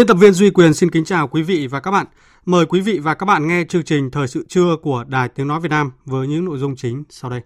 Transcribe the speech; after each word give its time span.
Biên 0.00 0.06
tập 0.06 0.14
viên 0.14 0.32
Duy 0.32 0.50
Quyền 0.50 0.74
xin 0.74 0.90
kính 0.90 1.04
chào 1.04 1.28
quý 1.28 1.42
vị 1.42 1.66
và 1.66 1.80
các 1.80 1.90
bạn. 1.90 2.06
Mời 2.46 2.66
quý 2.66 2.80
vị 2.80 2.98
và 2.98 3.14
các 3.14 3.26
bạn 3.26 3.48
nghe 3.48 3.64
chương 3.68 3.82
trình 3.82 4.10
Thời 4.10 4.28
sự 4.28 4.46
trưa 4.48 4.76
của 4.82 5.04
Đài 5.08 5.28
Tiếng 5.28 5.48
Nói 5.48 5.60
Việt 5.60 5.68
Nam 5.68 5.90
với 6.04 6.28
những 6.28 6.44
nội 6.44 6.58
dung 6.58 6.76
chính 6.76 7.04
sau 7.10 7.30
đây. 7.30 7.40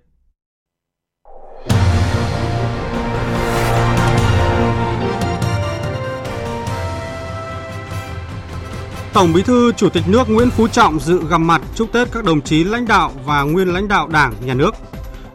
Tổng 9.12 9.32
Bí 9.32 9.42
thư 9.42 9.72
Chủ 9.72 9.88
tịch 9.88 10.04
nước 10.08 10.30
Nguyễn 10.30 10.50
Phú 10.50 10.68
Trọng 10.68 11.00
dự 11.00 11.28
gặp 11.28 11.38
mặt 11.38 11.62
chúc 11.74 11.92
Tết 11.92 12.08
các 12.12 12.24
đồng 12.24 12.40
chí 12.40 12.64
lãnh 12.64 12.86
đạo 12.86 13.12
và 13.24 13.42
nguyên 13.42 13.68
lãnh 13.68 13.88
đạo 13.88 14.08
Đảng, 14.08 14.34
Nhà 14.44 14.54
nước. 14.54 14.74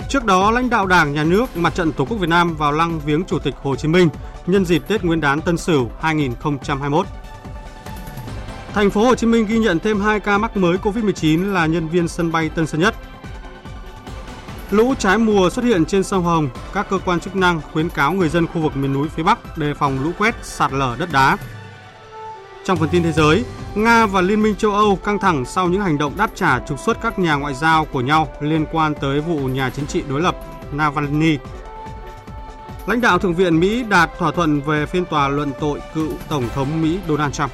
Trước 0.09 0.25
đó, 0.25 0.51
lãnh 0.51 0.69
đạo 0.69 0.85
Đảng, 0.85 1.13
Nhà 1.13 1.23
nước, 1.23 1.57
Mặt 1.57 1.75
trận 1.75 1.91
Tổ 1.91 2.05
quốc 2.05 2.17
Việt 2.17 2.29
Nam 2.29 2.55
vào 2.55 2.71
lăng 2.71 2.99
viếng 2.99 3.23
Chủ 3.23 3.39
tịch 3.39 3.55
Hồ 3.61 3.75
Chí 3.75 3.87
Minh 3.87 4.09
nhân 4.47 4.65
dịp 4.65 4.87
Tết 4.87 5.03
Nguyên 5.03 5.21
đán 5.21 5.41
Tân 5.41 5.57
Sửu 5.57 5.89
2021. 6.01 7.05
Thành 8.73 8.89
phố 8.89 9.05
Hồ 9.05 9.15
Chí 9.15 9.27
Minh 9.27 9.45
ghi 9.45 9.57
nhận 9.57 9.79
thêm 9.79 10.01
2 10.01 10.19
ca 10.19 10.37
mắc 10.37 10.57
mới 10.57 10.77
COVID-19 10.77 11.53
là 11.53 11.65
nhân 11.65 11.87
viên 11.87 12.07
sân 12.07 12.31
bay 12.31 12.49
Tân 12.49 12.67
Sơn 12.67 12.81
Nhất. 12.81 12.95
Lũ 14.71 14.93
trái 14.99 15.17
mùa 15.17 15.49
xuất 15.49 15.65
hiện 15.65 15.85
trên 15.85 16.03
sông 16.03 16.23
Hồng, 16.23 16.49
các 16.73 16.89
cơ 16.89 16.99
quan 17.05 17.19
chức 17.19 17.35
năng 17.35 17.61
khuyến 17.73 17.89
cáo 17.89 18.13
người 18.13 18.29
dân 18.29 18.47
khu 18.47 18.61
vực 18.61 18.77
miền 18.77 18.93
núi 18.93 19.07
phía 19.15 19.23
Bắc 19.23 19.57
đề 19.57 19.73
phòng 19.73 20.03
lũ 20.03 20.11
quét, 20.17 20.35
sạt 20.43 20.71
lở 20.73 20.95
đất 20.99 21.09
đá. 21.11 21.37
Trong 22.65 22.77
phần 22.77 22.89
tin 22.89 23.03
thế 23.03 23.11
giới, 23.11 23.43
Nga 23.75 24.05
và 24.05 24.21
Liên 24.21 24.41
minh 24.41 24.55
châu 24.55 24.71
Âu 24.71 24.95
căng 24.95 25.19
thẳng 25.19 25.45
sau 25.45 25.67
những 25.67 25.81
hành 25.81 25.97
động 25.97 26.13
đáp 26.17 26.29
trả 26.35 26.59
trục 26.59 26.79
xuất 26.79 27.01
các 27.01 27.19
nhà 27.19 27.35
ngoại 27.35 27.53
giao 27.53 27.85
của 27.85 28.01
nhau 28.01 28.27
liên 28.41 28.65
quan 28.71 28.93
tới 29.01 29.21
vụ 29.21 29.37
nhà 29.37 29.69
chính 29.69 29.87
trị 29.87 30.03
đối 30.09 30.21
lập 30.21 30.35
Navalny 30.71 31.37
Lãnh 32.89 33.01
đạo 33.01 33.19
Thượng 33.19 33.33
viện 33.33 33.59
Mỹ 33.59 33.83
đạt 33.89 34.09
thỏa 34.17 34.31
thuận 34.31 34.61
về 34.61 34.85
phiên 34.85 35.05
tòa 35.05 35.27
luận 35.27 35.51
tội 35.59 35.79
cựu 35.93 36.13
Tổng 36.29 36.43
thống 36.53 36.81
Mỹ 36.81 36.99
Donald 37.07 37.33
Trump. 37.33 37.51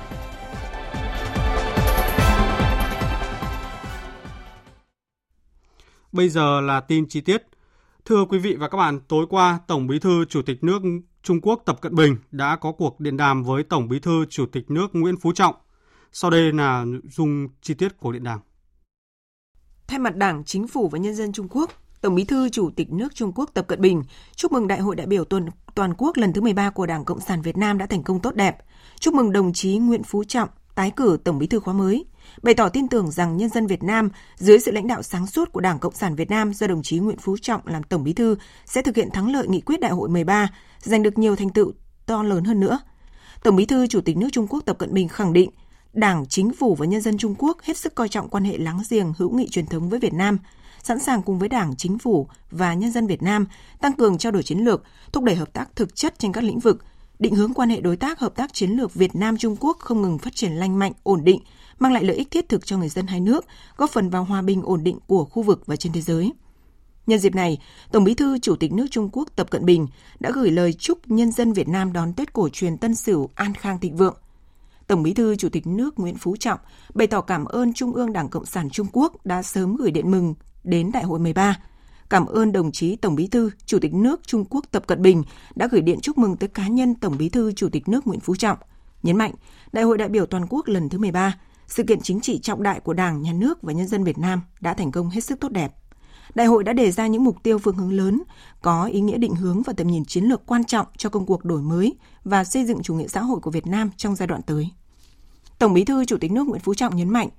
Bây 6.12 6.30
giờ 6.30 6.62
là 6.62 6.80
tin 6.80 7.08
chi 7.10 7.22
tiết. 7.22 7.44
Thưa 8.06 8.26
quý 8.26 8.40
vị 8.40 8.56
và 8.60 8.70
các 8.70 8.78
bạn, 8.78 9.00
tối 9.08 9.26
qua, 9.30 9.60
Tổng 9.68 9.88
Bí 9.88 10.00
thư 10.00 10.26
Chủ 10.26 10.42
tịch 10.42 10.64
nước 10.64 10.82
Trung 11.24 11.42
Quốc 11.42 11.62
Tập 11.66 11.82
Cận 11.82 11.96
Bình 11.96 12.18
đã 12.32 12.56
có 12.56 12.72
cuộc 12.72 13.00
điện 13.00 13.18
đàm 13.18 13.44
với 13.44 13.64
Tổng 13.64 13.88
Bí 13.88 14.00
thư 14.00 14.26
Chủ 14.30 14.46
tịch 14.46 14.72
nước 14.72 14.88
Nguyễn 14.94 15.16
Phú 15.22 15.32
Trọng. 15.34 15.56
Sau 16.12 16.32
đây 16.32 16.54
là 16.54 16.86
nội 16.86 17.02
dung 17.04 17.48
chi 17.62 17.74
tiết 17.74 17.98
của 17.98 18.12
điện 18.12 18.24
đàm. 18.24 18.40
Thay 19.88 20.00
mặt 20.00 20.16
Đảng, 20.16 20.44
Chính 20.46 20.68
phủ 20.68 20.90
và 20.90 21.00
nhân 21.00 21.16
dân 21.16 21.32
Trung 21.32 21.48
Quốc, 21.50 21.72
Tổng 22.06 22.16
Bí 22.16 22.24
thư 22.24 22.50
Chủ 22.50 22.70
tịch 22.76 22.92
nước 22.92 23.16
Trung 23.16 23.32
Quốc 23.36 23.50
Tập 23.54 23.68
Cận 23.68 23.82
Bình 23.82 24.04
chúc 24.36 24.52
mừng 24.52 24.68
Đại 24.68 24.80
hội 24.80 24.96
đại 24.96 25.08
biểu 25.08 25.26
tuần 25.26 25.46
toàn 25.76 25.94
quốc 25.98 26.18
lần 26.18 26.34
thứ 26.34 26.42
13 26.42 26.70
của 26.70 26.86
Đảng 26.86 27.06
Cộng 27.06 27.20
sản 27.20 27.42
Việt 27.42 27.58
Nam 27.58 27.78
đã 27.78 27.86
thành 27.86 28.04
công 28.04 28.20
tốt 28.20 28.36
đẹp. 28.36 28.58
Chúc 29.00 29.14
mừng 29.14 29.32
đồng 29.32 29.54
chí 29.54 29.78
Nguyễn 29.78 30.04
Phú 30.04 30.24
Trọng 30.24 30.50
tái 30.76 30.92
cử 30.92 31.18
Tổng 31.24 31.40
Bí 31.40 31.48
thư 31.48 31.60
khóa 31.60 31.74
mới, 31.74 32.06
bày 32.44 32.54
tỏ 32.54 32.70
tin 32.70 32.88
tưởng 32.88 33.12
rằng 33.12 33.38
nhân 33.38 33.50
dân 33.50 33.68
Việt 33.68 33.84
Nam 33.84 34.10
dưới 34.36 34.60
sự 34.60 34.72
lãnh 34.72 34.88
đạo 34.88 35.02
sáng 35.04 35.28
suốt 35.28 35.52
của 35.52 35.62
Đảng 35.62 35.80
Cộng 35.80 35.94
sản 35.94 36.16
Việt 36.16 36.30
Nam 36.30 36.54
do 36.54 36.68
đồng 36.68 36.84
chí 36.84 37.00
Nguyễn 37.00 37.18
Phú 37.18 37.38
Trọng 37.42 37.62
làm 37.68 37.84
Tổng 37.84 38.04
Bí 38.04 38.14
thư 38.14 38.36
sẽ 38.66 38.82
thực 38.82 38.96
hiện 38.96 39.12
thắng 39.12 39.32
lợi 39.32 39.48
nghị 39.48 39.62
quyết 39.62 39.80
Đại 39.80 39.92
hội 39.92 40.10
13, 40.10 40.50
giành 40.80 41.04
được 41.04 41.18
nhiều 41.18 41.36
thành 41.36 41.50
tựu 41.50 41.72
to 42.06 42.24
lớn 42.24 42.44
hơn 42.44 42.60
nữa. 42.60 42.80
Tổng 43.44 43.56
Bí 43.56 43.66
thư 43.66 43.88
Chủ 43.88 44.02
tịch 44.02 44.18
nước 44.18 44.30
Trung 44.32 44.48
Quốc 44.48 44.64
Tập 44.66 44.78
Cận 44.80 44.94
Bình 44.94 45.08
khẳng 45.08 45.34
định 45.34 45.50
Đảng, 45.94 46.26
Chính 46.30 46.54
phủ 46.54 46.76
và 46.76 46.86
nhân 46.86 47.02
dân 47.02 47.18
Trung 47.18 47.36
Quốc 47.38 47.62
hết 47.64 47.78
sức 47.78 47.96
coi 47.96 48.10
trọng 48.10 48.30
quan 48.30 48.44
hệ 48.44 48.58
láng 48.58 48.80
giềng 48.90 49.14
hữu 49.18 49.30
nghị 49.30 49.48
truyền 49.50 49.66
thống 49.66 49.90
với 49.90 50.00
Việt 50.00 50.14
Nam– 50.14 50.38
sẵn 50.86 51.00
sàng 51.00 51.22
cùng 51.22 51.40
với 51.40 51.50
Đảng, 51.50 51.76
Chính 51.76 51.98
phủ 51.98 52.28
và 52.52 52.74
nhân 52.74 52.92
dân 52.92 53.08
Việt 53.08 53.24
Nam 53.24 53.46
tăng 53.82 53.94
cường 53.94 54.18
trao 54.18 54.32
đổi 54.32 54.44
chiến 54.44 54.60
lược, 54.60 54.84
thúc 55.12 55.24
đẩy 55.24 55.36
hợp 55.36 55.54
tác 55.54 55.76
thực 55.76 55.96
chất 55.96 56.20
trên 56.20 56.32
các 56.32 56.44
lĩnh 56.44 56.60
vực, 56.60 56.86
định 57.20 57.36
hướng 57.36 57.54
quan 57.54 57.70
hệ 57.70 57.82
đối 57.82 57.98
tác 57.98 58.20
hợp 58.20 58.36
tác 58.36 58.54
chiến 58.54 58.72
lược 58.72 58.94
Việt 58.94 59.16
Nam 59.16 59.38
Trung 59.38 59.56
Quốc 59.60 59.78
không 59.80 60.02
ngừng 60.02 60.18
phát 60.18 60.36
triển 60.36 60.52
lành 60.52 60.80
mạnh, 60.80 60.92
ổn 61.04 61.24
định, 61.24 61.40
mang 61.80 61.94
lại 61.94 62.04
lợi 62.04 62.16
ích 62.16 62.32
thiết 62.32 62.50
thực 62.50 62.66
cho 62.66 62.78
người 62.78 62.90
dân 62.90 63.08
hai 63.08 63.20
nước, 63.20 63.46
góp 63.78 63.90
phần 63.90 64.10
vào 64.10 64.24
hòa 64.24 64.42
bình 64.42 64.62
ổn 64.62 64.84
định 64.84 65.00
của 65.08 65.26
khu 65.26 65.44
vực 65.44 65.64
và 65.66 65.76
trên 65.76 65.94
thế 65.94 66.02
giới. 66.02 66.34
Nhân 67.08 67.20
dịp 67.20 67.36
này, 67.36 67.58
Tổng 67.92 68.04
Bí 68.04 68.14
thư 68.14 68.40
Chủ 68.40 68.56
tịch 68.56 68.74
nước 68.74 68.86
Trung 68.92 69.10
Quốc 69.12 69.30
Tập 69.36 69.52
Cận 69.52 69.66
Bình 69.66 69.88
đã 70.20 70.32
gửi 70.34 70.52
lời 70.52 70.74
chúc 70.74 71.08
nhân 71.08 71.32
dân 71.32 71.54
Việt 71.54 71.68
Nam 71.68 71.94
đón 71.94 72.14
Tết 72.14 72.34
cổ 72.34 72.50
truyền 72.50 72.78
Tân 72.78 72.96
Sửu 72.96 73.30
an 73.36 73.54
khang 73.54 73.80
thịnh 73.80 73.98
vượng. 73.98 74.18
Tổng 74.88 75.04
Bí 75.04 75.14
thư 75.14 75.36
Chủ 75.36 75.50
tịch 75.50 75.68
nước 75.68 76.00
Nguyễn 76.00 76.18
Phú 76.18 76.36
Trọng 76.40 76.60
bày 76.94 77.08
tỏ 77.08 77.22
cảm 77.22 77.46
ơn 77.46 77.74
Trung 77.74 77.94
ương 77.94 78.14
Đảng 78.14 78.30
Cộng 78.30 78.46
sản 78.46 78.70
Trung 78.70 78.88
Quốc 78.94 79.26
đã 79.26 79.44
sớm 79.44 79.76
gửi 79.76 79.92
điện 79.92 80.12
mừng 80.12 80.34
đến 80.66 80.92
Đại 80.92 81.04
hội 81.04 81.20
13. 81.20 81.58
Cảm 82.10 82.26
ơn 82.26 82.52
đồng 82.52 82.72
chí 82.72 82.96
Tổng 82.96 83.16
Bí 83.16 83.28
thư, 83.28 83.52
Chủ 83.66 83.80
tịch 83.80 83.94
nước 83.94 84.28
Trung 84.28 84.46
Quốc 84.50 84.66
Tập 84.72 84.88
Cận 84.88 85.02
Bình 85.02 85.24
đã 85.56 85.68
gửi 85.72 85.82
điện 85.82 86.00
chúc 86.02 86.18
mừng 86.18 86.38
tới 86.38 86.50
cá 86.50 86.68
nhân 86.68 86.96
Tổng 86.96 87.18
Bí 87.18 87.30
thư, 87.30 87.52
Chủ 87.52 87.70
tịch 87.70 87.90
nước 87.90 88.08
Nguyễn 88.08 88.20
Phú 88.20 88.36
Trọng. 88.36 88.58
Nhấn 89.04 89.18
mạnh, 89.18 89.34
Đại 89.72 89.84
hội 89.84 89.98
đại 89.98 90.10
biểu 90.10 90.26
toàn 90.26 90.46
quốc 90.50 90.68
lần 90.68 90.90
thứ 90.90 90.98
13, 90.98 91.38
sự 91.68 91.84
kiện 91.84 92.02
chính 92.02 92.22
trị 92.22 92.40
trọng 92.40 92.64
đại 92.64 92.80
của 92.80 92.94
Đảng, 92.94 93.22
Nhà 93.22 93.34
nước 93.34 93.62
và 93.62 93.74
nhân 93.74 93.88
dân 93.88 94.04
Việt 94.04 94.18
Nam 94.18 94.42
đã 94.62 94.74
thành 94.74 94.92
công 94.92 95.10
hết 95.10 95.24
sức 95.24 95.40
tốt 95.40 95.52
đẹp. 95.52 95.74
Đại 96.36 96.48
hội 96.48 96.64
đã 96.64 96.74
đề 96.74 96.92
ra 96.92 97.08
những 97.08 97.24
mục 97.24 97.44
tiêu 97.44 97.60
phương 97.60 97.78
hướng 97.78 97.94
lớn, 97.94 98.22
có 98.62 98.86
ý 98.86 99.02
nghĩa 99.02 99.18
định 99.18 99.36
hướng 99.36 99.62
và 99.62 99.74
tầm 99.74 99.88
nhìn 99.88 100.06
chiến 100.06 100.24
lược 100.24 100.46
quan 100.46 100.64
trọng 100.64 100.88
cho 100.98 101.10
công 101.10 101.26
cuộc 101.26 101.46
đổi 101.46 101.62
mới 101.62 101.96
và 102.24 102.44
xây 102.44 102.66
dựng 102.66 102.84
chủ 102.84 102.96
nghĩa 102.96 103.08
xã 103.08 103.22
hội 103.22 103.40
của 103.40 103.52
Việt 103.52 103.68
Nam 103.68 103.90
trong 103.98 104.16
giai 104.16 104.28
đoạn 104.28 104.42
tới. 104.42 104.70
Tổng 105.60 105.74
Bí 105.74 105.84
thư 105.84 106.06
Chủ 106.06 106.18
tịch 106.18 106.32
nước 106.32 106.48
Nguyễn 106.48 106.62
Phú 106.62 106.74
Trọng 106.74 106.96
nhấn 106.96 107.10
mạnh, 107.10 107.30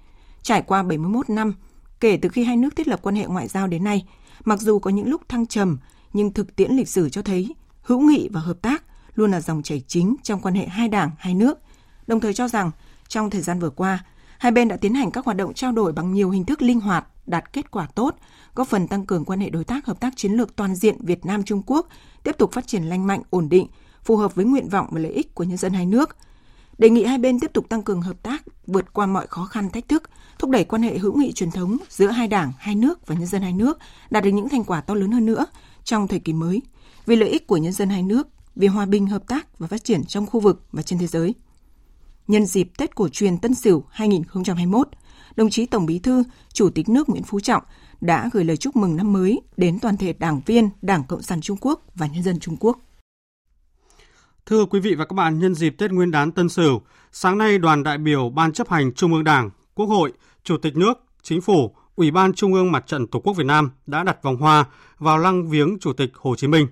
trải 0.43 0.63
qua 0.63 0.83
71 0.83 1.31
năm 1.31 1.55
Kể 2.01 2.17
từ 2.23 2.29
khi 2.29 2.45
hai 2.45 2.57
nước 2.57 2.77
thiết 2.77 2.89
lập 2.89 3.01
quan 3.03 3.17
hệ 3.17 3.27
ngoại 3.27 3.49
giao 3.49 3.67
đến 3.67 3.85
nay, 3.85 4.07
mặc 4.45 4.61
dù 4.61 4.79
có 4.79 4.91
những 4.91 5.09
lúc 5.09 5.29
thăng 5.29 5.47
trầm, 5.47 5.79
nhưng 6.13 6.33
thực 6.33 6.57
tiễn 6.57 6.73
lịch 6.73 6.89
sử 6.89 7.09
cho 7.09 7.23
thấy 7.23 7.55
hữu 7.83 8.01
nghị 8.01 8.29
và 8.33 8.41
hợp 8.41 8.63
tác 8.63 8.85
luôn 9.15 9.31
là 9.31 9.41
dòng 9.41 9.63
chảy 9.63 9.83
chính 9.87 10.17
trong 10.23 10.41
quan 10.41 10.55
hệ 10.55 10.67
hai 10.67 10.89
đảng, 10.89 11.11
hai 11.19 11.35
nước. 11.35 11.59
Đồng 12.07 12.21
thời 12.21 12.35
cho 12.35 12.49
rằng, 12.49 12.71
trong 13.09 13.31
thời 13.31 13.43
gian 13.43 13.59
vừa 13.59 13.71
qua, 13.71 14.05
hai 14.39 14.53
bên 14.53 14.69
đã 14.69 14.77
tiến 14.77 14.95
hành 14.95 15.11
các 15.11 15.25
hoạt 15.25 15.37
động 15.37 15.55
trao 15.55 15.73
đổi 15.73 15.93
bằng 15.93 16.13
nhiều 16.13 16.31
hình 16.31 16.45
thức 16.45 16.63
linh 16.63 16.81
hoạt, 16.81 17.07
đạt 17.27 17.53
kết 17.53 17.71
quả 17.71 17.87
tốt, 17.95 18.17
góp 18.55 18.69
phần 18.69 18.89
tăng 18.89 19.07
cường 19.07 19.25
quan 19.25 19.41
hệ 19.41 19.51
đối 19.51 19.65
tác 19.65 19.87
hợp 19.87 20.01
tác 20.01 20.17
chiến 20.17 20.33
lược 20.33 20.57
toàn 20.57 20.75
diện 20.75 20.97
Việt 21.01 21.27
Nam 21.27 21.43
Trung 21.43 21.63
Quốc, 21.67 21.89
tiếp 22.23 22.39
tục 22.39 22.53
phát 22.53 22.67
triển 22.67 22.83
lành 22.85 23.07
mạnh, 23.07 23.23
ổn 23.31 23.49
định, 23.49 23.67
phù 24.05 24.17
hợp 24.17 24.35
với 24.35 24.45
nguyện 24.45 24.69
vọng 24.69 24.87
và 24.91 25.01
lợi 25.01 25.13
ích 25.13 25.35
của 25.35 25.45
nhân 25.45 25.57
dân 25.57 25.73
hai 25.73 25.87
nước. 25.87 26.17
Đề 26.79 26.91
nghị 26.91 27.05
hai 27.05 27.19
bên 27.19 27.41
tiếp 27.41 27.51
tục 27.53 27.69
tăng 27.69 27.83
cường 27.83 28.03
hợp 28.03 28.23
tác, 28.23 28.43
vượt 28.67 28.93
qua 28.93 29.07
mọi 29.07 29.27
khó 29.27 29.45
khăn 29.45 29.71
thách 29.71 29.89
thức, 29.89 30.03
thúc 30.39 30.51
đẩy 30.51 30.65
quan 30.65 30.83
hệ 30.83 30.99
hữu 30.99 31.17
nghị 31.17 31.33
truyền 31.33 31.51
thống 31.51 31.77
giữa 31.89 32.11
hai 32.11 32.29
đảng, 32.29 32.53
hai 32.59 32.75
nước 32.75 33.07
và 33.07 33.15
nhân 33.15 33.27
dân 33.27 33.43
hai 33.43 33.53
nước 33.53 33.79
đạt 34.11 34.25
được 34.25 34.31
những 34.31 34.49
thành 34.49 34.65
quả 34.65 34.81
to 34.81 34.95
lớn 34.95 35.11
hơn 35.11 35.27
nữa 35.27 35.47
trong 35.85 36.09
thời 36.09 36.19
kỳ 36.19 36.33
mới, 36.33 36.63
vì 37.07 37.17
lợi 37.17 37.29
ích 37.29 37.47
của 37.47 37.57
nhân 37.57 37.73
dân 37.73 37.89
hai 37.89 38.03
nước, 38.03 38.29
vì 38.57 38.67
hòa 38.67 38.87
bình, 38.87 39.07
hợp 39.07 39.29
tác 39.29 39.59
và 39.59 39.67
phát 39.67 39.85
triển 39.85 40.05
trong 40.05 40.27
khu 40.27 40.41
vực 40.41 40.63
và 40.73 40.83
trên 40.83 40.99
thế 40.99 41.07
giới. 41.07 41.35
Nhân 42.29 42.47
dịp 42.47 42.71
Tết 42.79 42.95
cổ 42.95 43.09
truyền 43.09 43.39
Tân 43.39 43.55
Sửu 43.55 43.85
2021, 43.91 44.89
đồng 45.37 45.51
chí 45.51 45.67
Tổng 45.67 45.87
Bí 45.87 45.99
thư, 45.99 46.25
Chủ 46.53 46.71
tịch 46.71 46.89
nước 46.89 47.09
Nguyễn 47.09 47.23
Phú 47.23 47.41
Trọng 47.41 47.63
đã 48.01 48.31
gửi 48.33 48.45
lời 48.45 48.57
chúc 48.57 48.77
mừng 48.77 48.97
năm 48.97 49.13
mới 49.13 49.41
đến 49.57 49.79
toàn 49.79 49.97
thể 49.97 50.13
đảng 50.13 50.41
viên 50.47 50.71
Đảng 50.83 51.05
Cộng 51.05 51.23
sản 51.23 51.41
Trung 51.41 51.57
Quốc 51.61 51.83
và 51.95 52.07
nhân 52.07 52.23
dân 52.23 52.39
Trung 52.39 52.57
Quốc. 52.61 52.79
Thưa 54.47 54.65
quý 54.65 54.81
vị 54.81 54.95
và 54.95 55.05
các 55.05 55.15
bạn, 55.15 55.39
nhân 55.39 55.55
dịp 55.55 55.71
Tết 55.79 55.93
Nguyên 55.93 56.11
đán 56.11 56.33
Tân 56.33 56.49
Sửu, 56.49 56.83
sáng 57.13 57.39
nay 57.39 57.59
đoàn 57.59 57.83
đại 57.83 57.99
biểu 57.99 58.31
Ban 58.31 58.53
chấp 58.53 58.69
hành 58.69 58.95
Trung 58.95 59.13
ương 59.13 59.25
Đảng, 59.25 59.51
Quốc 59.75 59.87
hội, 59.87 60.13
Chủ 60.45 60.57
tịch 60.59 60.77
nước, 60.77 60.95
Chính 61.23 61.41
phủ, 61.41 61.75
Ủy 61.97 62.11
ban 62.11 62.33
Trung 62.33 62.55
ương 62.55 62.73
Mặt 62.73 62.87
trận 62.87 63.07
Tổ 63.07 63.21
quốc 63.21 63.33
Việt 63.37 63.47
Nam 63.47 63.71
đã 63.87 64.03
đặt 64.03 64.23
vòng 64.23 64.37
hoa 64.37 64.65
vào 64.99 65.19
lăng 65.19 65.51
viếng 65.51 65.79
Chủ 65.81 65.93
tịch 65.93 66.11
Hồ 66.15 66.37
Chí 66.37 66.47
Minh. 66.47 66.67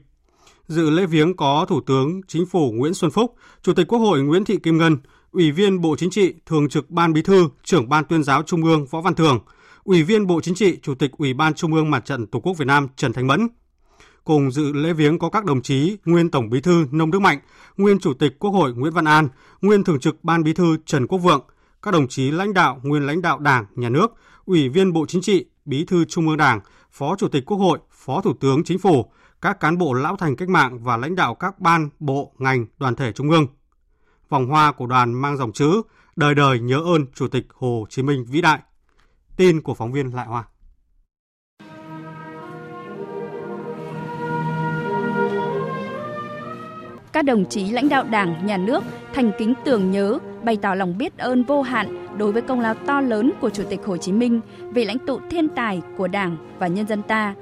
Dự 0.67 0.91
lễ 0.91 1.07
viếng 1.07 1.37
có 1.37 1.67
Thủ 1.69 1.81
tướng 1.81 2.21
Chính 2.29 2.47
phủ 2.47 2.73
Nguyễn 2.73 2.95
Xuân 2.95 3.11
Phúc, 3.11 3.35
Chủ 3.63 3.75
tịch 3.75 3.89
Quốc 3.89 3.99
hội 3.99 4.23
Nguyễn 4.23 4.45
Thị 4.45 4.57
Kim 4.63 4.79
Ngân, 4.79 4.97
Ủy 5.33 5.51
viên 5.51 5.81
Bộ 5.81 5.97
Chính 5.97 6.11
trị, 6.11 6.35
Thường 6.47 6.69
trực 6.69 6.91
Ban 6.91 7.13
Bí 7.13 7.23
thư, 7.23 7.49
Trưởng 7.65 7.89
Ban 7.89 8.05
Tuyên 8.05 8.23
giáo 8.23 8.43
Trung 8.43 8.65
ương 8.65 8.87
Võ 8.87 9.01
Văn 9.01 9.15
Thường, 9.15 9.39
Ủy 9.85 10.03
viên 10.03 10.27
Bộ 10.27 10.41
Chính 10.41 10.55
trị, 10.55 10.79
Chủ 10.83 10.95
tịch 10.95 11.11
Ủy 11.19 11.35
ban 11.35 11.55
Trung 11.55 11.75
ương 11.75 11.91
Mặt 11.91 12.05
trận 12.05 12.27
Tổ 12.27 12.41
quốc 12.41 12.59
Việt 12.59 12.67
Nam 12.67 12.89
Trần 12.97 13.13
Thanh 13.13 13.27
Mẫn. 13.27 13.49
Cùng 14.25 14.51
dự 14.51 14.73
lễ 14.73 14.93
viếng 14.93 15.19
có 15.19 15.31
các 15.31 15.45
đồng 15.45 15.63
chí 15.63 15.97
nguyên 16.05 16.31
Tổng 16.31 16.51
Bí 16.51 16.61
thư 16.61 16.87
Nông 16.91 17.11
Đức 17.11 17.19
Mạnh, 17.19 17.39
nguyên 17.77 17.99
Chủ 17.99 18.15
tịch 18.15 18.39
Quốc 18.39 18.51
hội 18.51 18.75
Nguyễn 18.75 18.93
Văn 18.93 19.05
An, 19.05 19.29
nguyên 19.63 19.85
Thường 19.85 20.01
trực 20.01 20.25
Ban 20.25 20.45
Bí 20.45 20.53
thư 20.53 20.77
Trần 20.87 21.07
Quốc 21.07 21.19
Vượng, 21.19 21.43
các 21.83 21.91
đồng 21.91 22.09
chí 22.09 22.31
lãnh 22.31 22.55
đạo, 22.55 22.81
nguyên 22.83 23.07
lãnh 23.07 23.23
đạo 23.23 23.39
Đảng, 23.39 23.67
Nhà 23.75 23.89
nước, 23.89 24.15
Ủy 24.45 24.69
viên 24.69 24.93
Bộ 24.93 25.07
Chính 25.07 25.23
trị, 25.23 25.47
Bí 25.65 25.85
thư 25.85 26.05
Trung 26.05 26.29
ương 26.29 26.37
Đảng, 26.37 26.61
Phó 26.93 27.17
Chủ 27.17 27.29
tịch 27.29 27.45
Quốc 27.47 27.59
hội, 27.59 27.79
Phó 27.91 28.21
Thủ 28.21 28.33
tướng 28.41 28.65
Chính 28.65 28.79
phủ, 28.79 29.11
các 29.41 29.61
cán 29.61 29.79
bộ 29.79 29.93
lão 29.93 30.17
thành 30.17 30.37
cách 30.37 30.49
mạng 30.49 30.79
và 30.85 30.97
lãnh 30.97 31.15
đạo 31.15 31.35
các 31.35 31.61
ban, 31.61 31.89
bộ, 31.99 32.33
ngành, 32.39 32.67
đoàn 32.79 32.95
thể 32.95 33.13
trung 33.13 33.31
ương. 33.31 33.47
Vòng 34.29 34.47
hoa 34.47 34.73
của 34.73 34.87
đoàn 34.87 35.13
mang 35.13 35.37
dòng 35.37 35.53
chữ 35.53 35.83
Đời 36.17 36.35
đời 36.35 36.61
nhớ 36.61 36.77
ơn 36.77 37.07
Chủ 37.15 37.29
tịch 37.29 37.47
Hồ 37.55 37.87
Chí 37.91 38.03
Minh 38.03 38.25
vĩ 38.25 38.41
đại. 38.41 38.61
Tin 39.37 39.61
của 39.61 39.75
phóng 39.75 39.93
viên 39.93 40.15
Lại 40.15 40.27
Hoa. 40.27 40.45
Các 47.15 47.25
đồng 47.25 47.45
chí 47.45 47.71
lãnh 47.71 47.89
đạo 47.89 48.05
Đảng, 48.05 48.47
Nhà 48.47 48.57
nước 48.57 48.85
thành 49.13 49.31
kính 49.39 49.55
tưởng 49.65 49.91
nhớ, 49.91 50.19
bày 50.43 50.57
tỏ 50.57 50.75
lòng 50.75 50.99
biết 50.99 51.19
ơn 51.19 51.43
vô 51.43 51.63
hạn 51.63 52.07
đối 52.19 52.33
với 52.33 52.43
công 52.43 52.61
lao 52.61 52.75
to 52.75 53.01
lớn 53.01 53.33
của 53.41 53.51
Chủ 53.51 53.63
tịch 53.71 53.81
Hồ 53.87 53.97
Chí 53.97 54.13
Minh, 54.13 54.41
vị 54.73 54.85
lãnh 54.85 54.99
tụ 54.99 55.21
thiên 55.31 55.49
tài 55.49 55.83
của 55.97 56.09
Đảng 56.09 56.37
và 56.59 56.67
nhân 56.67 56.87
dân 56.87 57.03
ta. 57.03 57.35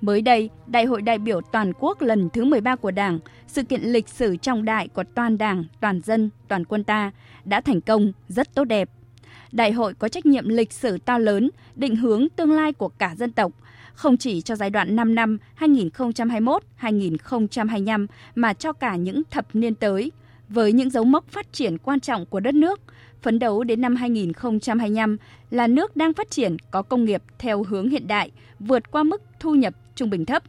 Mới 0.00 0.22
đây, 0.22 0.50
Đại 0.66 0.84
hội 0.84 1.02
đại 1.02 1.18
biểu 1.18 1.40
toàn 1.40 1.72
quốc 1.80 2.02
lần 2.02 2.30
thứ 2.30 2.44
13 2.44 2.76
của 2.76 2.90
Đảng, 2.90 3.18
sự 3.46 3.62
kiện 3.62 3.82
lịch 3.82 4.08
sử 4.08 4.36
trọng 4.36 4.64
đại 4.64 4.88
của 4.88 5.04
toàn 5.14 5.38
Đảng, 5.38 5.64
toàn 5.80 6.00
dân, 6.00 6.30
toàn 6.48 6.64
quân 6.64 6.84
ta 6.84 7.10
đã 7.44 7.60
thành 7.60 7.80
công 7.80 8.12
rất 8.28 8.54
tốt 8.54 8.64
đẹp. 8.64 8.90
Đại 9.52 9.72
hội 9.72 9.94
có 9.94 10.08
trách 10.08 10.26
nhiệm 10.26 10.48
lịch 10.48 10.72
sử 10.72 10.98
to 10.98 11.18
lớn, 11.18 11.50
định 11.74 11.96
hướng 11.96 12.28
tương 12.36 12.52
lai 12.52 12.72
của 12.72 12.88
cả 12.88 13.14
dân 13.18 13.32
tộc, 13.32 13.52
không 13.96 14.16
chỉ 14.16 14.40
cho 14.40 14.56
giai 14.56 14.70
đoạn 14.70 14.96
5 14.96 15.14
năm 15.14 15.38
2021-2025 15.58 18.06
mà 18.34 18.52
cho 18.52 18.72
cả 18.72 18.96
những 18.96 19.22
thập 19.30 19.54
niên 19.54 19.74
tới. 19.74 20.12
Với 20.48 20.72
những 20.72 20.90
dấu 20.90 21.04
mốc 21.04 21.28
phát 21.28 21.52
triển 21.52 21.78
quan 21.78 22.00
trọng 22.00 22.26
của 22.26 22.40
đất 22.40 22.54
nước, 22.54 22.80
phấn 23.22 23.38
đấu 23.38 23.64
đến 23.64 23.80
năm 23.80 23.96
2025 23.96 25.16
là 25.50 25.66
nước 25.66 25.96
đang 25.96 26.12
phát 26.12 26.30
triển 26.30 26.56
có 26.70 26.82
công 26.82 27.04
nghiệp 27.04 27.22
theo 27.38 27.62
hướng 27.62 27.88
hiện 27.88 28.06
đại, 28.06 28.30
vượt 28.58 28.90
qua 28.90 29.02
mức 29.02 29.22
thu 29.40 29.54
nhập 29.54 29.74
trung 29.94 30.10
bình 30.10 30.24
thấp. 30.24 30.42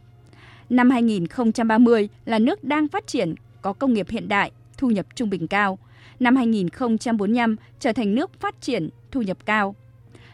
Năm 0.70 0.90
2030 0.90 2.08
là 2.24 2.38
nước 2.38 2.64
đang 2.64 2.88
phát 2.88 3.06
triển 3.06 3.34
có 3.62 3.72
công 3.72 3.94
nghiệp 3.94 4.06
hiện 4.10 4.28
đại, 4.28 4.52
thu 4.76 4.90
nhập 4.90 5.06
trung 5.14 5.30
bình 5.30 5.46
cao. 5.46 5.78
Năm 6.20 6.36
2045 6.36 7.56
trở 7.80 7.92
thành 7.92 8.14
nước 8.14 8.40
phát 8.40 8.60
triển 8.60 8.88
thu 9.10 9.22
nhập 9.22 9.38
cao. 9.44 9.74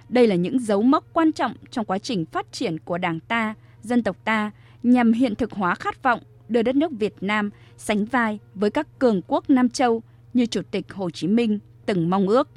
Đây 0.09 0.27
là 0.27 0.35
những 0.35 0.59
dấu 0.59 0.83
mốc 0.83 1.05
quan 1.13 1.33
trọng 1.33 1.55
trong 1.71 1.85
quá 1.85 1.99
trình 1.99 2.25
phát 2.25 2.53
triển 2.53 2.79
của 2.79 2.99
Đảng 2.99 3.21
ta, 3.21 3.55
dân 3.83 4.03
tộc 4.03 4.17
ta 4.25 4.51
nhằm 4.83 5.13
hiện 5.13 5.35
thực 5.35 5.53
hóa 5.53 5.75
khát 5.75 6.03
vọng 6.03 6.21
đưa 6.49 6.63
đất 6.63 6.77
nước 6.77 6.93
Việt 6.93 7.15
Nam 7.21 7.51
sánh 7.77 8.05
vai 8.05 8.39
với 8.55 8.71
các 8.71 8.99
cường 8.99 9.21
quốc 9.27 9.51
Nam 9.51 9.69
Châu 9.69 10.03
như 10.35 10.47
Chủ 10.47 10.61
tịch 10.71 10.93
Hồ 10.93 11.11
Chí 11.11 11.29
Minh 11.29 11.59
từng 11.87 12.11
mong 12.11 12.29
ước. 12.29 12.49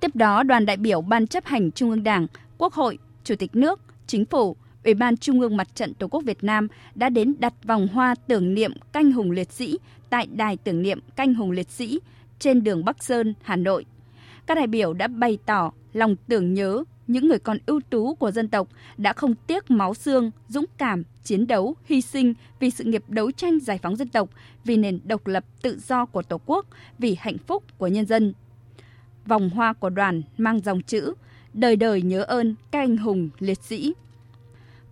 Tiếp 0.00 0.16
đó, 0.16 0.42
đoàn 0.42 0.66
đại 0.66 0.76
biểu 0.76 1.00
Ban 1.00 1.26
chấp 1.26 1.44
hành 1.44 1.72
Trung 1.72 1.90
ương 1.90 2.02
Đảng, 2.02 2.26
Quốc 2.58 2.72
hội, 2.72 2.98
Chủ 3.24 3.34
tịch 3.36 3.56
nước, 3.56 3.80
Chính 4.06 4.24
phủ, 4.24 4.56
Ủy 4.84 4.94
ban 4.94 5.16
Trung 5.16 5.40
ương 5.40 5.56
Mặt 5.56 5.74
trận 5.74 5.94
Tổ 5.94 6.08
quốc 6.08 6.24
Việt 6.24 6.44
Nam 6.44 6.68
đã 6.94 7.08
đến 7.08 7.34
đặt 7.38 7.54
vòng 7.64 7.88
hoa 7.88 8.14
tưởng 8.26 8.54
niệm 8.54 8.72
canh 8.92 9.12
hùng 9.12 9.30
liệt 9.30 9.52
sĩ 9.52 9.78
tại 10.10 10.26
đài 10.32 10.56
tưởng 10.56 10.82
niệm 10.82 11.00
canh 11.16 11.34
hùng 11.34 11.50
liệt 11.50 11.70
sĩ 11.70 12.00
trên 12.38 12.64
đường 12.64 12.84
Bắc 12.84 13.04
Sơn, 13.04 13.34
Hà 13.42 13.56
Nội. 13.56 13.84
Các 14.46 14.54
đại 14.54 14.66
biểu 14.66 14.92
đã 14.92 15.08
bày 15.08 15.38
tỏ 15.46 15.72
lòng 15.94 16.16
tưởng 16.28 16.54
nhớ 16.54 16.84
những 17.06 17.28
người 17.28 17.38
con 17.38 17.58
ưu 17.66 17.80
tú 17.90 18.14
của 18.14 18.30
dân 18.30 18.48
tộc 18.48 18.68
đã 18.96 19.12
không 19.12 19.34
tiếc 19.34 19.70
máu 19.70 19.94
xương, 19.94 20.30
dũng 20.48 20.64
cảm, 20.78 21.02
chiến 21.24 21.46
đấu, 21.46 21.74
hy 21.84 22.00
sinh 22.00 22.34
vì 22.60 22.70
sự 22.70 22.84
nghiệp 22.84 23.04
đấu 23.08 23.30
tranh 23.30 23.60
giải 23.60 23.78
phóng 23.82 23.96
dân 23.96 24.08
tộc, 24.08 24.28
vì 24.64 24.76
nền 24.76 25.00
độc 25.04 25.26
lập 25.26 25.44
tự 25.62 25.78
do 25.86 26.06
của 26.06 26.22
Tổ 26.22 26.40
quốc, 26.46 26.66
vì 26.98 27.16
hạnh 27.20 27.38
phúc 27.38 27.64
của 27.78 27.86
nhân 27.86 28.06
dân. 28.06 28.32
Vòng 29.26 29.50
hoa 29.50 29.72
của 29.72 29.90
đoàn 29.90 30.22
mang 30.36 30.60
dòng 30.60 30.82
chữ 30.82 31.14
Đời 31.54 31.76
đời 31.76 32.02
nhớ 32.02 32.22
ơn 32.22 32.54
các 32.70 32.78
anh 32.78 32.96
hùng 32.96 33.30
liệt 33.38 33.58
sĩ. 33.62 33.94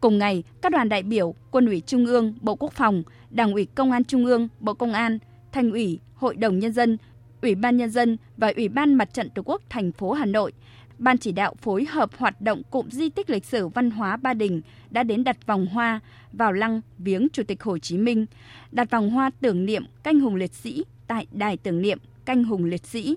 Cùng 0.00 0.19
ngày, 0.19 0.43
các 0.60 0.72
đoàn 0.72 0.88
đại 0.88 1.02
biểu 1.02 1.34
Quân 1.50 1.66
ủy 1.66 1.81
Trung 1.81 2.06
ương, 2.06 2.34
Bộ 2.40 2.54
Quốc 2.54 2.72
phòng, 2.72 3.02
Đảng 3.31 3.52
ủy 3.52 3.66
Công 3.75 3.93
an 3.93 4.04
Trung 4.04 4.26
ương, 4.26 4.49
Bộ 4.60 4.75
Công 4.75 4.93
an, 4.93 5.19
Thành 5.52 5.70
ủy, 5.70 5.99
Hội 6.14 6.37
đồng 6.37 6.58
Nhân 6.58 6.72
dân, 6.72 6.99
Ủy 7.43 7.54
ban 7.54 7.76
Nhân 7.76 7.90
dân 7.90 8.16
và 8.37 8.52
Ủy 8.56 8.69
ban 8.69 8.94
Mặt 8.94 9.14
trận 9.14 9.31
Tổ 9.31 9.43
quốc 9.44 9.62
thành 9.69 9.93
phố 9.93 10.12
Hà 10.12 10.25
Nội 10.25 10.52
Ban 10.98 11.18
chỉ 11.18 11.32
đạo 11.32 11.54
phối 11.62 11.84
hợp 11.84 12.10
hoạt 12.18 12.40
động 12.40 12.62
cụm 12.70 12.88
di 12.90 13.08
tích 13.08 13.30
lịch 13.30 13.44
sử 13.44 13.68
văn 13.68 13.90
hóa 13.90 14.16
Ba 14.16 14.34
Đình 14.34 14.62
đã 14.90 15.02
đến 15.02 15.24
đặt 15.24 15.46
vòng 15.46 15.66
hoa 15.66 16.00
vào 16.32 16.52
lăng 16.52 16.80
viếng 16.98 17.28
Chủ 17.32 17.42
tịch 17.42 17.62
Hồ 17.62 17.78
Chí 17.78 17.98
Minh, 17.98 18.26
đặt 18.72 18.90
vòng 18.90 19.10
hoa 19.10 19.30
tưởng 19.40 19.66
niệm 19.66 19.84
canh 20.02 20.20
hùng 20.20 20.34
liệt 20.34 20.54
sĩ 20.54 20.84
tại 21.06 21.26
đài 21.32 21.56
tưởng 21.56 21.82
niệm 21.82 21.98
canh 22.24 22.44
hùng 22.44 22.64
liệt 22.64 22.86
sĩ. 22.86 23.16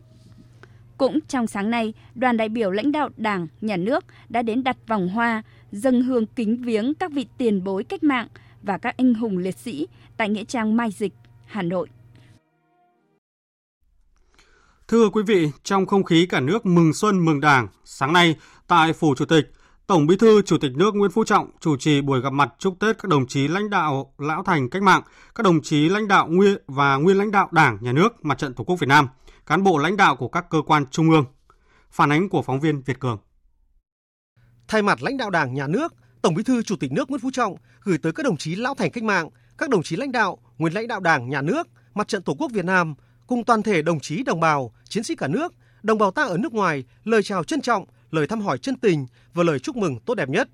Cũng 0.98 1.19
trong 1.27 1.48
sáng 1.48 1.69
nay, 1.69 1.94
đoàn 2.16 2.38
đại 2.38 2.50
biểu 2.50 2.72
lãnh 2.72 2.92
đạo 2.92 3.10
Đảng, 3.18 3.48
Nhà 3.62 3.77
nước 3.77 4.06
đã 4.30 4.42
đến 4.42 4.63
đặt 4.63 4.77
vòng 4.88 5.10
hoa, 5.10 5.44
dâng 5.72 6.01
hương 6.01 6.25
kính 6.25 6.57
viếng 6.57 6.94
các 6.94 7.12
vị 7.12 7.25
tiền 7.38 7.63
bối 7.63 7.83
cách 7.83 8.04
mạng 8.04 8.27
và 8.63 8.77
các 8.77 8.98
anh 8.98 9.13
hùng 9.13 9.38
liệt 9.38 9.57
sĩ 9.57 9.88
tại 10.18 10.30
Nghĩa 10.30 10.44
trang 10.44 10.77
Mai 10.77 10.92
Dịch, 10.92 11.13
Hà 11.45 11.62
Nội. 11.62 11.88
Thưa 14.96 15.10
quý 15.10 15.24
vị, 15.24 15.52
trong 15.64 15.86
không 15.86 16.04
khí 16.04 16.26
cả 16.26 16.40
nước 16.40 16.66
mừng 16.66 16.94
xuân 16.94 17.26
mừng 17.26 17.40
Đảng, 17.42 17.68
sáng 17.86 18.14
nay 18.14 18.36
tại 18.68 18.94
Phủ 18.94 19.16
Chủ 19.16 19.26
tịch, 19.26 19.52
Tổng 19.88 20.08
Bí 20.08 20.16
thư 20.18 20.42
Chủ 20.42 20.58
tịch 20.58 20.72
nước 20.76 20.96
Nguyễn 20.96 21.12
Phú 21.12 21.24
Trọng 21.24 21.50
chủ 21.60 21.78
trì 21.78 22.02
buổi 22.02 22.22
gặp 22.22 22.34
mặt 22.34 22.54
chúc 22.60 22.80
Tết 22.80 22.98
các 22.98 23.10
đồng 23.10 23.28
chí 23.28 23.48
lãnh 23.48 23.70
đạo 23.70 24.14
lão 24.18 24.44
thành 24.44 24.70
cách 24.70 24.82
mạng, 24.82 25.02
các 25.36 25.44
đồng 25.44 25.62
chí 25.62 25.90
lãnh 25.90 26.08
đạo 26.08 26.28
nguyên 26.28 26.58
và 26.68 26.96
nguyên 26.96 27.18
lãnh 27.18 27.32
đạo 27.32 27.50
Đảng, 27.52 27.78
Nhà 27.82 27.92
nước, 27.92 28.26
Mặt 28.26 28.38
trận 28.38 28.54
Tổ 28.54 28.64
quốc 28.64 28.76
Việt 28.80 28.88
Nam, 28.88 29.08
cán 29.46 29.64
bộ 29.64 29.78
lãnh 29.78 29.98
đạo 29.98 30.16
của 30.16 30.28
các 30.28 30.46
cơ 30.50 30.62
quan 30.66 30.86
trung 30.92 31.10
ương. 31.10 31.26
Phản 31.92 32.12
ánh 32.12 32.30
của 32.30 32.42
phóng 32.42 32.60
viên 32.60 32.82
Việt 32.82 33.00
Cường. 33.00 33.18
Thay 34.68 34.82
mặt 34.82 35.02
lãnh 35.02 35.18
đạo 35.18 35.30
Đảng, 35.30 35.54
Nhà 35.54 35.68
nước, 35.68 35.94
Tổng 36.22 36.34
Bí 36.34 36.44
thư 36.44 36.64
Chủ 36.64 36.76
tịch 36.76 36.92
nước 36.92 37.10
Nguyễn 37.10 37.22
Phú 37.22 37.30
Trọng 37.34 37.56
gửi 37.84 37.98
tới 37.98 38.12
các 38.12 38.24
đồng 38.24 38.38
chí 38.38 38.56
lão 38.56 38.76
thành 38.76 38.92
cách 38.92 39.04
mạng, 39.04 39.30
các 39.58 39.70
đồng 39.70 39.84
chí 39.84 39.96
lãnh 39.96 40.12
đạo, 40.12 40.38
nguyên 40.58 40.74
lãnh 40.74 40.88
đạo 40.88 41.00
Đảng, 41.00 41.30
Nhà 41.30 41.42
nước, 41.42 41.68
Mặt 41.94 42.08
trận 42.08 42.22
Tổ 42.22 42.34
quốc 42.40 42.52
Việt 42.52 42.66
Nam 42.66 42.96
cùng 43.27 43.44
toàn 43.44 43.63
thể 43.63 43.81
đồng 43.81 44.00
chí 44.00 44.24
đồng 44.24 44.39
bào, 44.39 44.72
chiến 44.89 45.04
sĩ 45.04 45.16
cả 45.16 45.27
nước, 45.27 45.54
đồng 45.83 45.98
bào 45.98 46.12
ta 46.12 46.24
ở 46.24 46.38
nước 46.38 46.54
ngoài 46.54 46.83
lời 47.04 47.24
chào 47.24 47.44
trân 47.44 47.62
trọng, 47.62 47.86
lời 48.12 48.27
thăm 48.27 48.42
hỏi 48.42 48.57
chân 48.57 48.75
tình 48.75 49.06
và 49.33 49.44
lời 49.44 49.60
chúc 49.60 49.75
mừng 49.75 50.00
tốt 50.00 50.16
đẹp 50.16 50.30
nhất. 50.30 50.50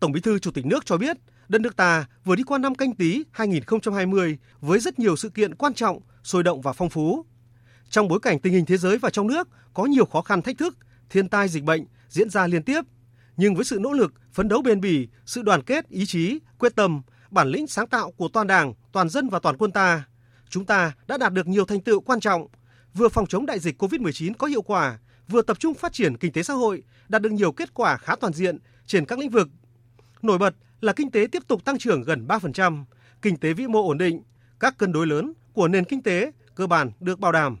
Tổng 0.00 0.12
Bí 0.12 0.20
thư 0.20 0.38
Chủ 0.38 0.50
tịch 0.50 0.66
nước 0.66 0.86
cho 0.86 0.96
biết, 0.96 1.16
đất 1.48 1.60
nước 1.60 1.76
ta 1.76 2.06
vừa 2.24 2.36
đi 2.36 2.42
qua 2.42 2.58
năm 2.58 2.74
canh 2.74 2.94
tí 2.94 3.22
2020 3.30 4.38
với 4.60 4.78
rất 4.78 4.98
nhiều 4.98 5.16
sự 5.16 5.28
kiện 5.28 5.54
quan 5.54 5.74
trọng, 5.74 6.00
sôi 6.24 6.42
động 6.42 6.60
và 6.60 6.72
phong 6.72 6.90
phú. 6.90 7.24
Trong 7.90 8.08
bối 8.08 8.20
cảnh 8.20 8.38
tình 8.38 8.52
hình 8.52 8.64
thế 8.64 8.76
giới 8.76 8.98
và 8.98 9.10
trong 9.10 9.26
nước 9.26 9.48
có 9.74 9.84
nhiều 9.84 10.04
khó 10.04 10.22
khăn 10.22 10.42
thách 10.42 10.58
thức, 10.58 10.76
thiên 11.10 11.28
tai 11.28 11.48
dịch 11.48 11.64
bệnh 11.64 11.84
diễn 12.08 12.30
ra 12.30 12.46
liên 12.46 12.62
tiếp, 12.62 12.80
nhưng 13.36 13.54
với 13.54 13.64
sự 13.64 13.78
nỗ 13.80 13.92
lực, 13.92 14.12
phấn 14.32 14.48
đấu 14.48 14.62
bền 14.62 14.80
bỉ, 14.80 15.08
sự 15.26 15.42
đoàn 15.42 15.62
kết, 15.62 15.88
ý 15.88 16.06
chí, 16.06 16.38
quyết 16.58 16.76
tâm, 16.76 17.02
bản 17.30 17.48
lĩnh 17.48 17.66
sáng 17.66 17.86
tạo 17.86 18.10
của 18.10 18.28
toàn 18.28 18.46
Đảng, 18.46 18.74
toàn 18.92 19.08
dân 19.08 19.28
và 19.28 19.38
toàn 19.38 19.56
quân 19.56 19.70
ta, 19.70 20.04
chúng 20.52 20.64
ta 20.64 20.92
đã 21.06 21.18
đạt 21.18 21.32
được 21.32 21.48
nhiều 21.48 21.64
thành 21.64 21.80
tựu 21.80 22.00
quan 22.00 22.20
trọng, 22.20 22.46
vừa 22.94 23.08
phòng 23.08 23.26
chống 23.26 23.46
đại 23.46 23.58
dịch 23.58 23.82
COVID-19 23.82 24.32
có 24.38 24.46
hiệu 24.46 24.62
quả, 24.62 24.98
vừa 25.28 25.42
tập 25.42 25.58
trung 25.60 25.74
phát 25.74 25.92
triển 25.92 26.16
kinh 26.16 26.32
tế 26.32 26.42
xã 26.42 26.54
hội, 26.54 26.82
đạt 27.08 27.22
được 27.22 27.32
nhiều 27.32 27.52
kết 27.52 27.74
quả 27.74 27.96
khá 27.96 28.16
toàn 28.16 28.32
diện 28.32 28.58
trên 28.86 29.06
các 29.06 29.18
lĩnh 29.18 29.30
vực. 29.30 29.48
Nổi 30.22 30.38
bật 30.38 30.54
là 30.80 30.92
kinh 30.92 31.10
tế 31.10 31.26
tiếp 31.32 31.42
tục 31.48 31.64
tăng 31.64 31.78
trưởng 31.78 32.02
gần 32.02 32.26
3%, 32.26 32.84
kinh 33.22 33.36
tế 33.36 33.52
vĩ 33.52 33.66
mô 33.66 33.88
ổn 33.88 33.98
định, 33.98 34.22
các 34.60 34.78
cân 34.78 34.92
đối 34.92 35.06
lớn 35.06 35.32
của 35.52 35.68
nền 35.68 35.84
kinh 35.84 36.02
tế 36.02 36.32
cơ 36.54 36.66
bản 36.66 36.90
được 37.00 37.20
bảo 37.20 37.32
đảm. 37.32 37.56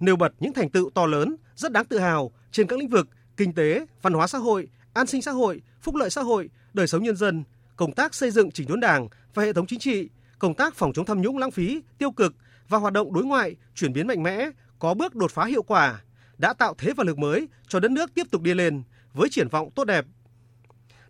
Nêu 0.00 0.16
bật 0.16 0.32
những 0.40 0.52
thành 0.52 0.70
tựu 0.70 0.90
to 0.90 1.06
lớn 1.06 1.36
rất 1.56 1.72
đáng 1.72 1.84
tự 1.84 1.98
hào 1.98 2.30
trên 2.50 2.66
các 2.66 2.78
lĩnh 2.78 2.88
vực 2.88 3.08
kinh 3.36 3.52
tế, 3.52 3.86
văn 4.02 4.12
hóa 4.12 4.26
xã 4.26 4.38
hội, 4.38 4.68
an 4.94 5.06
sinh 5.06 5.22
xã 5.22 5.30
hội, 5.30 5.62
phúc 5.80 5.94
lợi 5.94 6.10
xã 6.10 6.22
hội, 6.22 6.50
đời 6.74 6.86
sống 6.86 7.02
nhân 7.02 7.16
dân, 7.16 7.44
công 7.76 7.92
tác 7.92 8.14
xây 8.14 8.30
dựng 8.30 8.50
chỉnh 8.50 8.68
đốn 8.68 8.80
đảng 8.80 9.08
và 9.34 9.42
hệ 9.42 9.52
thống 9.52 9.66
chính 9.66 9.78
trị, 9.78 10.08
công 10.42 10.54
tác 10.54 10.74
phòng 10.74 10.92
chống 10.92 11.04
tham 11.04 11.22
nhũng 11.22 11.38
lãng 11.38 11.50
phí, 11.50 11.82
tiêu 11.98 12.10
cực 12.10 12.34
và 12.68 12.78
hoạt 12.78 12.92
động 12.92 13.12
đối 13.12 13.24
ngoại 13.24 13.56
chuyển 13.74 13.92
biến 13.92 14.06
mạnh 14.06 14.22
mẽ, 14.22 14.50
có 14.78 14.94
bước 14.94 15.14
đột 15.14 15.30
phá 15.30 15.44
hiệu 15.44 15.62
quả, 15.62 16.00
đã 16.38 16.52
tạo 16.52 16.74
thế 16.78 16.92
và 16.96 17.04
lực 17.04 17.18
mới 17.18 17.48
cho 17.68 17.80
đất 17.80 17.90
nước 17.90 18.14
tiếp 18.14 18.26
tục 18.30 18.42
đi 18.42 18.54
lên 18.54 18.82
với 19.12 19.28
triển 19.28 19.48
vọng 19.48 19.70
tốt 19.74 19.84
đẹp. 19.84 20.04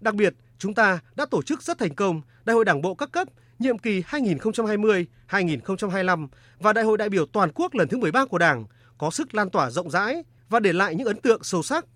Đặc 0.00 0.14
biệt, 0.14 0.34
chúng 0.58 0.74
ta 0.74 0.98
đã 1.16 1.26
tổ 1.26 1.42
chức 1.42 1.62
rất 1.62 1.78
thành 1.78 1.94
công 1.94 2.22
Đại 2.44 2.54
hội 2.54 2.64
Đảng 2.64 2.82
bộ 2.82 2.94
các 2.94 3.12
cấp 3.12 3.28
nhiệm 3.58 3.78
kỳ 3.78 4.00
2020-2025 4.00 6.28
và 6.58 6.72
Đại 6.72 6.84
hội 6.84 6.98
đại 6.98 7.08
biểu 7.08 7.26
toàn 7.26 7.50
quốc 7.54 7.74
lần 7.74 7.88
thứ 7.88 7.98
13 7.98 8.26
của 8.26 8.38
Đảng 8.38 8.64
có 8.98 9.10
sức 9.10 9.34
lan 9.34 9.50
tỏa 9.50 9.70
rộng 9.70 9.90
rãi 9.90 10.24
và 10.48 10.60
để 10.60 10.72
lại 10.72 10.94
những 10.94 11.06
ấn 11.06 11.20
tượng 11.20 11.42
sâu 11.42 11.62
sắc. 11.62 11.86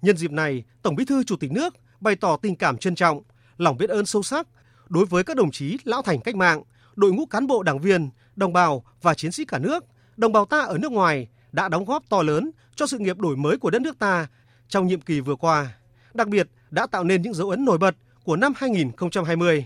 Nhân 0.01 0.17
dịp 0.17 0.31
này, 0.31 0.63
Tổng 0.81 0.95
Bí 0.95 1.05
thư 1.05 1.23
Chủ 1.23 1.35
tịch 1.35 1.51
nước 1.51 1.73
bày 2.00 2.15
tỏ 2.15 2.38
tình 2.41 2.55
cảm 2.55 2.77
trân 2.77 2.95
trọng, 2.95 3.21
lòng 3.57 3.77
biết 3.77 3.89
ơn 3.89 4.05
sâu 4.05 4.23
sắc 4.23 4.47
đối 4.89 5.05
với 5.05 5.23
các 5.23 5.38
đồng 5.38 5.51
chí 5.51 5.77
lão 5.83 6.01
thành 6.01 6.21
cách 6.21 6.35
mạng, 6.35 6.63
đội 6.95 7.12
ngũ 7.12 7.25
cán 7.25 7.48
bộ 7.48 7.63
đảng 7.63 7.79
viên, 7.79 8.10
đồng 8.36 8.53
bào 8.53 8.83
và 9.01 9.13
chiến 9.13 9.31
sĩ 9.31 9.45
cả 9.45 9.60
nước, 9.60 9.86
đồng 10.17 10.31
bào 10.31 10.45
ta 10.45 10.60
ở 10.60 10.77
nước 10.77 10.91
ngoài 10.91 11.27
đã 11.51 11.69
đóng 11.69 11.86
góp 11.86 12.10
to 12.10 12.21
lớn 12.21 12.51
cho 12.75 12.88
sự 12.88 13.00
nghiệp 13.00 13.17
đổi 13.17 13.38
mới 13.38 13.57
của 13.57 13.69
đất 13.69 13.81
nước 13.81 14.00
ta 14.00 14.27
trong 14.67 14.88
nhiệm 14.88 15.01
kỳ 15.01 15.19
vừa 15.19 15.36
qua, 15.36 15.77
đặc 16.13 16.27
biệt 16.27 16.48
đã 16.71 16.88
tạo 16.88 17.03
nên 17.03 17.21
những 17.21 17.33
dấu 17.33 17.50
ấn 17.50 17.65
nổi 17.65 17.77
bật 17.77 17.95
của 18.24 18.36
năm 18.36 18.53
2020. 18.55 19.65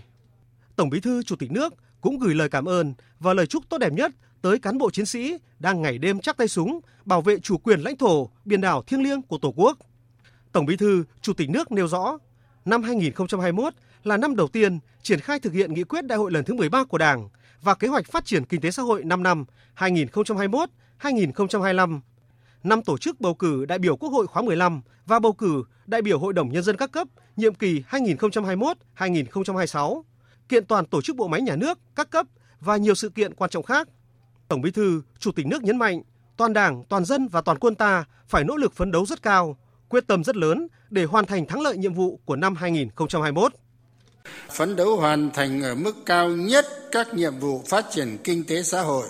Tổng 0.76 0.90
Bí 0.90 1.00
thư 1.00 1.22
Chủ 1.22 1.36
tịch 1.36 1.50
nước 1.50 1.74
cũng 2.00 2.18
gửi 2.18 2.34
lời 2.34 2.48
cảm 2.48 2.64
ơn 2.64 2.94
và 3.20 3.34
lời 3.34 3.46
chúc 3.46 3.68
tốt 3.68 3.78
đẹp 3.78 3.92
nhất 3.92 4.12
tới 4.42 4.58
cán 4.58 4.78
bộ 4.78 4.90
chiến 4.90 5.06
sĩ 5.06 5.38
đang 5.58 5.82
ngày 5.82 5.98
đêm 5.98 6.20
chắc 6.20 6.36
tay 6.36 6.48
súng 6.48 6.80
bảo 7.04 7.22
vệ 7.22 7.38
chủ 7.38 7.58
quyền 7.58 7.80
lãnh 7.80 7.96
thổ, 7.96 8.30
biển 8.44 8.60
đảo 8.60 8.82
thiêng 8.82 9.02
liêng 9.02 9.22
của 9.22 9.38
Tổ 9.38 9.52
quốc. 9.56 9.78
Tổng 10.52 10.66
Bí 10.66 10.76
thư, 10.76 11.04
Chủ 11.22 11.32
tịch 11.32 11.50
nước 11.50 11.72
nêu 11.72 11.88
rõ, 11.88 12.18
năm 12.64 12.82
2021 12.82 13.74
là 14.06 14.16
năm 14.16 14.36
đầu 14.36 14.48
tiên 14.48 14.78
triển 15.02 15.20
khai 15.20 15.40
thực 15.40 15.52
hiện 15.52 15.74
nghị 15.74 15.84
quyết 15.84 16.06
đại 16.06 16.18
hội 16.18 16.32
lần 16.32 16.44
thứ 16.44 16.54
13 16.54 16.84
của 16.84 16.98
Đảng 16.98 17.28
và 17.62 17.74
kế 17.74 17.88
hoạch 17.88 18.06
phát 18.06 18.24
triển 18.24 18.44
kinh 18.44 18.60
tế 18.60 18.70
xã 18.70 18.82
hội 18.82 19.04
5 19.04 19.22
năm 19.22 19.44
2021-2025. 19.76 22.00
Năm 22.62 22.82
tổ 22.82 22.98
chức 22.98 23.20
bầu 23.20 23.34
cử 23.34 23.64
đại 23.64 23.78
biểu 23.78 23.96
Quốc 23.96 24.10
hội 24.10 24.26
khóa 24.26 24.42
15 24.42 24.80
và 25.06 25.18
bầu 25.18 25.32
cử 25.32 25.64
đại 25.86 26.02
biểu 26.02 26.18
Hội 26.18 26.32
đồng 26.32 26.52
Nhân 26.52 26.62
dân 26.62 26.76
các 26.76 26.92
cấp 26.92 27.08
nhiệm 27.36 27.54
kỳ 27.54 27.82
2021-2026, 27.90 30.02
kiện 30.48 30.66
toàn 30.66 30.86
tổ 30.86 31.02
chức 31.02 31.16
bộ 31.16 31.28
máy 31.28 31.42
nhà 31.42 31.56
nước 31.56 31.78
các 31.96 32.10
cấp 32.10 32.26
và 32.60 32.76
nhiều 32.76 32.94
sự 32.94 33.08
kiện 33.08 33.34
quan 33.34 33.50
trọng 33.50 33.64
khác. 33.64 33.88
Tổng 34.48 34.60
Bí 34.60 34.70
thư, 34.70 35.02
Chủ 35.18 35.32
tịch 35.32 35.46
nước 35.46 35.62
nhấn 35.62 35.78
mạnh, 35.78 36.02
toàn 36.36 36.52
Đảng, 36.52 36.84
toàn 36.88 37.04
dân 37.04 37.28
và 37.28 37.40
toàn 37.40 37.58
quân 37.58 37.74
ta 37.74 38.04
phải 38.28 38.44
nỗ 38.44 38.56
lực 38.56 38.72
phấn 38.72 38.90
đấu 38.90 39.06
rất 39.06 39.22
cao, 39.22 39.56
quyết 39.88 40.06
tâm 40.06 40.24
rất 40.24 40.36
lớn 40.36 40.68
để 40.90 41.04
hoàn 41.04 41.26
thành 41.26 41.46
thắng 41.46 41.60
lợi 41.60 41.76
nhiệm 41.76 41.94
vụ 41.94 42.20
của 42.24 42.36
năm 42.36 42.54
2021. 42.54 43.52
Phấn 44.52 44.76
đấu 44.76 44.96
hoàn 44.96 45.30
thành 45.30 45.62
ở 45.62 45.74
mức 45.74 45.92
cao 46.06 46.28
nhất 46.28 46.66
các 46.92 47.14
nhiệm 47.14 47.38
vụ 47.38 47.62
phát 47.68 47.86
triển 47.90 48.18
kinh 48.24 48.44
tế 48.44 48.62
xã 48.62 48.80
hội, 48.80 49.06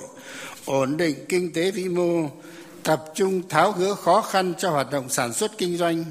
ổn 0.64 0.96
định 0.96 1.26
kinh 1.28 1.52
tế 1.52 1.70
vĩ 1.70 1.84
mô, 1.84 2.30
tập 2.82 3.04
trung 3.14 3.48
tháo 3.48 3.72
gỡ 3.72 3.94
khó 3.94 4.22
khăn 4.22 4.54
cho 4.58 4.70
hoạt 4.70 4.90
động 4.90 5.08
sản 5.08 5.32
xuất 5.32 5.58
kinh 5.58 5.76
doanh, 5.76 6.04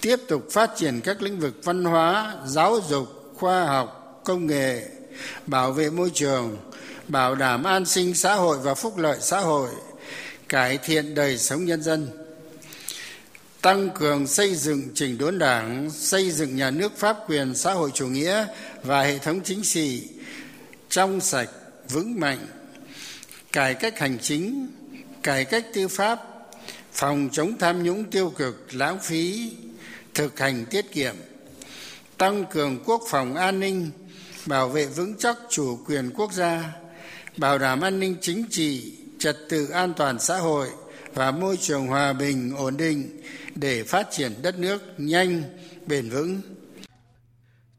tiếp 0.00 0.16
tục 0.28 0.42
phát 0.50 0.70
triển 0.76 1.00
các 1.00 1.22
lĩnh 1.22 1.38
vực 1.38 1.54
văn 1.64 1.84
hóa, 1.84 2.36
giáo 2.46 2.80
dục, 2.88 3.08
khoa 3.36 3.64
học, 3.64 4.20
công 4.24 4.46
nghệ, 4.46 4.88
bảo 5.46 5.72
vệ 5.72 5.90
môi 5.90 6.10
trường, 6.14 6.56
bảo 7.08 7.34
đảm 7.34 7.64
an 7.64 7.86
sinh 7.86 8.14
xã 8.14 8.34
hội 8.34 8.58
và 8.58 8.74
phúc 8.74 8.98
lợi 8.98 9.18
xã 9.20 9.40
hội, 9.40 9.68
cải 10.48 10.78
thiện 10.78 11.14
đời 11.14 11.38
sống 11.38 11.64
nhân 11.64 11.82
dân 11.82 12.27
tăng 13.62 13.90
cường 13.94 14.26
xây 14.26 14.54
dựng 14.54 14.88
chỉnh 14.94 15.18
đốn 15.18 15.38
đảng, 15.38 15.90
xây 15.90 16.30
dựng 16.30 16.56
nhà 16.56 16.70
nước 16.70 16.96
pháp 16.96 17.16
quyền 17.28 17.54
xã 17.54 17.72
hội 17.72 17.90
chủ 17.94 18.06
nghĩa 18.06 18.46
và 18.82 19.02
hệ 19.02 19.18
thống 19.18 19.40
chính 19.44 19.62
trị 19.62 20.08
trong 20.88 21.20
sạch, 21.20 21.50
vững 21.88 22.20
mạnh, 22.20 22.46
cải 23.52 23.74
cách 23.74 23.98
hành 23.98 24.18
chính, 24.18 24.68
cải 25.22 25.44
cách 25.44 25.66
tư 25.74 25.88
pháp, 25.88 26.20
phòng 26.92 27.28
chống 27.32 27.58
tham 27.58 27.82
nhũng 27.82 28.04
tiêu 28.04 28.32
cực, 28.36 28.74
lãng 28.74 28.98
phí, 28.98 29.52
thực 30.14 30.38
hành 30.38 30.64
tiết 30.70 30.92
kiệm, 30.92 31.14
tăng 32.18 32.44
cường 32.44 32.78
quốc 32.84 33.02
phòng 33.08 33.34
an 33.34 33.60
ninh, 33.60 33.90
bảo 34.46 34.68
vệ 34.68 34.86
vững 34.86 35.14
chắc 35.18 35.36
chủ 35.50 35.78
quyền 35.86 36.10
quốc 36.10 36.32
gia, 36.32 36.64
bảo 37.36 37.58
đảm 37.58 37.80
an 37.80 38.00
ninh 38.00 38.16
chính 38.20 38.44
trị, 38.50 38.92
trật 39.18 39.36
tự 39.48 39.68
an 39.68 39.94
toàn 39.96 40.18
xã 40.20 40.38
hội 40.38 40.68
và 41.14 41.30
môi 41.30 41.56
trường 41.56 41.86
hòa 41.86 42.12
bình, 42.12 42.56
ổn 42.56 42.76
định 42.76 43.20
để 43.60 43.84
phát 43.84 44.06
triển 44.10 44.32
đất 44.42 44.58
nước 44.58 44.82
nhanh, 44.98 45.42
bền 45.86 46.08
vững. 46.08 46.40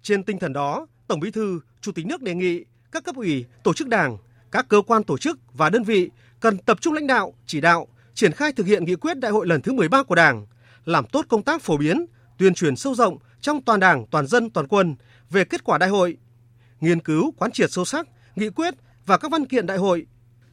Trên 0.01 0.23
tinh 0.23 0.39
thần 0.39 0.53
đó, 0.53 0.87
Tổng 1.07 1.19
Bí 1.19 1.31
thư, 1.31 1.59
Chủ 1.81 1.91
tịch 1.91 2.05
nước 2.05 2.21
đề 2.21 2.33
nghị 2.33 2.63
các 2.91 3.03
cấp 3.03 3.15
ủy, 3.15 3.45
tổ 3.63 3.73
chức 3.73 3.87
đảng, 3.87 4.17
các 4.51 4.65
cơ 4.69 4.81
quan 4.87 5.03
tổ 5.03 5.17
chức 5.17 5.39
và 5.53 5.69
đơn 5.69 5.83
vị 5.83 6.09
cần 6.39 6.57
tập 6.57 6.77
trung 6.81 6.93
lãnh 6.93 7.07
đạo, 7.07 7.33
chỉ 7.45 7.61
đạo, 7.61 7.87
triển 8.13 8.31
khai 8.31 8.51
thực 8.53 8.65
hiện 8.65 8.85
nghị 8.85 8.95
quyết 8.95 9.19
đại 9.19 9.31
hội 9.31 9.47
lần 9.47 9.61
thứ 9.61 9.73
13 9.73 10.03
của 10.03 10.15
Đảng, 10.15 10.45
làm 10.85 11.05
tốt 11.05 11.25
công 11.29 11.43
tác 11.43 11.61
phổ 11.61 11.77
biến, 11.77 12.05
tuyên 12.37 12.53
truyền 12.53 12.75
sâu 12.75 12.95
rộng 12.95 13.17
trong 13.41 13.61
toàn 13.61 13.79
Đảng, 13.79 14.05
toàn 14.11 14.27
dân, 14.27 14.49
toàn 14.49 14.67
quân 14.67 14.95
về 15.29 15.43
kết 15.43 15.63
quả 15.63 15.77
đại 15.77 15.89
hội, 15.89 16.17
nghiên 16.79 16.99
cứu 16.99 17.31
quán 17.37 17.51
triệt 17.51 17.71
sâu 17.71 17.85
sắc 17.85 18.07
nghị 18.35 18.49
quyết 18.49 18.73
và 19.05 19.17
các 19.17 19.31
văn 19.31 19.45
kiện 19.45 19.65
đại 19.65 19.77
hội, 19.77 20.05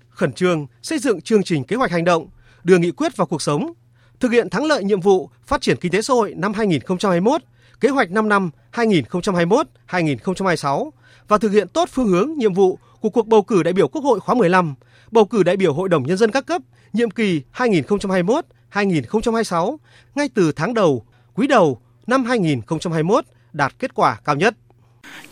khẩn 0.09 0.33
trương 0.33 0.67
xây 0.83 0.99
dựng 0.99 1.21
chương 1.21 1.43
trình 1.43 1.65
kế 1.65 1.77
hoạch 1.77 1.91
hành 1.91 2.05
động, 2.05 2.29
đưa 2.65 2.79
nghị 2.79 2.91
quyết 2.91 3.17
vào 3.17 3.27
cuộc 3.27 3.43
sống, 3.43 3.73
thực 4.21 4.33
hiện 4.33 4.51
thắng 4.51 4.65
lợi 4.65 4.85
nhiệm 4.85 5.01
vụ 5.01 5.31
phát 5.47 5.61
triển 5.61 5.77
kinh 5.81 5.93
tế 5.93 6.03
xã 6.03 6.15
hội 6.15 6.35
năm 6.37 6.53
2021, 6.53 7.43
kế 7.81 7.89
hoạch 7.89 8.11
5 8.11 8.29
năm 8.29 8.51
2021-2026 8.73 10.91
và 11.29 11.39
thực 11.39 11.53
hiện 11.53 11.69
tốt 11.69 11.89
phương 11.93 12.09
hướng 12.09 12.33
nhiệm 12.37 12.55
vụ 12.55 12.79
của 13.01 13.11
cuộc 13.11 13.27
bầu 13.27 13.43
cử 13.43 13.63
đại 13.63 13.73
biểu 13.73 13.89
Quốc 13.89 14.03
hội 14.03 14.21
khóa 14.21 14.35
15, 14.35 14.75
bầu 15.11 15.25
cử 15.25 15.43
đại 15.43 15.57
biểu 15.57 15.75
Hội 15.75 15.89
đồng 15.89 16.03
Nhân 16.03 16.17
dân 16.17 16.31
các 16.31 16.47
cấp 16.47 16.63
nhiệm 16.93 17.11
kỳ 17.11 17.43
2021-2026 17.55 19.77
ngay 20.15 20.29
từ 20.35 20.53
tháng 20.53 20.75
đầu, 20.75 21.07
quý 21.35 21.47
đầu 21.47 21.81
năm 22.07 22.25
2021 22.25 23.25
đạt 23.53 23.79
kết 23.79 23.95
quả 23.95 24.21
cao 24.25 24.37
nhất. 24.37 24.55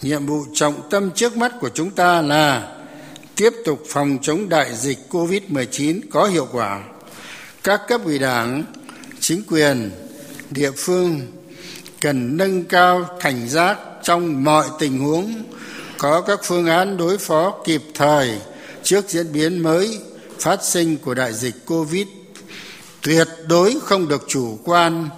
Nhiệm 0.03 0.26
vụ 0.26 0.45
trọng 0.55 0.75
tâm 0.91 1.11
trước 1.14 1.37
mắt 1.37 1.53
của 1.61 1.71
chúng 1.75 1.91
ta 1.91 2.23
là 2.23 2.76
tiếp 3.37 3.50
tục 3.64 3.83
phòng 3.88 4.19
chống 4.23 4.49
đại 4.49 4.75
dịch 4.75 4.99
COVID-19 5.11 6.00
có 6.11 6.25
hiệu 6.25 6.47
quả 6.53 6.83
các 7.64 7.80
cấp 7.88 8.00
ủy 8.04 8.18
đảng, 8.18 8.64
chính 9.21 9.42
quyền, 9.49 9.90
địa 10.50 10.71
phương 10.71 11.21
cần 12.00 12.37
nâng 12.37 12.64
cao 12.64 13.09
cảnh 13.21 13.49
giác 13.49 13.78
trong 14.02 14.44
mọi 14.44 14.66
tình 14.78 14.99
huống, 14.99 15.42
có 15.99 16.21
các 16.21 16.40
phương 16.42 16.66
án 16.66 16.97
đối 16.97 17.18
phó 17.18 17.54
kịp 17.64 17.83
thời 17.94 18.38
trước 18.83 19.09
diễn 19.09 19.33
biến 19.33 19.59
mới 19.59 19.99
phát 20.38 20.64
sinh 20.64 20.97
của 20.97 21.14
đại 21.14 21.33
dịch 21.33 21.54
covid. 21.66 22.06
Tuyệt 23.02 23.28
đối 23.49 23.76
không 23.83 24.09
được 24.09 24.25
chủ 24.28 24.59
quan, 24.64 25.09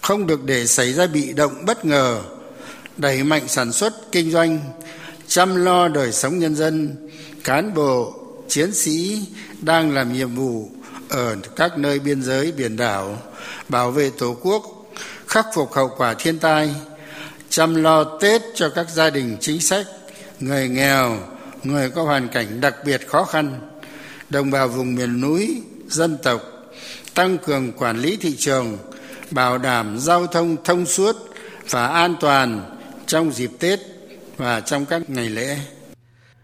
không 0.00 0.26
được 0.26 0.44
để 0.44 0.66
xảy 0.66 0.92
ra 0.92 1.06
bị 1.06 1.32
động 1.32 1.64
bất 1.66 1.84
ngờ, 1.84 2.20
đẩy 2.96 3.24
mạnh 3.24 3.48
sản 3.48 3.72
xuất, 3.72 4.12
kinh 4.12 4.30
doanh, 4.30 4.60
chăm 5.26 5.64
lo 5.64 5.88
đời 5.88 6.12
sống 6.12 6.38
nhân 6.38 6.54
dân, 6.54 6.96
cán 7.44 7.74
bộ, 7.74 8.14
chiến 8.48 8.74
sĩ 8.74 9.22
đang 9.60 9.94
làm 9.94 10.12
nhiệm 10.12 10.34
vụ 10.34 10.70
ở 11.08 11.36
các 11.56 11.78
nơi 11.78 11.98
biên 11.98 12.22
giới, 12.22 12.52
biển 12.52 12.76
đảo, 12.76 13.18
bảo 13.68 13.90
vệ 13.90 14.10
tổ 14.18 14.36
quốc, 14.42 14.62
khắc 15.26 15.46
phục 15.54 15.72
hậu 15.72 15.90
quả 15.96 16.14
thiên 16.14 16.38
tai, 16.38 16.74
chăm 17.48 17.74
lo 17.82 18.18
tết 18.20 18.42
cho 18.54 18.70
các 18.74 18.90
gia 18.90 19.10
đình 19.10 19.36
chính 19.40 19.60
sách, 19.60 19.86
người 20.40 20.68
nghèo, 20.68 21.16
người 21.64 21.90
có 21.90 22.02
hoàn 22.02 22.28
cảnh 22.28 22.60
đặc 22.60 22.74
biệt 22.84 23.08
khó 23.08 23.24
khăn, 23.24 23.70
đồng 24.30 24.50
bào 24.50 24.68
vùng 24.68 24.94
miền 24.94 25.20
núi, 25.20 25.62
dân 25.88 26.18
tộc, 26.22 26.42
tăng 27.14 27.38
cường 27.38 27.72
quản 27.72 27.98
lý 27.98 28.16
thị 28.16 28.36
trường, 28.38 28.78
bảo 29.30 29.58
đảm 29.58 29.98
giao 29.98 30.26
thông 30.26 30.56
thông 30.64 30.86
suốt 30.86 31.16
và 31.70 31.86
an 31.86 32.16
toàn 32.20 32.76
trong 33.06 33.32
dịp 33.32 33.50
tết 33.58 33.80
và 34.36 34.60
trong 34.60 34.86
các 34.86 35.10
ngày 35.10 35.30
lễ. 35.30 35.56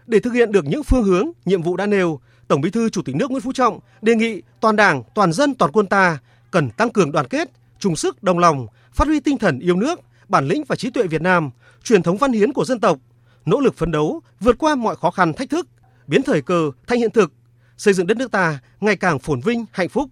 Để 0.07 0.19
thực 0.19 0.33
hiện 0.33 0.51
được 0.51 0.65
những 0.65 0.83
phương 0.83 1.03
hướng, 1.03 1.31
nhiệm 1.45 1.61
vụ 1.61 1.77
đã 1.77 1.85
nêu 1.85 2.19
Tổng 2.47 2.61
Bí 2.61 2.69
thư 2.69 2.89
Chủ 2.89 3.01
tịch 3.01 3.15
nước 3.15 3.31
Nguyễn 3.31 3.41
Phú 3.41 3.51
Trọng 3.53 3.79
đề 4.01 4.15
nghị 4.15 4.41
toàn 4.59 4.75
Đảng, 4.75 5.03
toàn 5.15 5.33
dân, 5.33 5.55
toàn 5.55 5.71
quân 5.71 5.87
ta 5.87 6.17
cần 6.51 6.69
tăng 6.69 6.89
cường 6.89 7.11
đoàn 7.11 7.27
kết, 7.27 7.51
chung 7.79 7.95
sức 7.95 8.23
đồng 8.23 8.39
lòng, 8.39 8.67
phát 8.93 9.07
huy 9.07 9.19
tinh 9.19 9.37
thần 9.37 9.59
yêu 9.59 9.75
nước, 9.75 9.99
bản 10.27 10.47
lĩnh 10.47 10.63
và 10.63 10.75
trí 10.75 10.89
tuệ 10.89 11.07
Việt 11.07 11.21
Nam, 11.21 11.49
truyền 11.83 12.03
thống 12.03 12.17
văn 12.17 12.31
hiến 12.31 12.53
của 12.53 12.65
dân 12.65 12.79
tộc, 12.79 12.97
nỗ 13.45 13.59
lực 13.59 13.77
phấn 13.77 13.91
đấu 13.91 14.21
vượt 14.39 14.57
qua 14.57 14.75
mọi 14.75 14.95
khó 14.95 15.11
khăn 15.11 15.33
thách 15.33 15.49
thức, 15.49 15.67
biến 16.07 16.23
thời 16.23 16.41
cơ 16.41 16.71
thành 16.87 16.99
hiện 16.99 17.11
thực, 17.11 17.33
xây 17.77 17.93
dựng 17.93 18.07
đất 18.07 18.17
nước 18.17 18.31
ta 18.31 18.59
ngày 18.79 18.95
càng 18.95 19.19
phồn 19.19 19.41
vinh, 19.41 19.65
hạnh 19.71 19.89
phúc. 19.89 20.09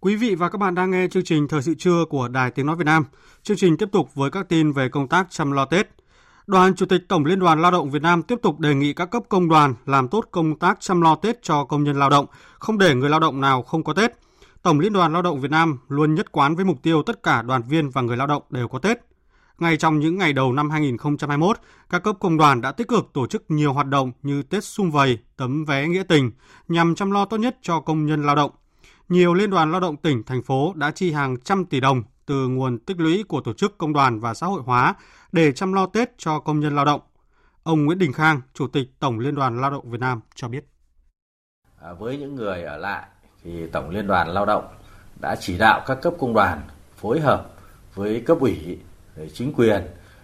Quý 0.00 0.16
vị 0.16 0.34
và 0.34 0.48
các 0.48 0.58
bạn 0.58 0.74
đang 0.74 0.90
nghe 0.90 1.08
chương 1.10 1.24
trình 1.24 1.48
Thời 1.48 1.62
sự 1.62 1.74
trưa 1.78 2.04
của 2.10 2.28
Đài 2.28 2.50
Tiếng 2.50 2.66
Nói 2.66 2.76
Việt 2.76 2.84
Nam. 2.84 3.04
Chương 3.42 3.56
trình 3.56 3.76
tiếp 3.76 3.88
tục 3.92 4.14
với 4.14 4.30
các 4.30 4.48
tin 4.48 4.72
về 4.72 4.88
công 4.88 5.08
tác 5.08 5.26
chăm 5.30 5.52
lo 5.52 5.64
Tết. 5.64 5.86
Đoàn 6.46 6.74
Chủ 6.74 6.86
tịch 6.86 7.08
Tổng 7.08 7.24
Liên 7.24 7.38
đoàn 7.38 7.62
Lao 7.62 7.70
động 7.70 7.90
Việt 7.90 8.02
Nam 8.02 8.22
tiếp 8.22 8.38
tục 8.42 8.60
đề 8.60 8.74
nghị 8.74 8.92
các 8.92 9.10
cấp 9.10 9.22
công 9.28 9.48
đoàn 9.48 9.74
làm 9.86 10.08
tốt 10.08 10.24
công 10.30 10.58
tác 10.58 10.80
chăm 10.80 11.00
lo 11.00 11.14
Tết 11.14 11.42
cho 11.42 11.64
công 11.64 11.84
nhân 11.84 11.98
lao 11.98 12.10
động, 12.10 12.26
không 12.58 12.78
để 12.78 12.94
người 12.94 13.10
lao 13.10 13.20
động 13.20 13.40
nào 13.40 13.62
không 13.62 13.84
có 13.84 13.92
Tết. 13.92 14.12
Tổng 14.62 14.80
Liên 14.80 14.92
đoàn 14.92 15.12
Lao 15.12 15.22
động 15.22 15.40
Việt 15.40 15.50
Nam 15.50 15.78
luôn 15.88 16.14
nhất 16.14 16.32
quán 16.32 16.54
với 16.54 16.64
mục 16.64 16.82
tiêu 16.82 17.02
tất 17.02 17.22
cả 17.22 17.42
đoàn 17.42 17.62
viên 17.62 17.90
và 17.90 18.02
người 18.02 18.16
lao 18.16 18.26
động 18.26 18.42
đều 18.50 18.68
có 18.68 18.78
Tết. 18.78 18.98
Ngay 19.58 19.76
trong 19.76 20.00
những 20.00 20.18
ngày 20.18 20.32
đầu 20.32 20.52
năm 20.52 20.70
2021, 20.70 21.58
các 21.90 22.02
cấp 22.02 22.16
công 22.20 22.36
đoàn 22.36 22.60
đã 22.60 22.72
tích 22.72 22.88
cực 22.88 23.10
tổ 23.12 23.26
chức 23.26 23.44
nhiều 23.48 23.72
hoạt 23.72 23.86
động 23.86 24.12
như 24.22 24.42
Tết 24.42 24.64
xung 24.64 24.90
vầy, 24.90 25.18
tấm 25.36 25.64
vé 25.64 25.88
nghĩa 25.88 26.02
tình 26.02 26.30
nhằm 26.68 26.94
chăm 26.94 27.10
lo 27.10 27.24
tốt 27.24 27.36
nhất 27.36 27.56
cho 27.62 27.80
công 27.80 28.06
nhân 28.06 28.26
lao 28.26 28.34
động. 28.34 28.50
Nhiều 29.08 29.34
liên 29.34 29.50
đoàn 29.50 29.72
lao 29.72 29.80
động 29.80 29.96
tỉnh, 29.96 30.22
thành 30.22 30.42
phố 30.42 30.72
đã 30.76 30.90
chi 30.90 31.12
hàng 31.12 31.36
trăm 31.40 31.64
tỷ 31.64 31.80
đồng 31.80 32.02
từ 32.26 32.48
nguồn 32.48 32.78
tích 32.78 33.00
lũy 33.00 33.24
của 33.28 33.40
tổ 33.40 33.52
chức 33.52 33.78
công 33.78 33.92
đoàn 33.92 34.20
và 34.20 34.34
xã 34.34 34.46
hội 34.46 34.62
hóa 34.64 34.94
để 35.34 35.52
chăm 35.52 35.72
lo 35.72 35.86
Tết 35.86 36.10
cho 36.18 36.38
công 36.38 36.60
nhân 36.60 36.74
lao 36.74 36.84
động. 36.84 37.00
Ông 37.62 37.84
Nguyễn 37.84 37.98
Đình 37.98 38.12
Khang, 38.12 38.40
Chủ 38.54 38.66
tịch 38.66 38.88
Tổng 38.98 39.18
Liên 39.18 39.34
đoàn 39.34 39.60
Lao 39.60 39.70
động 39.70 39.90
Việt 39.90 40.00
Nam 40.00 40.20
cho 40.34 40.48
biết. 40.48 40.64
À, 41.80 41.92
với 41.92 42.16
những 42.16 42.34
người 42.34 42.62
ở 42.62 42.76
lại 42.76 43.06
thì 43.44 43.66
Tổng 43.66 43.90
Liên 43.90 44.06
đoàn 44.06 44.28
Lao 44.28 44.46
động 44.46 44.74
đã 45.20 45.36
chỉ 45.40 45.58
đạo 45.58 45.82
các 45.86 45.98
cấp 46.02 46.14
công 46.18 46.34
đoàn 46.34 46.60
phối 46.96 47.20
hợp 47.20 47.46
với 47.94 48.22
cấp 48.26 48.38
ủy, 48.40 48.78
chính 49.32 49.52
quyền, 49.52 49.82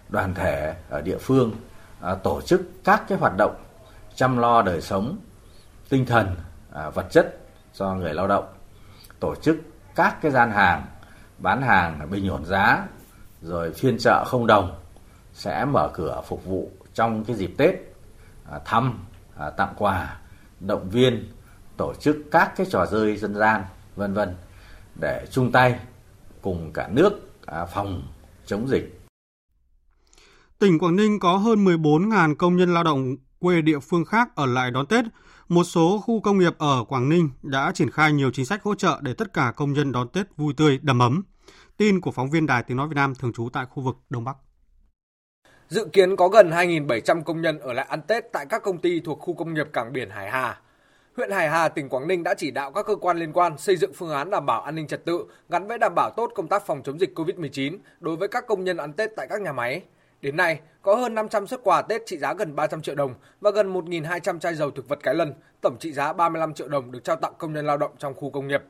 đoàn 0.09 0.33
thể 0.33 0.75
ở 0.89 1.01
địa 1.01 1.17
phương 1.17 1.51
à, 2.01 2.15
tổ 2.15 2.41
chức 2.41 2.61
các 2.83 3.03
cái 3.07 3.17
hoạt 3.17 3.33
động 3.37 3.55
chăm 4.15 4.37
lo 4.37 4.61
đời 4.61 4.81
sống, 4.81 5.17
tinh 5.89 6.05
thần, 6.05 6.35
à, 6.73 6.89
vật 6.89 7.07
chất 7.11 7.37
cho 7.73 7.93
người 7.93 8.13
lao 8.13 8.27
động, 8.27 8.45
tổ 9.19 9.35
chức 9.35 9.57
các 9.95 10.21
cái 10.21 10.31
gian 10.31 10.51
hàng 10.51 10.85
bán 11.37 11.61
hàng 11.61 12.07
bình 12.11 12.27
ổn 12.27 12.45
giá, 12.45 12.87
rồi 13.41 13.73
phiên 13.73 13.97
chợ 13.99 14.23
không 14.27 14.47
đồng 14.47 14.80
sẽ 15.41 15.65
mở 15.65 15.91
cửa 15.93 16.21
phục 16.27 16.45
vụ 16.45 16.71
trong 16.93 17.25
cái 17.25 17.35
dịp 17.35 17.53
Tết, 17.57 17.75
à, 18.51 18.59
thăm, 18.65 18.99
à, 19.37 19.49
tặng 19.49 19.73
quà, 19.77 20.19
động 20.59 20.89
viên 20.89 21.31
tổ 21.77 21.93
chức 21.99 22.17
các 22.31 22.53
cái 22.55 22.67
trò 22.69 22.85
chơi 22.91 23.17
dân 23.17 23.35
gian 23.35 23.63
vân 23.95 24.13
vân 24.13 24.35
để 25.01 25.25
chung 25.31 25.51
tay 25.51 25.79
cùng 26.41 26.71
cả 26.73 26.87
nước 26.91 27.31
à, 27.45 27.65
phòng 27.65 28.03
chống 28.45 28.67
dịch. 28.69 29.01
Tỉnh 30.59 30.79
Quảng 30.79 30.95
Ninh 30.95 31.19
có 31.19 31.37
hơn 31.37 31.65
14.000 31.65 32.35
công 32.35 32.57
nhân 32.57 32.73
lao 32.73 32.83
động 32.83 33.15
quê 33.39 33.61
địa 33.61 33.79
phương 33.79 34.05
khác 34.05 34.35
ở 34.35 34.45
lại 34.45 34.71
đón 34.71 34.85
Tết. 34.85 35.05
Một 35.47 35.63
số 35.63 35.99
khu 35.99 36.21
công 36.21 36.37
nghiệp 36.37 36.53
ở 36.57 36.83
Quảng 36.83 37.09
Ninh 37.09 37.29
đã 37.41 37.71
triển 37.75 37.89
khai 37.89 38.13
nhiều 38.13 38.31
chính 38.31 38.45
sách 38.45 38.63
hỗ 38.63 38.75
trợ 38.75 38.99
để 39.01 39.13
tất 39.13 39.33
cả 39.33 39.53
công 39.55 39.73
nhân 39.73 39.91
đón 39.91 40.07
Tết 40.07 40.37
vui 40.37 40.53
tươi, 40.57 40.79
đầm 40.81 40.99
ấm. 40.99 41.23
Tin 41.77 42.01
của 42.01 42.11
phóng 42.11 42.29
viên 42.29 42.45
Đài 42.45 42.63
Tiếng 42.63 42.77
Nói 42.77 42.87
Việt 42.87 42.95
Nam 42.95 43.15
thường 43.15 43.33
trú 43.33 43.49
tại 43.53 43.65
khu 43.65 43.83
vực 43.83 43.97
Đông 44.09 44.23
Bắc. 44.23 44.37
Dự 45.71 45.85
kiến 45.85 46.15
có 46.15 46.27
gần 46.27 46.49
2.700 46.49 47.23
công 47.23 47.41
nhân 47.41 47.59
ở 47.59 47.73
lại 47.73 47.85
ăn 47.89 48.01
Tết 48.01 48.31
tại 48.31 48.45
các 48.49 48.63
công 48.63 48.77
ty 48.77 48.99
thuộc 48.99 49.19
khu 49.19 49.33
công 49.33 49.53
nghiệp 49.53 49.67
cảng 49.73 49.93
biển 49.93 50.09
Hải 50.09 50.29
Hà 50.29 50.59
huyện 51.17 51.31
Hải 51.31 51.49
Hà, 51.49 51.69
tỉnh 51.69 51.89
Quảng 51.89 52.07
Ninh 52.07 52.23
đã 52.23 52.33
chỉ 52.33 52.51
đạo 52.51 52.71
các 52.71 52.85
cơ 52.85 52.95
quan 52.95 53.17
liên 53.17 53.33
quan 53.33 53.57
xây 53.57 53.75
dựng 53.75 53.93
phương 53.93 54.09
án 54.09 54.29
đảm 54.29 54.45
bảo 54.45 54.61
an 54.61 54.75
ninh 54.75 54.87
trật 54.87 55.05
tự 55.05 55.25
gắn 55.49 55.67
với 55.67 55.77
đảm 55.77 55.95
bảo 55.95 56.09
tốt 56.17 56.31
công 56.35 56.47
tác 56.47 56.65
phòng 56.65 56.81
chống 56.83 56.99
dịch 56.99 57.13
COVID-19 57.15 57.77
đối 57.99 58.15
với 58.15 58.27
các 58.27 58.47
công 58.47 58.63
nhân 58.63 58.77
ăn 58.77 58.93
Tết 58.93 59.09
tại 59.15 59.27
các 59.29 59.41
nhà 59.41 59.51
máy. 59.51 59.81
Đến 60.21 60.37
nay, 60.37 60.59
có 60.81 60.95
hơn 60.95 61.15
500 61.15 61.47
xuất 61.47 61.63
quà 61.63 61.81
Tết 61.81 62.01
trị 62.05 62.17
giá 62.17 62.33
gần 62.33 62.55
300 62.55 62.81
triệu 62.81 62.95
đồng 62.95 63.13
và 63.41 63.51
gần 63.51 63.73
1.200 63.73 64.39
chai 64.39 64.55
dầu 64.55 64.71
thực 64.71 64.89
vật 64.89 64.99
cái 65.03 65.15
lân 65.15 65.33
tổng 65.61 65.77
trị 65.79 65.93
giá 65.93 66.13
35 66.13 66.53
triệu 66.53 66.67
đồng 66.67 66.91
được 66.91 67.03
trao 67.03 67.15
tặng 67.15 67.33
công 67.37 67.53
nhân 67.53 67.65
lao 67.65 67.77
động 67.77 67.91
trong 67.97 68.13
khu 68.13 68.29
công 68.29 68.47
nghiệp. 68.47 68.61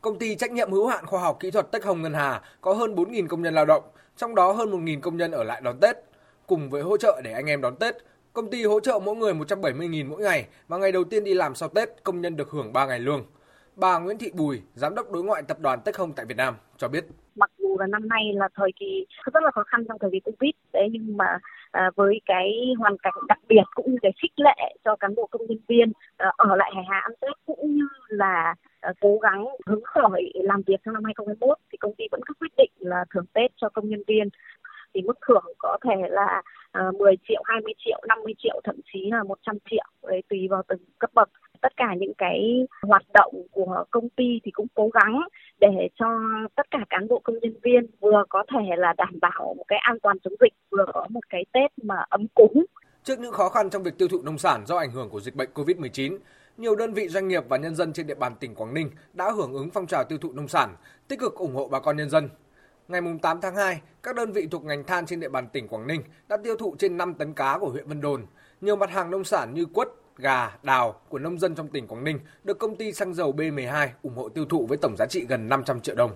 Công 0.00 0.18
ty 0.18 0.34
trách 0.34 0.52
nhiệm 0.52 0.72
hữu 0.72 0.86
hạn 0.86 1.06
khoa 1.06 1.20
học 1.20 1.36
kỹ 1.40 1.50
thuật 1.50 1.72
Tech 1.72 1.84
Hồng 1.84 2.02
Ngân 2.02 2.14
Hà 2.14 2.42
có 2.60 2.74
hơn 2.74 2.94
4.000 2.94 3.28
công 3.28 3.42
nhân 3.42 3.54
lao 3.54 3.64
động, 3.64 3.82
trong 4.16 4.34
đó 4.34 4.52
hơn 4.52 4.70
1.000 4.70 5.00
công 5.00 5.16
nhân 5.16 5.30
ở 5.30 5.44
lại 5.44 5.60
đón 5.60 5.80
Tết. 5.80 5.96
Cùng 6.48 6.70
với 6.70 6.82
hỗ 6.82 6.96
trợ 6.96 7.20
để 7.24 7.32
anh 7.32 7.46
em 7.46 7.60
đón 7.60 7.76
Tết, 7.76 7.94
Công 8.32 8.50
ty 8.50 8.64
hỗ 8.64 8.80
trợ 8.80 9.00
mỗi 9.04 9.16
người 9.16 9.34
170.000 9.34 10.08
mỗi 10.08 10.22
ngày 10.22 10.46
và 10.68 10.78
ngày 10.78 10.92
đầu 10.92 11.04
tiên 11.04 11.24
đi 11.24 11.34
làm 11.34 11.54
sau 11.54 11.68
Tết, 11.68 11.88
công 12.04 12.20
nhân 12.20 12.36
được 12.36 12.50
hưởng 12.50 12.72
3 12.72 12.86
ngày 12.86 12.98
lương. 12.98 13.26
Bà 13.76 13.98
Nguyễn 13.98 14.18
Thị 14.18 14.30
Bùi, 14.34 14.62
giám 14.74 14.94
đốc 14.94 15.12
đối 15.12 15.24
ngoại 15.24 15.42
tập 15.48 15.56
đoàn 15.60 15.78
Tech 15.84 15.96
Home 15.96 16.12
tại 16.16 16.26
Việt 16.26 16.36
Nam 16.36 16.54
cho 16.76 16.88
biết. 16.88 17.04
Mặc 17.36 17.50
dù 17.58 17.76
là 17.78 17.86
năm 17.86 18.08
nay 18.08 18.32
là 18.34 18.48
thời 18.54 18.70
kỳ 18.80 19.06
rất 19.32 19.42
là 19.42 19.50
khó 19.50 19.62
khăn 19.62 19.84
trong 19.88 19.98
thời 19.98 20.10
kỳ 20.12 20.20
Covid, 20.20 20.50
đấy 20.72 20.88
nhưng 20.92 21.16
mà 21.16 21.38
à, 21.70 21.90
với 21.96 22.20
cái 22.26 22.74
hoàn 22.78 22.96
cảnh 23.02 23.14
đặc 23.28 23.38
biệt 23.48 23.62
cũng 23.74 23.92
như 23.92 23.98
cái 24.02 24.12
khích 24.22 24.32
lệ 24.36 24.76
cho 24.84 24.96
cán 24.96 25.14
bộ 25.14 25.28
công 25.30 25.46
nhân 25.48 25.58
viên 25.68 25.92
à, 26.16 26.32
ở 26.36 26.56
lại 26.56 26.72
Hải 26.74 26.84
Hà 26.88 26.98
ăn 26.98 27.12
Tết 27.20 27.32
cũng 27.46 27.74
như 27.74 27.88
là 28.08 28.54
à, 28.80 28.92
cố 29.00 29.18
gắng 29.18 29.44
hứng 29.66 29.84
khởi 29.84 30.32
làm 30.34 30.62
việc 30.66 30.80
trong 30.84 30.94
năm 30.94 31.04
2021 31.04 31.58
thì 31.72 31.78
công 31.80 31.94
ty 31.98 32.04
vẫn 32.10 32.20
có 32.28 32.34
quyết 32.40 32.52
định 32.56 32.70
là 32.78 33.04
thưởng 33.14 33.26
Tết 33.32 33.50
cho 33.56 33.68
công 33.68 33.88
nhân 33.88 34.02
viên 34.06 34.28
thì 34.98 35.02
mức 35.06 35.18
thưởng 35.28 35.44
có 35.58 35.78
thể 35.84 36.08
là 36.10 36.42
à, 36.72 36.82
10 36.98 37.14
triệu, 37.28 37.42
20 37.44 37.72
triệu, 37.84 38.00
50 38.08 38.34
triệu, 38.38 38.60
thậm 38.64 38.76
chí 38.92 39.10
là 39.10 39.22
100 39.22 39.58
triệu, 39.70 39.84
đấy, 40.02 40.22
tùy 40.28 40.38
vào 40.50 40.62
từng 40.68 40.78
cấp 40.98 41.10
bậc. 41.14 41.28
Tất 41.60 41.72
cả 41.76 41.94
những 41.98 42.12
cái 42.18 42.66
hoạt 42.82 43.02
động 43.14 43.34
của 43.50 43.84
công 43.90 44.08
ty 44.08 44.40
thì 44.44 44.50
cũng 44.50 44.66
cố 44.74 44.88
gắng 44.88 45.20
để 45.60 45.88
cho 45.94 46.06
tất 46.56 46.70
cả 46.70 46.78
cán 46.90 47.08
bộ 47.08 47.20
công 47.24 47.38
nhân 47.38 47.54
viên 47.62 47.86
vừa 48.00 48.24
có 48.28 48.44
thể 48.52 48.76
là 48.76 48.94
đảm 48.96 49.18
bảo 49.20 49.54
một 49.56 49.64
cái 49.68 49.78
an 49.82 49.98
toàn 50.02 50.18
chống 50.18 50.34
dịch, 50.40 50.52
vừa 50.70 50.86
có 50.94 51.06
một 51.10 51.20
cái 51.30 51.44
Tết 51.52 51.72
mà 51.82 52.04
ấm 52.08 52.26
cúng. 52.34 52.64
Trước 53.04 53.18
những 53.18 53.32
khó 53.32 53.48
khăn 53.48 53.70
trong 53.70 53.82
việc 53.82 53.98
tiêu 53.98 54.08
thụ 54.08 54.18
nông 54.22 54.38
sản 54.38 54.66
do 54.66 54.76
ảnh 54.76 54.90
hưởng 54.90 55.08
của 55.10 55.20
dịch 55.20 55.34
bệnh 55.34 55.50
COVID-19, 55.54 56.18
nhiều 56.56 56.76
đơn 56.76 56.92
vị 56.92 57.08
doanh 57.08 57.28
nghiệp 57.28 57.42
và 57.48 57.56
nhân 57.56 57.74
dân 57.74 57.92
trên 57.92 58.06
địa 58.06 58.14
bàn 58.14 58.32
tỉnh 58.40 58.54
Quảng 58.54 58.74
Ninh 58.74 58.90
đã 59.12 59.30
hưởng 59.30 59.52
ứng 59.52 59.70
phong 59.74 59.86
trào 59.86 60.04
tiêu 60.04 60.18
thụ 60.18 60.32
nông 60.32 60.48
sản, 60.48 60.74
tích 61.08 61.20
cực 61.20 61.34
ủng 61.34 61.54
hộ 61.54 61.68
bà 61.68 61.80
con 61.80 61.96
nhân 61.96 62.10
dân 62.10 62.28
Ngày 62.88 63.00
8 63.22 63.40
tháng 63.42 63.56
2, 63.56 63.80
các 64.02 64.16
đơn 64.16 64.32
vị 64.32 64.48
thuộc 64.50 64.64
ngành 64.64 64.84
than 64.84 65.06
trên 65.06 65.20
địa 65.20 65.28
bàn 65.28 65.48
tỉnh 65.52 65.68
Quảng 65.68 65.86
Ninh 65.86 66.02
đã 66.28 66.36
tiêu 66.44 66.56
thụ 66.56 66.76
trên 66.78 66.96
5 66.96 67.14
tấn 67.14 67.34
cá 67.34 67.58
của 67.58 67.68
huyện 67.68 67.88
Vân 67.88 68.00
Đồn. 68.00 68.26
Nhiều 68.60 68.76
mặt 68.76 68.90
hàng 68.90 69.10
nông 69.10 69.24
sản 69.24 69.54
như 69.54 69.64
quất, 69.64 69.88
gà, 70.16 70.50
đào 70.62 71.00
của 71.08 71.18
nông 71.18 71.38
dân 71.38 71.54
trong 71.54 71.68
tỉnh 71.68 71.86
Quảng 71.86 72.04
Ninh 72.04 72.18
được 72.44 72.58
công 72.58 72.76
ty 72.76 72.92
xăng 72.92 73.14
dầu 73.14 73.32
B12 73.36 73.88
ủng 74.02 74.16
hộ 74.16 74.28
tiêu 74.28 74.44
thụ 74.44 74.66
với 74.66 74.78
tổng 74.78 74.96
giá 74.96 75.06
trị 75.06 75.26
gần 75.28 75.48
500 75.48 75.80
triệu 75.80 75.94
đồng. 75.94 76.10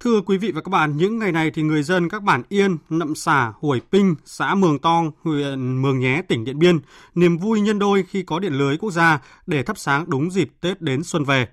Thưa 0.00 0.20
quý 0.26 0.38
vị 0.38 0.52
và 0.52 0.60
các 0.60 0.70
bạn, 0.70 0.96
những 0.96 1.18
ngày 1.18 1.32
này 1.32 1.50
thì 1.50 1.62
người 1.62 1.82
dân 1.82 2.08
các 2.08 2.22
bản 2.22 2.42
Yên, 2.48 2.78
Nậm 2.88 3.14
Xả, 3.14 3.52
Huổi 3.60 3.80
Pinh, 3.92 4.14
xã 4.24 4.54
Mường 4.54 4.78
Tong, 4.78 5.10
huyện 5.22 5.82
Mường 5.82 5.98
Nhé, 5.98 6.22
tỉnh 6.28 6.44
Điện 6.44 6.58
Biên, 6.58 6.80
niềm 7.14 7.38
vui 7.38 7.60
nhân 7.60 7.78
đôi 7.78 8.04
khi 8.08 8.22
có 8.22 8.38
điện 8.38 8.52
lưới 8.52 8.76
quốc 8.76 8.90
gia 8.90 9.22
để 9.46 9.62
thắp 9.62 9.78
sáng 9.78 10.04
đúng 10.10 10.30
dịp 10.30 10.48
Tết 10.60 10.80
đến 10.80 11.02
xuân 11.02 11.24
về. 11.24 11.48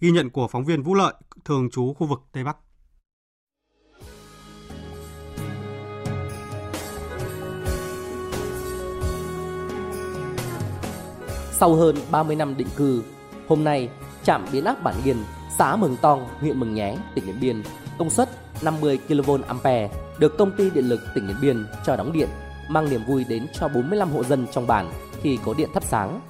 Ghi 0.00 0.10
nhận 0.10 0.30
của 0.30 0.48
phóng 0.48 0.64
viên 0.64 0.82
Vũ 0.82 0.94
Lợi, 0.94 1.14
thường 1.44 1.70
trú 1.70 1.94
khu 1.94 2.06
vực 2.06 2.20
Tây 2.32 2.44
Bắc. 2.44 2.56
Sau 11.62 11.74
hơn 11.74 11.96
30 12.10 12.36
năm 12.36 12.56
định 12.56 12.68
cư, 12.76 13.02
hôm 13.48 13.64
nay 13.64 13.88
trạm 14.24 14.46
biến 14.52 14.64
áp 14.64 14.82
Bản 14.82 14.94
Yên, 15.04 15.16
xã 15.58 15.76
Mường 15.76 15.96
Tong, 15.96 16.28
huyện 16.40 16.60
Mường 16.60 16.74
Nhé, 16.74 16.96
tỉnh 17.14 17.26
Điện 17.26 17.40
Biên, 17.40 17.62
công 17.98 18.10
suất 18.10 18.28
50 18.62 18.98
kV 19.08 19.30
ampere 19.48 19.88
được 20.18 20.38
công 20.38 20.50
ty 20.56 20.70
điện 20.70 20.88
lực 20.88 21.00
tỉnh 21.14 21.28
Điện 21.28 21.36
Biên 21.42 21.66
cho 21.86 21.96
đóng 21.96 22.12
điện, 22.12 22.28
mang 22.68 22.90
niềm 22.90 23.04
vui 23.04 23.24
đến 23.24 23.46
cho 23.60 23.68
45 23.68 24.10
hộ 24.10 24.24
dân 24.24 24.46
trong 24.52 24.66
bản 24.66 24.92
khi 25.22 25.38
có 25.44 25.54
điện 25.54 25.68
thắp 25.74 25.82
sáng. 25.84 26.20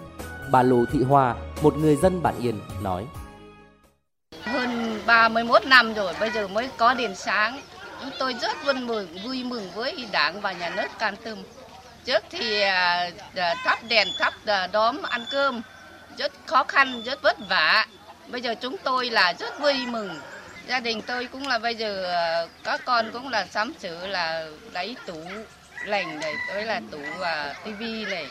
Bà 0.51 0.63
Lù 0.63 0.85
Thị 0.93 1.03
Hoa, 1.03 1.35
một 1.63 1.77
người 1.77 1.97
dân 1.97 2.23
Bản 2.23 2.35
Yên 2.41 2.61
nói: 2.83 3.07
Hơn 4.43 5.01
31 5.07 5.67
năm 5.67 5.95
rồi 5.95 6.15
bây 6.21 6.31
giờ 6.31 6.49
mới 6.49 6.71
có 6.77 6.95
điện 6.95 7.13
sáng. 7.17 7.61
Chúng 8.01 8.11
tôi 8.19 8.35
rất 8.43 8.65
vui 8.65 8.75
mừng, 8.75 9.09
vui 9.25 9.45
mừng 9.45 9.71
với 9.75 10.09
Đảng 10.13 10.41
và 10.41 10.53
nhà 10.53 10.73
nước 10.77 10.89
can 10.99 11.15
tâm 11.25 11.39
Trước 12.05 12.23
thì 12.31 12.61
à, 12.61 13.11
à, 13.35 13.55
thắp 13.65 13.79
đèn, 13.89 14.09
thắp 14.19 14.35
à, 14.47 14.67
đóm 14.67 15.03
ăn 15.03 15.21
cơm 15.31 15.63
rất 16.19 16.33
khó 16.47 16.65
khăn, 16.69 17.03
rất 17.05 17.23
vất 17.23 17.37
vả. 17.49 17.87
Bây 18.33 18.41
giờ 18.41 18.55
chúng 18.61 18.77
tôi 18.85 19.11
là 19.11 19.35
rất 19.39 19.61
vui 19.61 19.75
mừng. 19.91 20.11
Gia 20.69 20.81
đình 20.81 21.01
tôi 21.07 21.29
cũng 21.33 21.47
là 21.47 21.59
bây 21.59 21.75
giờ 21.75 22.07
các 22.65 22.81
con 22.85 23.07
cũng 23.13 23.29
là 23.29 23.47
sắm 23.47 23.73
sửa 23.81 24.07
là 24.07 24.49
lấy 24.73 24.97
tủ 25.07 25.21
lành 25.87 26.21
này, 26.21 26.35
tới 26.49 26.65
là 26.65 26.81
tủ 26.91 26.99
và 27.19 27.55
tivi 27.65 28.05
này. 28.05 28.27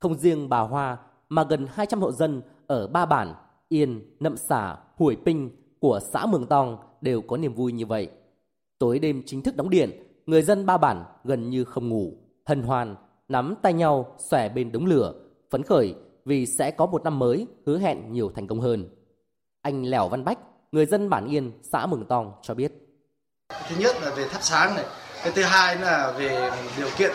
Không 0.00 0.18
riêng 0.18 0.48
bà 0.48 0.58
Hoa 0.58 0.96
mà 1.28 1.44
gần 1.44 1.66
200 1.74 2.00
hộ 2.00 2.12
dân 2.12 2.42
ở 2.66 2.86
ba 2.86 3.06
bản 3.06 3.34
Yên, 3.68 4.16
Nậm 4.20 4.36
Xả, 4.36 4.76
Hủy 4.96 5.16
Pinh 5.26 5.50
của 5.80 6.00
xã 6.12 6.26
Mường 6.26 6.46
Tong 6.46 6.78
đều 7.00 7.22
có 7.22 7.36
niềm 7.36 7.54
vui 7.54 7.72
như 7.72 7.86
vậy. 7.86 8.08
Tối 8.78 8.98
đêm 8.98 9.22
chính 9.26 9.42
thức 9.42 9.56
đóng 9.56 9.70
điện, 9.70 9.90
người 10.26 10.42
dân 10.42 10.66
ba 10.66 10.78
bản 10.78 11.04
gần 11.24 11.50
như 11.50 11.64
không 11.64 11.88
ngủ 11.88 12.23
hân 12.46 12.62
hoan, 12.62 12.96
nắm 13.28 13.54
tay 13.62 13.72
nhau 13.72 14.16
xòe 14.18 14.48
bên 14.48 14.72
đống 14.72 14.86
lửa, 14.86 15.14
phấn 15.50 15.62
khởi 15.62 15.94
vì 16.24 16.46
sẽ 16.46 16.70
có 16.70 16.86
một 16.86 17.04
năm 17.04 17.18
mới 17.18 17.46
hứa 17.66 17.78
hẹn 17.78 18.12
nhiều 18.12 18.32
thành 18.34 18.46
công 18.46 18.60
hơn. 18.60 18.88
Anh 19.62 19.82
Lẻo 19.84 20.08
Văn 20.08 20.24
Bách, 20.24 20.38
người 20.72 20.86
dân 20.86 21.10
bản 21.10 21.26
Yên, 21.26 21.52
xã 21.62 21.86
Mường 21.86 22.06
Tong 22.06 22.32
cho 22.42 22.54
biết. 22.54 22.72
Thứ 23.68 23.76
nhất 23.78 23.96
là 24.02 24.14
về 24.16 24.28
thắp 24.28 24.42
sáng 24.42 24.74
này, 24.74 24.84
cái 25.24 25.32
thứ 25.36 25.42
hai 25.42 25.76
là 25.76 26.14
về 26.18 26.50
điều 26.76 26.88
kiện 26.98 27.12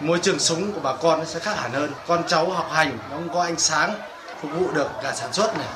môi 0.00 0.18
trường 0.22 0.38
sống 0.38 0.60
của 0.74 0.80
bà 0.84 0.96
con 1.02 1.26
sẽ 1.26 1.40
khác 1.40 1.54
hẳn 1.56 1.70
hơn. 1.72 1.90
Con 2.06 2.22
cháu 2.26 2.50
học 2.50 2.66
hành 2.70 2.98
nó 3.10 3.16
không 3.16 3.28
có 3.34 3.42
ánh 3.42 3.58
sáng 3.58 3.90
phục 4.40 4.50
vụ 4.58 4.66
được 4.74 4.88
cả 5.02 5.12
sản 5.14 5.32
xuất 5.32 5.54
này. 5.58 5.66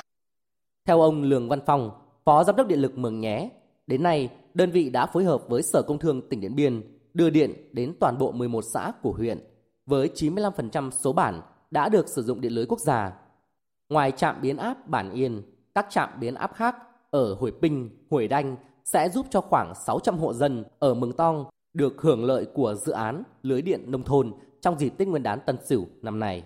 Theo 0.86 1.00
ông 1.00 1.22
Lường 1.22 1.48
Văn 1.48 1.60
Phong, 1.66 1.90
Phó 2.24 2.44
Giám 2.44 2.56
đốc 2.56 2.66
Điện 2.66 2.80
lực 2.80 2.98
Mường 2.98 3.20
Nhé, 3.20 3.50
đến 3.86 4.02
nay 4.02 4.30
đơn 4.54 4.70
vị 4.70 4.90
đã 4.90 5.06
phối 5.06 5.24
hợp 5.24 5.42
với 5.48 5.62
Sở 5.62 5.82
Công 5.82 5.98
Thương 5.98 6.28
tỉnh 6.28 6.40
Điện 6.40 6.54
Biên 6.54 6.97
đưa 7.18 7.30
điện 7.30 7.54
đến 7.72 7.94
toàn 8.00 8.18
bộ 8.18 8.32
11 8.32 8.64
xã 8.74 8.92
của 9.02 9.12
huyện, 9.12 9.38
với 9.86 10.10
95% 10.14 10.90
số 10.90 11.12
bản 11.12 11.40
đã 11.70 11.88
được 11.88 12.08
sử 12.08 12.22
dụng 12.22 12.40
điện 12.40 12.52
lưới 12.52 12.66
quốc 12.66 12.80
gia. 12.80 13.12
Ngoài 13.88 14.12
trạm 14.12 14.40
biến 14.42 14.56
áp 14.56 14.88
Bản 14.88 15.12
Yên, 15.12 15.42
các 15.74 15.86
trạm 15.90 16.08
biến 16.20 16.34
áp 16.34 16.54
khác 16.54 16.76
ở 17.10 17.34
Hồi 17.34 17.52
Pinh, 17.62 17.90
Hồi 18.10 18.28
Đanh 18.28 18.56
sẽ 18.84 19.08
giúp 19.08 19.26
cho 19.30 19.40
khoảng 19.40 19.72
600 19.86 20.18
hộ 20.18 20.32
dân 20.32 20.64
ở 20.78 20.94
Mường 20.94 21.12
Tong 21.12 21.44
được 21.74 22.02
hưởng 22.02 22.24
lợi 22.24 22.46
của 22.54 22.74
dự 22.74 22.92
án 22.92 23.22
lưới 23.42 23.62
điện 23.62 23.90
nông 23.90 24.02
thôn 24.02 24.32
trong 24.60 24.78
dịp 24.78 24.90
Tết 24.98 25.08
Nguyên 25.08 25.22
đán 25.22 25.40
Tân 25.46 25.56
Sửu 25.64 25.88
năm 26.02 26.18
nay. 26.18 26.44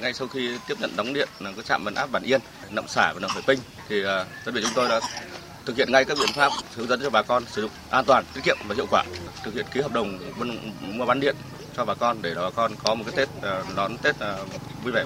Ngay 0.00 0.12
sau 0.12 0.28
khi 0.28 0.58
tiếp 0.68 0.74
nhận 0.80 0.90
đóng 0.96 1.12
điện 1.14 1.28
là 1.40 1.52
có 1.56 1.62
trạm 1.62 1.84
biến 1.84 1.94
áp 1.94 2.08
Bản 2.12 2.22
Yên, 2.22 2.40
Nậm 2.70 2.86
Xả 2.88 3.12
và 3.12 3.20
Nậm 3.20 3.30
Hồi 3.34 3.42
Pinh 3.46 3.58
thì 3.88 4.04
à, 4.04 4.26
đơn 4.46 4.54
vị 4.54 4.60
chúng 4.64 4.72
tôi 4.74 4.88
đã 4.88 5.00
thực 5.66 5.76
hiện 5.76 5.92
ngay 5.92 6.04
các 6.04 6.18
biện 6.20 6.30
pháp 6.34 6.52
hướng 6.76 6.88
dẫn 6.88 7.00
cho 7.02 7.10
bà 7.10 7.22
con 7.22 7.44
sử 7.46 7.62
dụng 7.62 7.70
an 7.90 8.04
toàn, 8.04 8.24
tiết 8.34 8.40
kiệm 8.44 8.56
và 8.68 8.74
hiệu 8.74 8.86
quả, 8.90 9.04
thực 9.44 9.54
hiện 9.54 9.66
ký 9.72 9.80
hợp 9.80 9.92
đồng 9.92 10.18
mua 10.80 11.06
bán 11.06 11.20
điện 11.20 11.36
cho 11.76 11.84
bà 11.84 11.94
con 11.94 12.16
để 12.22 12.34
bà 12.36 12.50
con 12.50 12.72
có 12.84 12.94
một 12.94 13.04
cái 13.06 13.16
Tết 13.16 13.28
ờ, 13.42 13.64
đón 13.76 13.96
Tết 14.02 14.18
ờ, 14.18 14.44
vui 14.84 14.92
vẻ. 14.92 15.04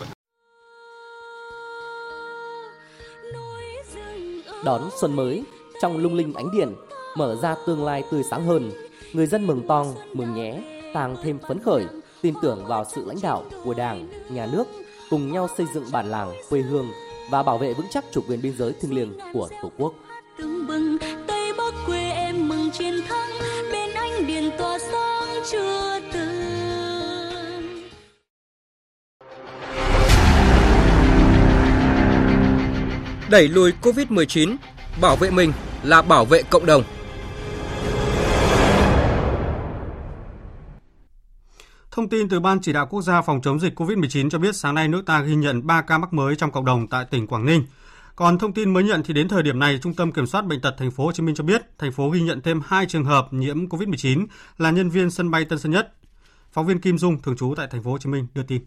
Đón 4.64 4.88
xuân 5.00 5.16
mới 5.16 5.44
trong 5.82 5.98
lung 5.98 6.14
linh 6.14 6.34
ánh 6.34 6.50
điện, 6.50 6.74
mở 7.16 7.36
ra 7.42 7.54
tương 7.66 7.84
lai 7.84 8.04
tươi 8.10 8.22
sáng 8.30 8.46
hơn, 8.46 8.70
người 9.12 9.26
dân 9.26 9.46
mừng 9.46 9.66
tong, 9.68 9.94
mừng 10.12 10.34
nhé, 10.34 10.62
càng 10.94 11.16
thêm 11.22 11.38
phấn 11.48 11.62
khởi, 11.62 11.86
tin 12.22 12.34
tưởng 12.42 12.66
vào 12.66 12.84
sự 12.94 13.04
lãnh 13.04 13.18
đạo 13.22 13.44
của 13.64 13.74
Đảng, 13.74 14.08
Nhà 14.34 14.48
nước, 14.52 14.64
cùng 15.10 15.32
nhau 15.32 15.48
xây 15.56 15.66
dựng 15.74 15.84
bản 15.92 16.10
làng, 16.10 16.32
quê 16.50 16.60
hương 16.60 16.86
và 17.30 17.42
bảo 17.42 17.58
vệ 17.58 17.74
vững 17.74 17.86
chắc 17.90 18.04
chủ 18.12 18.20
quyền 18.28 18.42
biên 18.42 18.56
giới 18.56 18.72
thiêng 18.72 18.94
liêng 18.94 19.18
của 19.32 19.48
Tổ 19.62 19.70
quốc. 19.78 19.94
Tưng 20.38 20.66
bừng 20.66 20.96
Tây 21.26 21.52
Bắc 21.58 21.74
quê 21.86 22.10
em 22.10 22.48
mừng 22.48 22.70
chiến 22.70 22.94
thắng, 23.08 23.30
bên 23.72 23.90
anh 23.94 24.26
điện 24.26 24.50
tỏa 24.58 24.78
sáng 24.78 25.42
chưa 25.50 26.00
từng. 26.12 26.30
Đẩy 33.30 33.48
lùi 33.48 33.72
Covid-19, 33.82 34.56
bảo 35.00 35.16
vệ 35.16 35.30
mình 35.30 35.52
là 35.82 36.02
bảo 36.02 36.24
vệ 36.24 36.42
cộng 36.42 36.66
đồng. 36.66 36.82
Thông 41.90 42.08
tin 42.08 42.28
từ 42.28 42.40
Ban 42.40 42.60
Chỉ 42.60 42.72
đạo 42.72 42.86
Quốc 42.86 43.02
gia 43.02 43.22
phòng 43.22 43.40
chống 43.42 43.60
dịch 43.60 43.80
COVID-19 43.80 44.30
cho 44.30 44.38
biết 44.38 44.56
sáng 44.56 44.74
nay 44.74 44.88
nước 44.88 45.02
ta 45.06 45.20
ghi 45.20 45.34
nhận 45.34 45.66
3 45.66 45.82
ca 45.82 45.98
mắc 45.98 46.12
mới 46.12 46.36
trong 46.36 46.50
cộng 46.50 46.64
đồng 46.64 46.86
tại 46.86 47.04
tỉnh 47.04 47.26
Quảng 47.26 47.46
Ninh. 47.46 47.64
Còn 48.20 48.38
thông 48.38 48.52
tin 48.52 48.72
mới 48.72 48.84
nhận 48.84 49.02
thì 49.02 49.14
đến 49.14 49.28
thời 49.28 49.42
điểm 49.42 49.58
này, 49.58 49.78
Trung 49.82 49.94
tâm 49.94 50.12
Kiểm 50.12 50.26
soát 50.26 50.46
bệnh 50.46 50.60
tật 50.60 50.74
thành 50.78 50.90
phố 50.90 51.04
Hồ 51.04 51.12
Chí 51.12 51.22
Minh 51.22 51.34
cho 51.34 51.44
biết, 51.44 51.62
thành 51.78 51.92
phố 51.92 52.10
ghi 52.10 52.20
nhận 52.20 52.40
thêm 52.40 52.60
2 52.66 52.86
trường 52.86 53.04
hợp 53.04 53.28
nhiễm 53.30 53.66
COVID-19 53.66 54.26
là 54.58 54.70
nhân 54.70 54.90
viên 54.90 55.10
sân 55.10 55.30
bay 55.30 55.44
Tân 55.44 55.58
Sơn 55.58 55.72
Nhất. 55.72 55.94
Phóng 56.52 56.66
viên 56.66 56.80
Kim 56.80 56.98
Dung 56.98 57.22
thường 57.22 57.36
trú 57.36 57.54
tại 57.56 57.66
thành 57.70 57.82
phố 57.82 57.90
Hồ 57.90 57.98
Chí 57.98 58.10
Minh 58.10 58.26
đưa 58.34 58.42
tin. 58.42 58.62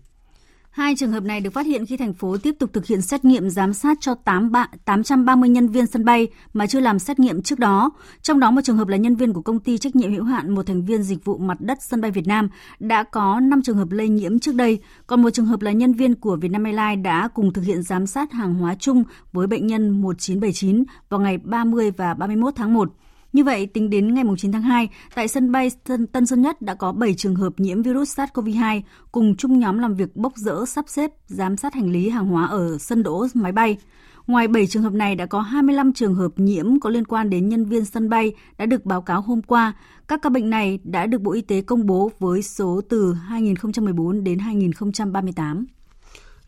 Hai 0.73 0.95
trường 0.95 1.11
hợp 1.11 1.23
này 1.23 1.41
được 1.41 1.53
phát 1.53 1.65
hiện 1.65 1.85
khi 1.85 1.97
thành 1.97 2.13
phố 2.13 2.37
tiếp 2.37 2.55
tục 2.59 2.73
thực 2.73 2.85
hiện 2.85 3.01
xét 3.01 3.25
nghiệm 3.25 3.49
giám 3.49 3.73
sát 3.73 3.97
cho 4.01 4.15
8 4.15 4.51
bạn 4.51 4.69
830 4.85 5.49
nhân 5.49 5.67
viên 5.67 5.87
sân 5.87 6.05
bay 6.05 6.27
mà 6.53 6.67
chưa 6.67 6.79
làm 6.79 6.99
xét 6.99 7.19
nghiệm 7.19 7.41
trước 7.41 7.59
đó. 7.59 7.91
Trong 8.21 8.39
đó 8.39 8.51
một 8.51 8.61
trường 8.63 8.77
hợp 8.77 8.87
là 8.87 8.97
nhân 8.97 9.15
viên 9.15 9.33
của 9.33 9.41
công 9.41 9.59
ty 9.59 9.77
trách 9.77 9.95
nhiệm 9.95 10.11
hữu 10.11 10.23
hạn 10.23 10.55
một 10.55 10.67
thành 10.67 10.85
viên 10.85 11.03
dịch 11.03 11.25
vụ 11.25 11.37
mặt 11.37 11.57
đất 11.61 11.77
sân 11.81 12.01
bay 12.01 12.11
Việt 12.11 12.27
Nam 12.27 12.49
đã 12.79 13.03
có 13.03 13.39
5 13.39 13.61
trường 13.61 13.77
hợp 13.77 13.91
lây 13.91 14.09
nhiễm 14.09 14.39
trước 14.39 14.55
đây, 14.55 14.79
còn 15.07 15.21
một 15.21 15.29
trường 15.29 15.45
hợp 15.45 15.61
là 15.61 15.71
nhân 15.71 15.93
viên 15.93 16.15
của 16.15 16.35
Vietnam 16.35 16.63
Airlines 16.63 17.03
đã 17.03 17.27
cùng 17.27 17.53
thực 17.53 17.61
hiện 17.61 17.83
giám 17.83 18.07
sát 18.07 18.31
hàng 18.31 18.53
hóa 18.53 18.75
chung 18.79 19.03
với 19.33 19.47
bệnh 19.47 19.67
nhân 19.67 20.01
1979 20.01 20.83
vào 21.09 21.19
ngày 21.19 21.37
30 21.37 21.91
và 21.91 22.13
31 22.13 22.53
tháng 22.55 22.73
1. 22.73 22.93
Như 23.33 23.43
vậy, 23.43 23.65
tính 23.65 23.89
đến 23.89 24.13
ngày 24.13 24.23
9 24.37 24.51
tháng 24.51 24.61
2, 24.61 24.89
tại 25.15 25.27
sân 25.27 25.51
bay 25.51 25.71
Tân 26.11 26.25
Sơn 26.25 26.41
Nhất 26.41 26.61
đã 26.61 26.75
có 26.75 26.91
7 26.91 27.13
trường 27.13 27.35
hợp 27.35 27.53
nhiễm 27.57 27.81
virus 27.81 28.19
SARS-CoV-2 28.19 28.81
cùng 29.11 29.35
chung 29.35 29.59
nhóm 29.59 29.79
làm 29.79 29.95
việc 29.95 30.15
bốc 30.15 30.33
rỡ, 30.35 30.65
sắp 30.65 30.85
xếp, 30.87 31.11
giám 31.27 31.57
sát 31.57 31.73
hành 31.73 31.91
lý 31.91 32.09
hàng 32.09 32.27
hóa 32.27 32.45
ở 32.45 32.77
sân 32.77 33.03
đỗ 33.03 33.27
máy 33.33 33.51
bay. 33.51 33.77
Ngoài 34.27 34.47
7 34.47 34.67
trường 34.67 34.83
hợp 34.83 34.93
này 34.93 35.15
đã 35.15 35.25
có 35.25 35.41
25 35.41 35.93
trường 35.93 36.15
hợp 36.15 36.31
nhiễm 36.35 36.79
có 36.79 36.89
liên 36.89 37.05
quan 37.05 37.29
đến 37.29 37.49
nhân 37.49 37.65
viên 37.65 37.85
sân 37.85 38.09
bay 38.09 38.33
đã 38.57 38.65
được 38.65 38.85
báo 38.85 39.01
cáo 39.01 39.21
hôm 39.21 39.41
qua. 39.41 39.73
Các 40.07 40.19
ca 40.21 40.29
bệnh 40.29 40.49
này 40.49 40.79
đã 40.83 41.05
được 41.05 41.21
Bộ 41.21 41.31
Y 41.31 41.41
tế 41.41 41.61
công 41.61 41.85
bố 41.85 42.11
với 42.19 42.41
số 42.41 42.81
từ 42.89 43.13
2014 43.13 44.23
đến 44.23 44.39
2038. 44.39 45.65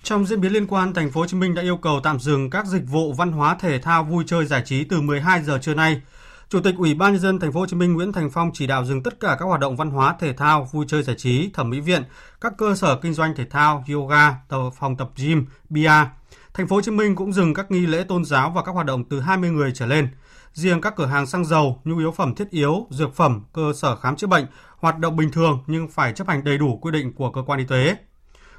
Trong 0.04 0.26
diễn 0.26 0.42
biến 0.42 0.54
liên 0.54 0.68
quan, 0.68 0.94
thành 0.94 1.12
phố 1.12 1.22
Hồ 1.22 1.28
Chí 1.28 1.38
Minh 1.38 1.56
đã 1.56 1.62
yêu 1.62 1.78
cầu 1.78 2.00
tạm 2.04 2.20
dừng 2.20 2.50
các 2.50 2.66
dịch 2.66 2.84
vụ 2.88 3.14
văn 3.14 3.32
hóa 3.32 3.56
thể 3.60 3.80
thao 3.80 4.04
vui 4.04 4.24
chơi 4.28 4.46
giải 4.46 4.62
trí 4.66 4.84
từ 4.84 5.02
12 5.02 5.44
giờ 5.44 5.60
trưa 5.62 5.74
nay. 5.74 6.02
Chủ 6.50 6.60
tịch 6.60 6.76
Ủy 6.78 6.94
ban 6.94 7.14
nhân 7.14 7.22
dân 7.22 7.40
thành 7.40 7.52
phố 7.52 7.60
Hồ 7.60 7.66
Chí 7.66 7.76
Minh 7.76 7.94
Nguyễn 7.94 8.12
Thành 8.12 8.30
Phong 8.30 8.52
chỉ 8.54 8.68
đạo 8.68 8.86
dừng 8.86 9.04
tất 9.04 9.20
cả 9.20 9.36
các 9.40 9.46
hoạt 9.46 9.60
động 9.60 9.76
văn 9.76 9.90
hóa 9.90 10.16
thể 10.20 10.34
thao, 10.34 10.70
vui 10.72 10.86
chơi 10.88 11.04
giải 11.04 11.16
trí, 11.16 11.50
thẩm 11.54 11.70
mỹ 11.70 11.80
viện, 11.80 12.04
các 12.42 12.54
cơ 12.58 12.76
sở 12.76 12.96
kinh 12.96 13.14
doanh 13.14 13.36
thể 13.36 13.46
thao, 13.46 13.84
yoga, 13.94 14.36
phòng 14.76 14.98
tập 14.98 15.10
gym, 15.18 15.46
bia. 15.70 15.92
Thành 16.54 16.68
phố 16.68 16.76
Hồ 16.76 16.82
Chí 16.82 16.92
Minh 16.92 17.16
cũng 17.16 17.34
dừng 17.34 17.54
các 17.54 17.72
nghi 17.72 17.86
lễ 17.86 18.04
tôn 18.04 18.26
giáo 18.26 18.52
và 18.56 18.64
các 18.64 18.72
hoạt 18.72 18.86
động 18.86 19.04
từ 19.10 19.20
20 19.20 19.50
người 19.50 19.72
trở 19.76 19.86
lên. 19.86 20.10
Riêng 20.54 20.82
các 20.82 20.96
cửa 20.96 21.06
hàng 21.06 21.26
xăng 21.26 21.46
dầu, 21.46 21.82
nhu 21.84 21.98
yếu 21.98 22.12
phẩm 22.12 22.36
thiết 22.36 22.50
yếu, 22.50 22.88
dược 22.90 23.16
phẩm, 23.16 23.44
cơ 23.54 23.74
sở 23.76 23.96
khám 23.96 24.16
chữa 24.16 24.28
bệnh 24.28 24.46
hoạt 24.78 25.00
động 25.00 25.16
bình 25.16 25.32
thường 25.32 25.64
nhưng 25.68 25.88
phải 25.88 26.14
chấp 26.14 26.28
hành 26.28 26.44
đầy 26.44 26.58
đủ 26.58 26.80
quy 26.82 26.92
định 26.92 27.14
của 27.14 27.32
cơ 27.32 27.42
quan 27.42 27.60
y 27.60 27.66
tế. 27.66 27.98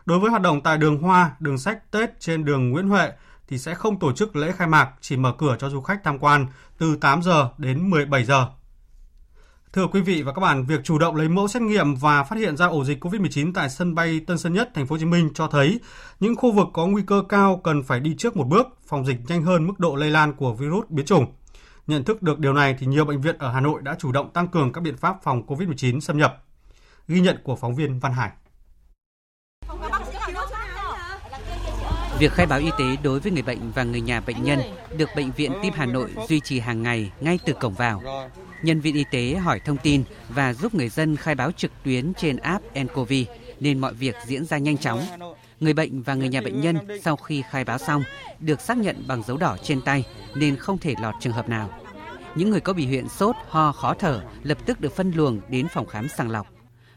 Đối 0.07 0.19
với 0.19 0.31
hoạt 0.31 0.43
động 0.43 0.61
tại 0.61 0.79
đường 0.79 0.99
Hoa, 1.03 1.31
đường 1.41 1.59
sách 1.59 1.91
Tết 1.91 2.21
trên 2.21 2.45
đường 2.45 2.71
Nguyễn 2.71 2.89
Huệ, 2.89 3.11
thì 3.49 3.59
sẽ 3.59 3.75
không 3.75 3.99
tổ 3.99 4.13
chức 4.13 4.37
lễ 4.37 4.53
khai 4.53 4.69
mạc, 4.69 4.91
chỉ 5.01 5.17
mở 5.17 5.33
cửa 5.39 5.57
cho 5.59 5.69
du 5.69 5.81
khách 5.81 6.05
tham 6.05 6.19
quan 6.19 6.47
từ 6.79 6.97
8 6.97 7.23
giờ 7.23 7.49
đến 7.59 7.91
17 7.91 8.25
giờ. 8.25 8.47
Thưa 9.73 9.87
quý 9.87 10.01
vị 10.01 10.23
và 10.23 10.33
các 10.33 10.41
bạn, 10.41 10.65
việc 10.65 10.81
chủ 10.85 10.99
động 10.99 11.17
lấy 11.17 11.29
mẫu 11.29 11.49
xét 11.49 11.63
nghiệm 11.63 11.95
và 11.95 12.25
phát 12.25 12.37
hiện 12.39 12.57
ra 12.57 12.67
ổ 12.67 12.85
dịch 12.85 13.05
COVID-19 13.05 13.53
tại 13.53 13.71
sân 13.71 13.95
bay 13.95 14.21
Tân 14.21 14.39
Sơn 14.39 14.53
Nhất, 14.53 14.71
thành 14.75 14.87
phố 14.87 14.95
Hồ 14.95 14.99
Chí 14.99 15.05
Minh 15.05 15.31
cho 15.35 15.47
thấy 15.47 15.81
những 16.21 16.37
khu 16.37 16.53
vực 16.53 16.67
có 16.73 16.87
nguy 16.87 17.03
cơ 17.07 17.23
cao 17.29 17.61
cần 17.65 17.83
phải 17.83 18.01
đi 18.01 18.15
trước 18.19 18.37
một 18.37 18.45
bước, 18.45 18.67
phòng 18.87 19.07
dịch 19.07 19.17
nhanh 19.29 19.43
hơn 19.43 19.67
mức 19.67 19.79
độ 19.79 19.97
lây 19.97 20.11
lan 20.11 20.33
của 20.33 20.55
virus 20.55 20.87
biến 20.89 21.07
chủng. 21.07 21.27
Nhận 21.87 22.05
thức 22.05 22.23
được 22.23 22.39
điều 22.39 22.53
này 22.53 22.77
thì 22.79 22.87
nhiều 22.87 23.05
bệnh 23.05 23.21
viện 23.21 23.39
ở 23.39 23.53
Hà 23.53 23.61
Nội 23.61 23.83
đã 23.83 23.97
chủ 23.99 24.13
động 24.13 24.33
tăng 24.33 24.49
cường 24.49 24.73
các 24.73 24.81
biện 24.81 24.97
pháp 24.97 25.17
phòng 25.23 25.47
COVID-19 25.47 26.01
xâm 26.01 26.19
nhập. 26.19 26.43
Ghi 27.09 27.21
nhận 27.21 27.39
của 27.45 27.57
phóng 27.57 27.75
viên 27.75 27.99
Văn 27.99 28.13
Hải. 28.13 28.31
Việc 32.21 32.33
khai 32.33 32.47
báo 32.47 32.59
y 32.59 32.71
tế 32.79 32.97
đối 33.03 33.21
với 33.21 33.33
người 33.33 33.43
bệnh 33.43 33.73
và 33.73 33.83
người 33.83 34.01
nhà 34.01 34.21
bệnh 34.21 34.45
nhân 34.45 34.61
được 34.97 35.09
Bệnh 35.17 35.31
viện 35.33 35.53
Tim 35.63 35.73
Hà 35.77 35.87
Nội 35.87 36.11
duy 36.29 36.41
trì 36.41 36.61
hàng 36.61 36.83
ngày 36.83 37.11
ngay 37.21 37.39
từ 37.47 37.53
cổng 37.53 37.75
vào. 37.75 38.03
Nhân 38.63 38.81
viên 38.81 38.95
y 38.95 39.05
tế 39.11 39.35
hỏi 39.35 39.61
thông 39.61 39.77
tin 39.77 40.05
và 40.29 40.55
giúp 40.55 40.75
người 40.75 40.89
dân 40.89 41.17
khai 41.17 41.35
báo 41.35 41.53
trực 41.53 41.71
tuyến 41.85 42.13
trên 42.15 42.37
app 42.37 42.65
nCoV 42.79 43.13
nên 43.61 43.79
mọi 43.79 43.95
việc 43.95 44.15
diễn 44.27 44.45
ra 44.45 44.59
nhanh 44.59 44.79
chóng. 44.79 45.03
Người 45.61 45.73
bệnh 45.73 46.03
và 46.03 46.15
người 46.15 46.29
nhà 46.29 46.41
bệnh 46.41 46.61
nhân 46.61 46.77
sau 47.03 47.17
khi 47.17 47.43
khai 47.51 47.65
báo 47.65 47.79
xong 47.79 48.03
được 48.41 48.61
xác 48.61 48.79
nhận 48.79 49.05
bằng 49.07 49.23
dấu 49.23 49.37
đỏ 49.37 49.57
trên 49.63 49.81
tay 49.81 50.05
nên 50.35 50.57
không 50.57 50.79
thể 50.79 50.95
lọt 51.03 51.15
trường 51.21 51.33
hợp 51.33 51.49
nào. 51.49 51.71
Những 52.35 52.51
người 52.51 52.61
có 52.61 52.73
biểu 52.73 52.89
hiện 52.89 53.09
sốt, 53.09 53.37
ho, 53.49 53.73
khó 53.73 53.95
thở 53.99 54.23
lập 54.43 54.59
tức 54.67 54.81
được 54.81 54.97
phân 54.97 55.13
luồng 55.13 55.41
đến 55.49 55.67
phòng 55.69 55.87
khám 55.87 56.09
sàng 56.09 56.31
lọc. 56.31 56.47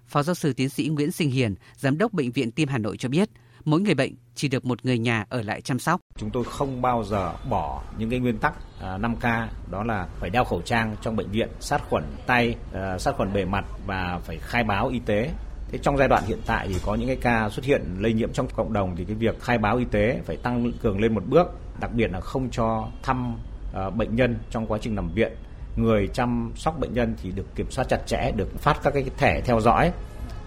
Phó 0.08 0.23
giáo 0.23 0.36
sư 0.36 0.53
tiến 0.53 0.69
sĩ 0.69 0.88
Nguyễn 0.88 1.12
Sinh 1.12 1.32
Hiền, 1.32 1.55
giám 1.77 1.97
đốc 1.97 2.13
bệnh 2.13 2.32
viện 2.32 2.51
Tim 2.51 2.69
Hà 2.69 2.77
Nội 2.77 2.97
cho 2.97 3.10
biết, 3.10 3.29
mỗi 3.65 3.82
người 3.82 3.93
bệnh 3.93 4.13
chỉ 4.36 4.48
được 4.48 4.65
một 4.65 4.86
người 4.86 5.00
nhà 5.00 5.26
ở 5.30 5.41
lại 5.41 5.62
chăm 5.62 5.80
sóc. 5.80 6.02
Chúng 6.17 6.30
tôi 6.30 6.43
không 6.43 6.82
bao 6.82 7.04
giờ 7.04 7.34
bỏ 7.50 7.84
những 7.98 8.10
cái 8.10 8.19
nguyên 8.19 8.38
tắc 8.38 8.54
à, 8.82 8.98
5K 8.98 9.48
đó 9.72 9.84
là 9.84 10.08
phải 10.19 10.30
đeo 10.30 10.43
khẩu 10.43 10.62
trang 10.62 10.95
trong 11.02 11.15
bệnh 11.15 11.32
viện, 11.32 11.50
sát 11.60 11.82
khuẩn 11.89 12.04
tay, 12.28 12.56
à, 12.74 12.98
sát 12.98 13.15
khuẩn 13.17 13.34
bề 13.34 13.45
mặt 13.45 13.65
và 13.86 14.19
phải 14.24 14.38
khai 14.38 14.63
báo 14.63 14.88
y 14.88 15.00
tế. 15.00 15.30
Thế 15.72 15.78
trong 15.82 15.98
giai 15.98 16.08
đoạn 16.08 16.24
hiện 16.28 16.39
tại 16.45 16.67
thì 16.67 16.76
có 16.86 16.95
những 16.95 17.08
cái 17.08 17.17
ca 17.22 17.50
xuất 17.50 17.65
hiện 17.65 17.82
lây 18.00 18.13
nhiễm 18.13 18.34
trong 18.34 18.48
cộng 18.56 18.74
đồng 18.74 18.95
thì 18.95 19.06
cái 19.06 19.15
việc 19.15 19.41
khai 19.41 19.58
báo 19.58 19.78
y 19.78 19.86
tế 19.86 20.22
phải 20.26 20.38
tăng 20.38 20.72
cường 20.82 21.00
lên 21.00 21.15
một 21.15 21.24
bước, 21.28 21.48
đặc 21.80 21.91
biệt 21.93 22.12
là 22.12 22.19
không 22.22 22.50
cho 22.52 22.88
thăm 23.04 23.38
à, 23.74 23.89
bệnh 23.89 24.15
nhân 24.15 24.38
trong 24.52 24.67
quá 24.67 24.80
trình 24.82 24.95
nằm 24.95 25.12
viện. 25.13 25.32
Người 25.76 26.08
chăm 26.08 26.52
sóc 26.56 26.80
bệnh 26.80 26.93
nhân 26.93 27.15
thì 27.22 27.32
được 27.32 27.56
kiểm 27.56 27.72
soát 27.72 27.86
chặt 27.89 28.00
chẽ, 28.06 28.32
được 28.36 28.60
phát 28.60 28.80
các 28.84 28.93
cái 28.93 29.06
thẻ 29.17 29.41
theo 29.41 29.60
dõi 29.60 29.91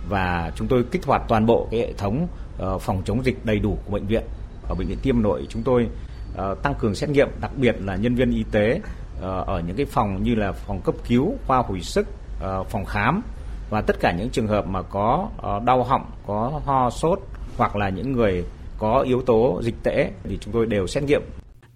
và 0.09 0.53
chúng 0.57 0.69
tôi 0.69 0.85
kích 0.91 1.05
hoạt 1.07 1.23
toàn 1.29 1.47
bộ 1.47 1.69
cái 1.71 1.81
hệ 1.81 1.93
thống 1.93 2.29
Ờ, 2.59 2.79
phòng 2.79 3.03
chống 3.05 3.25
dịch 3.25 3.45
đầy 3.45 3.59
đủ 3.59 3.79
của 3.85 3.93
bệnh 3.93 4.07
viện. 4.07 4.23
Ở 4.69 4.75
bệnh 4.75 4.89
viện 4.89 4.99
Tiêm 5.03 5.23
Nội 5.23 5.47
chúng 5.49 5.63
tôi 5.63 5.89
ờ, 6.37 6.55
tăng 6.63 6.75
cường 6.79 6.95
xét 6.95 7.11
nghiệm, 7.11 7.29
đặc 7.41 7.51
biệt 7.57 7.77
là 7.81 7.97
nhân 7.97 8.15
viên 8.15 8.31
y 8.31 8.45
tế 8.51 8.81
ờ, 9.21 9.45
ở 9.47 9.61
những 9.67 9.77
cái 9.77 9.87
phòng 9.87 10.23
như 10.23 10.35
là 10.35 10.53
phòng 10.53 10.81
cấp 10.81 10.95
cứu, 11.09 11.35
khoa 11.47 11.59
hồi 11.59 11.81
sức, 11.81 12.07
phòng 12.71 12.85
khám 12.85 13.23
và 13.71 13.81
tất 13.81 13.97
cả 14.01 14.13
những 14.13 14.31
trường 14.31 14.47
hợp 14.47 14.67
mà 14.67 14.83
có 14.83 15.29
đau 15.65 15.85
họng, 15.85 16.11
có 16.27 16.61
ho 16.65 16.91
sốt 16.91 17.21
hoặc 17.57 17.77
là 17.77 17.89
những 17.89 18.13
người 18.13 18.45
có 18.79 19.01
yếu 19.01 19.23
tố 19.23 19.61
dịch 19.65 19.75
tễ 19.83 20.11
thì 20.25 20.39
chúng 20.41 20.55
tôi 20.55 20.67
đều 20.67 20.87
xét 20.87 21.03
nghiệm. 21.03 21.23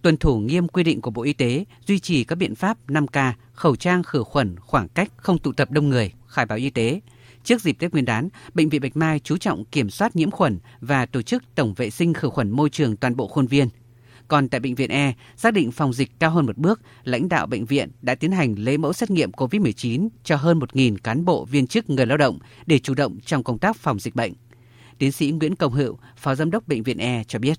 Tuân 0.03 0.17
thủ 0.17 0.39
nghiêm 0.39 0.69
quy 0.69 0.83
định 0.83 1.01
của 1.01 1.11
Bộ 1.11 1.23
Y 1.23 1.33
tế, 1.33 1.65
duy 1.87 1.99
trì 1.99 2.25
các 2.25 2.37
biện 2.37 2.55
pháp 2.55 2.77
5K, 2.89 3.33
khẩu 3.53 3.77
trang 3.77 4.03
khử 4.03 4.23
khuẩn, 4.23 4.57
khoảng 4.61 4.89
cách, 4.89 5.13
không 5.17 5.39
tụ 5.39 5.53
tập 5.53 5.71
đông 5.71 5.89
người, 5.89 6.13
khai 6.29 6.47
báo 6.47 6.59
y 6.59 6.71
tế, 6.71 7.01
Trước 7.47 7.61
dịp 7.61 7.73
Tết 7.73 7.93
Nguyên 7.93 8.05
đán, 8.05 8.29
Bệnh 8.55 8.69
viện 8.69 8.83
Bạch 8.83 8.97
Mai 8.97 9.19
chú 9.19 9.37
trọng 9.37 9.65
kiểm 9.65 9.91
soát 9.91 10.17
nhiễm 10.17 10.31
khuẩn 10.31 10.59
và 10.81 11.07
tổ 11.07 11.23
chức 11.23 11.43
tổng 11.55 11.75
vệ 11.75 11.91
sinh 11.91 12.15
khử 12.15 12.29
khuẩn 12.29 12.51
môi 12.51 12.71
trường 12.71 12.97
toàn 12.97 13.17
bộ 13.17 13.29
khuôn 13.29 13.47
viên. 13.47 13.69
Còn 14.29 14.49
tại 14.49 14.61
bệnh 14.61 14.75
viện 14.75 14.91
E, 14.91 15.15
xác 15.37 15.55
định 15.55 15.73
phòng 15.73 15.93
dịch 15.93 16.11
cao 16.19 16.31
hơn 16.31 16.47
một 16.47 16.59
bước, 16.59 16.81
lãnh 17.05 17.29
đạo 17.29 17.47
bệnh 17.47 17.65
viện 17.65 17.91
đã 18.03 18.15
tiến 18.15 18.33
hành 18.33 18.55
lấy 18.59 18.79
mẫu 18.79 18.93
xét 18.93 19.11
nghiệm 19.11 19.31
COVID-19 19.31 20.09
cho 20.25 20.37
hơn 20.37 20.59
1.000 20.59 20.97
cán 21.03 21.25
bộ 21.25 21.45
viên 21.45 21.67
chức 21.67 21.91
người 21.91 22.07
lao 22.07 22.19
động 22.19 22.39
để 22.67 22.79
chủ 22.79 22.95
động 22.95 23.19
trong 23.27 23.45
công 23.45 23.59
tác 23.59 23.77
phòng 23.77 23.99
dịch 23.99 24.15
bệnh. 24.15 24.33
Tiến 24.99 25.13
sĩ 25.13 25.31
Nguyễn 25.31 25.57
Công 25.57 25.73
Hữu, 25.73 25.99
Phó 26.17 26.35
Giám 26.35 26.51
đốc 26.51 26.69
Bệnh 26.69 26.83
viện 26.83 26.99
E 26.99 27.25
cho 27.29 27.39
biết. 27.39 27.59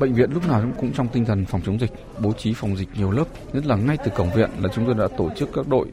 Bệnh 0.00 0.14
viện 0.14 0.30
lúc 0.32 0.48
nào 0.48 0.72
cũng 0.80 0.92
trong 0.92 1.08
tinh 1.12 1.24
thần 1.24 1.44
phòng 1.46 1.60
chống 1.66 1.80
dịch, 1.80 1.92
bố 2.22 2.32
trí 2.32 2.52
phòng 2.54 2.76
dịch 2.76 2.88
nhiều 2.96 3.10
lớp, 3.10 3.24
nhất 3.52 3.66
là 3.66 3.76
ngay 3.76 3.96
từ 4.04 4.10
cổng 4.16 4.34
viện 4.34 4.50
là 4.60 4.68
chúng 4.74 4.86
tôi 4.86 4.94
đã 4.94 5.08
tổ 5.18 5.30
chức 5.36 5.48
các 5.54 5.68
đội 5.68 5.86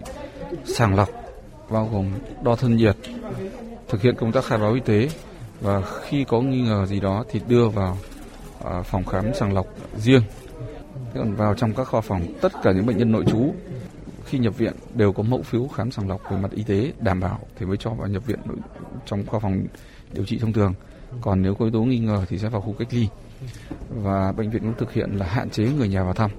sàng 0.66 0.96
lọc 0.96 1.25
bao 1.70 1.90
gồm 1.94 2.06
đo 2.44 2.56
thân 2.56 2.76
nhiệt, 2.76 2.96
thực 3.88 4.02
hiện 4.02 4.16
công 4.16 4.32
tác 4.32 4.46
khai 4.46 4.58
báo 4.58 4.74
y 4.74 4.80
tế 4.80 5.10
và 5.62 5.82
khi 6.02 6.24
có 6.24 6.42
nghi 6.42 6.62
ngờ 6.62 6.86
gì 6.86 7.00
đó 7.00 7.24
thì 7.32 7.42
đưa 7.48 7.70
vào 7.70 7.98
à, 8.66 8.82
phòng 8.82 9.06
khám 9.06 9.34
sàng 9.34 9.54
lọc 9.54 9.68
riêng. 9.98 10.22
Thế 11.14 11.20
còn 11.20 11.36
vào 11.36 11.54
trong 11.54 11.74
các 11.74 11.84
kho 11.84 12.02
phòng, 12.02 12.22
tất 12.42 12.52
cả 12.64 12.72
những 12.72 12.86
bệnh 12.86 12.98
nhân 12.98 13.12
nội 13.12 13.24
trú 13.28 13.54
khi 14.26 14.40
nhập 14.40 14.58
viện 14.58 14.74
đều 14.94 15.14
có 15.14 15.24
mẫu 15.24 15.42
phiếu 15.42 15.68
khám 15.68 15.92
sàng 15.92 16.10
lọc 16.10 16.22
về 16.32 16.38
mặt 16.38 16.52
y 16.52 16.64
tế 16.64 16.92
đảm 17.00 17.20
bảo 17.20 17.40
thì 17.56 17.66
mới 17.66 17.78
cho 17.78 17.90
vào 17.90 18.08
nhập 18.08 18.26
viện 18.26 18.40
trong 19.06 19.26
kho 19.26 19.40
phòng 19.40 19.66
điều 20.14 20.26
trị 20.26 20.40
thông 20.40 20.54
thường. 20.54 20.74
Còn 21.22 21.42
nếu 21.42 21.56
có 21.56 21.66
yếu 21.66 21.72
tố 21.72 21.80
nghi 21.80 22.00
ngờ 22.00 22.26
thì 22.30 22.38
sẽ 22.38 22.50
vào 22.50 22.62
khu 22.62 22.76
cách 22.80 22.88
ly. 22.92 23.08
Và 23.90 24.32
bệnh 24.32 24.50
viện 24.50 24.62
cũng 24.62 24.74
thực 24.78 24.94
hiện 24.94 25.12
là 25.12 25.26
hạn 25.26 25.50
chế 25.50 25.68
người 25.78 25.88
nhà 25.88 26.04
vào 26.04 26.14
thăm. 26.14 26.32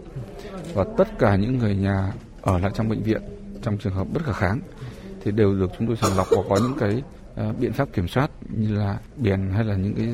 Và 0.74 0.84
tất 0.98 1.18
cả 1.18 1.36
những 1.36 1.58
người 1.58 1.76
nhà 1.76 2.12
ở 2.42 2.58
lại 2.58 2.70
trong 2.74 2.88
bệnh 2.88 3.02
viện 3.02 3.22
trong 3.62 3.78
trường 3.78 3.94
hợp 3.94 4.06
bất 4.12 4.24
khả 4.24 4.32
kháng 4.32 4.60
thì 5.26 5.32
đều 5.32 5.54
được 5.54 5.70
chúng 5.78 5.86
tôi 5.86 5.96
sàng 5.96 6.16
lọc 6.16 6.26
và 6.30 6.42
có 6.48 6.58
những 6.62 6.74
cái 6.78 7.02
uh, 7.48 7.58
biện 7.58 7.72
pháp 7.72 7.92
kiểm 7.92 8.08
soát 8.08 8.30
như 8.56 8.74
là 8.74 8.98
biển 9.16 9.50
hay 9.54 9.64
là 9.64 9.76
những 9.76 9.94
cái 9.94 10.08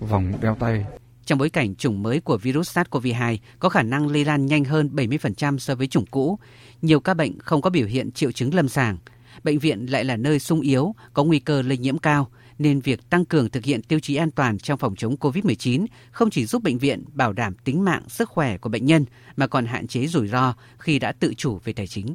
vòng 0.00 0.32
đeo 0.42 0.56
tay. 0.60 0.84
Trong 1.24 1.38
bối 1.38 1.50
cảnh 1.50 1.74
chủng 1.74 2.02
mới 2.02 2.20
của 2.20 2.36
virus 2.36 2.78
SARS-CoV-2 2.78 3.36
có 3.58 3.68
khả 3.68 3.82
năng 3.82 4.08
lây 4.08 4.24
lan 4.24 4.46
nhanh 4.46 4.64
hơn 4.64 4.90
70% 4.92 5.58
so 5.58 5.74
với 5.74 5.86
chủng 5.86 6.06
cũ, 6.06 6.38
nhiều 6.82 7.00
ca 7.00 7.14
bệnh 7.14 7.38
không 7.38 7.62
có 7.62 7.70
biểu 7.70 7.86
hiện 7.86 8.10
triệu 8.12 8.32
chứng 8.32 8.54
lâm 8.54 8.68
sàng. 8.68 8.98
Bệnh 9.44 9.58
viện 9.58 9.86
lại 9.86 10.04
là 10.04 10.16
nơi 10.16 10.38
sung 10.38 10.60
yếu, 10.60 10.94
có 11.14 11.24
nguy 11.24 11.38
cơ 11.38 11.62
lây 11.62 11.78
nhiễm 11.78 11.98
cao, 11.98 12.28
nên 12.58 12.80
việc 12.80 13.10
tăng 13.10 13.24
cường 13.24 13.50
thực 13.50 13.64
hiện 13.64 13.82
tiêu 13.82 14.00
chí 14.00 14.16
an 14.16 14.30
toàn 14.30 14.58
trong 14.58 14.78
phòng 14.78 14.96
chống 14.96 15.16
COVID-19 15.20 15.86
không 16.10 16.30
chỉ 16.30 16.46
giúp 16.46 16.62
bệnh 16.62 16.78
viện 16.78 17.04
bảo 17.12 17.32
đảm 17.32 17.54
tính 17.64 17.84
mạng, 17.84 18.02
sức 18.08 18.28
khỏe 18.28 18.58
của 18.58 18.68
bệnh 18.68 18.86
nhân 18.86 19.04
mà 19.36 19.46
còn 19.46 19.66
hạn 19.66 19.86
chế 19.86 20.06
rủi 20.06 20.28
ro 20.28 20.54
khi 20.78 20.98
đã 20.98 21.12
tự 21.12 21.34
chủ 21.34 21.60
về 21.64 21.72
tài 21.72 21.86
chính. 21.86 22.14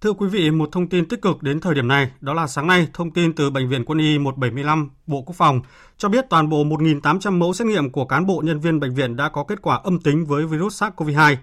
Thưa 0.00 0.12
quý 0.12 0.28
vị, 0.28 0.50
một 0.50 0.68
thông 0.72 0.88
tin 0.88 1.08
tích 1.08 1.22
cực 1.22 1.42
đến 1.42 1.60
thời 1.60 1.74
điểm 1.74 1.88
này, 1.88 2.10
đó 2.20 2.34
là 2.34 2.46
sáng 2.46 2.66
nay, 2.66 2.88
thông 2.94 3.10
tin 3.10 3.32
từ 3.32 3.50
Bệnh 3.50 3.68
viện 3.68 3.84
Quân 3.84 3.98
y 3.98 4.18
175 4.18 4.90
Bộ 5.06 5.22
Quốc 5.22 5.36
phòng 5.36 5.60
cho 5.98 6.08
biết 6.08 6.24
toàn 6.30 6.48
bộ 6.48 6.64
1.800 6.64 7.32
mẫu 7.38 7.52
xét 7.52 7.66
nghiệm 7.66 7.90
của 7.90 8.04
cán 8.04 8.26
bộ 8.26 8.42
nhân 8.44 8.60
viên 8.60 8.80
bệnh 8.80 8.94
viện 8.94 9.16
đã 9.16 9.28
có 9.28 9.44
kết 9.44 9.62
quả 9.62 9.80
âm 9.84 10.00
tính 10.00 10.26
với 10.26 10.46
virus 10.46 10.82
SARS-CoV-2. 10.82 11.36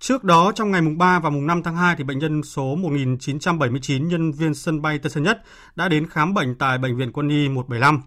Trước 0.00 0.24
đó, 0.24 0.52
trong 0.54 0.70
ngày 0.70 0.82
mùng 0.82 0.98
3 0.98 1.20
và 1.20 1.30
mùng 1.30 1.46
5 1.46 1.62
tháng 1.62 1.76
2, 1.76 1.96
thì 1.98 2.04
bệnh 2.04 2.18
nhân 2.18 2.42
số 2.42 2.74
1979 2.74 4.08
nhân 4.08 4.32
viên 4.32 4.54
sân 4.54 4.82
bay 4.82 4.98
Tân 4.98 5.12
Sơn 5.12 5.22
Nhất 5.22 5.42
đã 5.76 5.88
đến 5.88 6.06
khám 6.10 6.34
bệnh 6.34 6.54
tại 6.54 6.78
Bệnh 6.78 6.96
viện 6.96 7.12
Quân 7.12 7.28
y 7.28 7.48
175. 7.48 8.02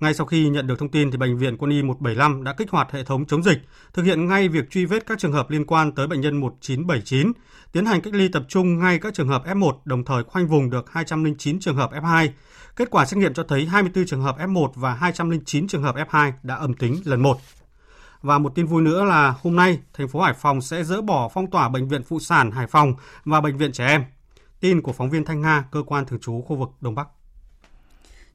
Ngay 0.00 0.14
sau 0.14 0.26
khi 0.26 0.48
nhận 0.48 0.66
được 0.66 0.78
thông 0.78 0.90
tin, 0.90 1.10
thì 1.10 1.16
Bệnh 1.16 1.38
viện 1.38 1.56
Quân 1.56 1.70
y 1.70 1.82
175 1.82 2.44
đã 2.44 2.52
kích 2.52 2.70
hoạt 2.70 2.92
hệ 2.92 3.04
thống 3.04 3.26
chống 3.26 3.42
dịch, 3.42 3.58
thực 3.92 4.02
hiện 4.02 4.26
ngay 4.26 4.48
việc 4.48 4.70
truy 4.70 4.84
vết 4.84 5.06
các 5.06 5.18
trường 5.18 5.32
hợp 5.32 5.50
liên 5.50 5.64
quan 5.64 5.92
tới 5.92 6.06
bệnh 6.06 6.20
nhân 6.20 6.40
1979, 6.40 7.32
tiến 7.72 7.86
hành 7.86 8.00
cách 8.00 8.14
ly 8.14 8.28
tập 8.28 8.42
trung 8.48 8.78
ngay 8.78 8.98
các 8.98 9.14
trường 9.14 9.28
hợp 9.28 9.44
F1, 9.46 9.72
đồng 9.84 10.04
thời 10.04 10.24
khoanh 10.24 10.48
vùng 10.48 10.70
được 10.70 10.90
209 10.90 11.60
trường 11.60 11.76
hợp 11.76 11.90
F2. 11.92 12.28
Kết 12.76 12.90
quả 12.90 13.04
xét 13.04 13.18
nghiệm 13.18 13.34
cho 13.34 13.42
thấy 13.42 13.66
24 13.66 14.06
trường 14.06 14.22
hợp 14.22 14.38
F1 14.38 14.68
và 14.74 14.94
209 14.94 15.68
trường 15.68 15.82
hợp 15.82 15.96
F2 15.96 16.32
đã 16.42 16.54
âm 16.54 16.74
tính 16.74 17.00
lần 17.04 17.20
1. 17.22 17.38
Và 18.22 18.38
một 18.38 18.54
tin 18.54 18.66
vui 18.66 18.82
nữa 18.82 19.04
là 19.04 19.34
hôm 19.42 19.56
nay, 19.56 19.78
thành 19.94 20.08
phố 20.08 20.20
Hải 20.20 20.34
Phòng 20.34 20.60
sẽ 20.60 20.84
dỡ 20.84 21.00
bỏ 21.00 21.30
phong 21.34 21.50
tỏa 21.50 21.68
bệnh 21.68 21.88
viện 21.88 22.02
phụ 22.02 22.20
sản 22.20 22.50
Hải 22.50 22.66
Phòng 22.66 22.94
và 23.24 23.40
bệnh 23.40 23.58
viện 23.58 23.72
trẻ 23.72 23.86
em. 23.86 24.04
Tin 24.60 24.82
của 24.82 24.92
phóng 24.92 25.10
viên 25.10 25.24
Thanh 25.24 25.40
Nga, 25.40 25.64
cơ 25.70 25.82
quan 25.86 26.06
thường 26.06 26.20
trú 26.20 26.42
khu 26.42 26.56
vực 26.56 26.68
Đông 26.80 26.94
Bắc. 26.94 27.08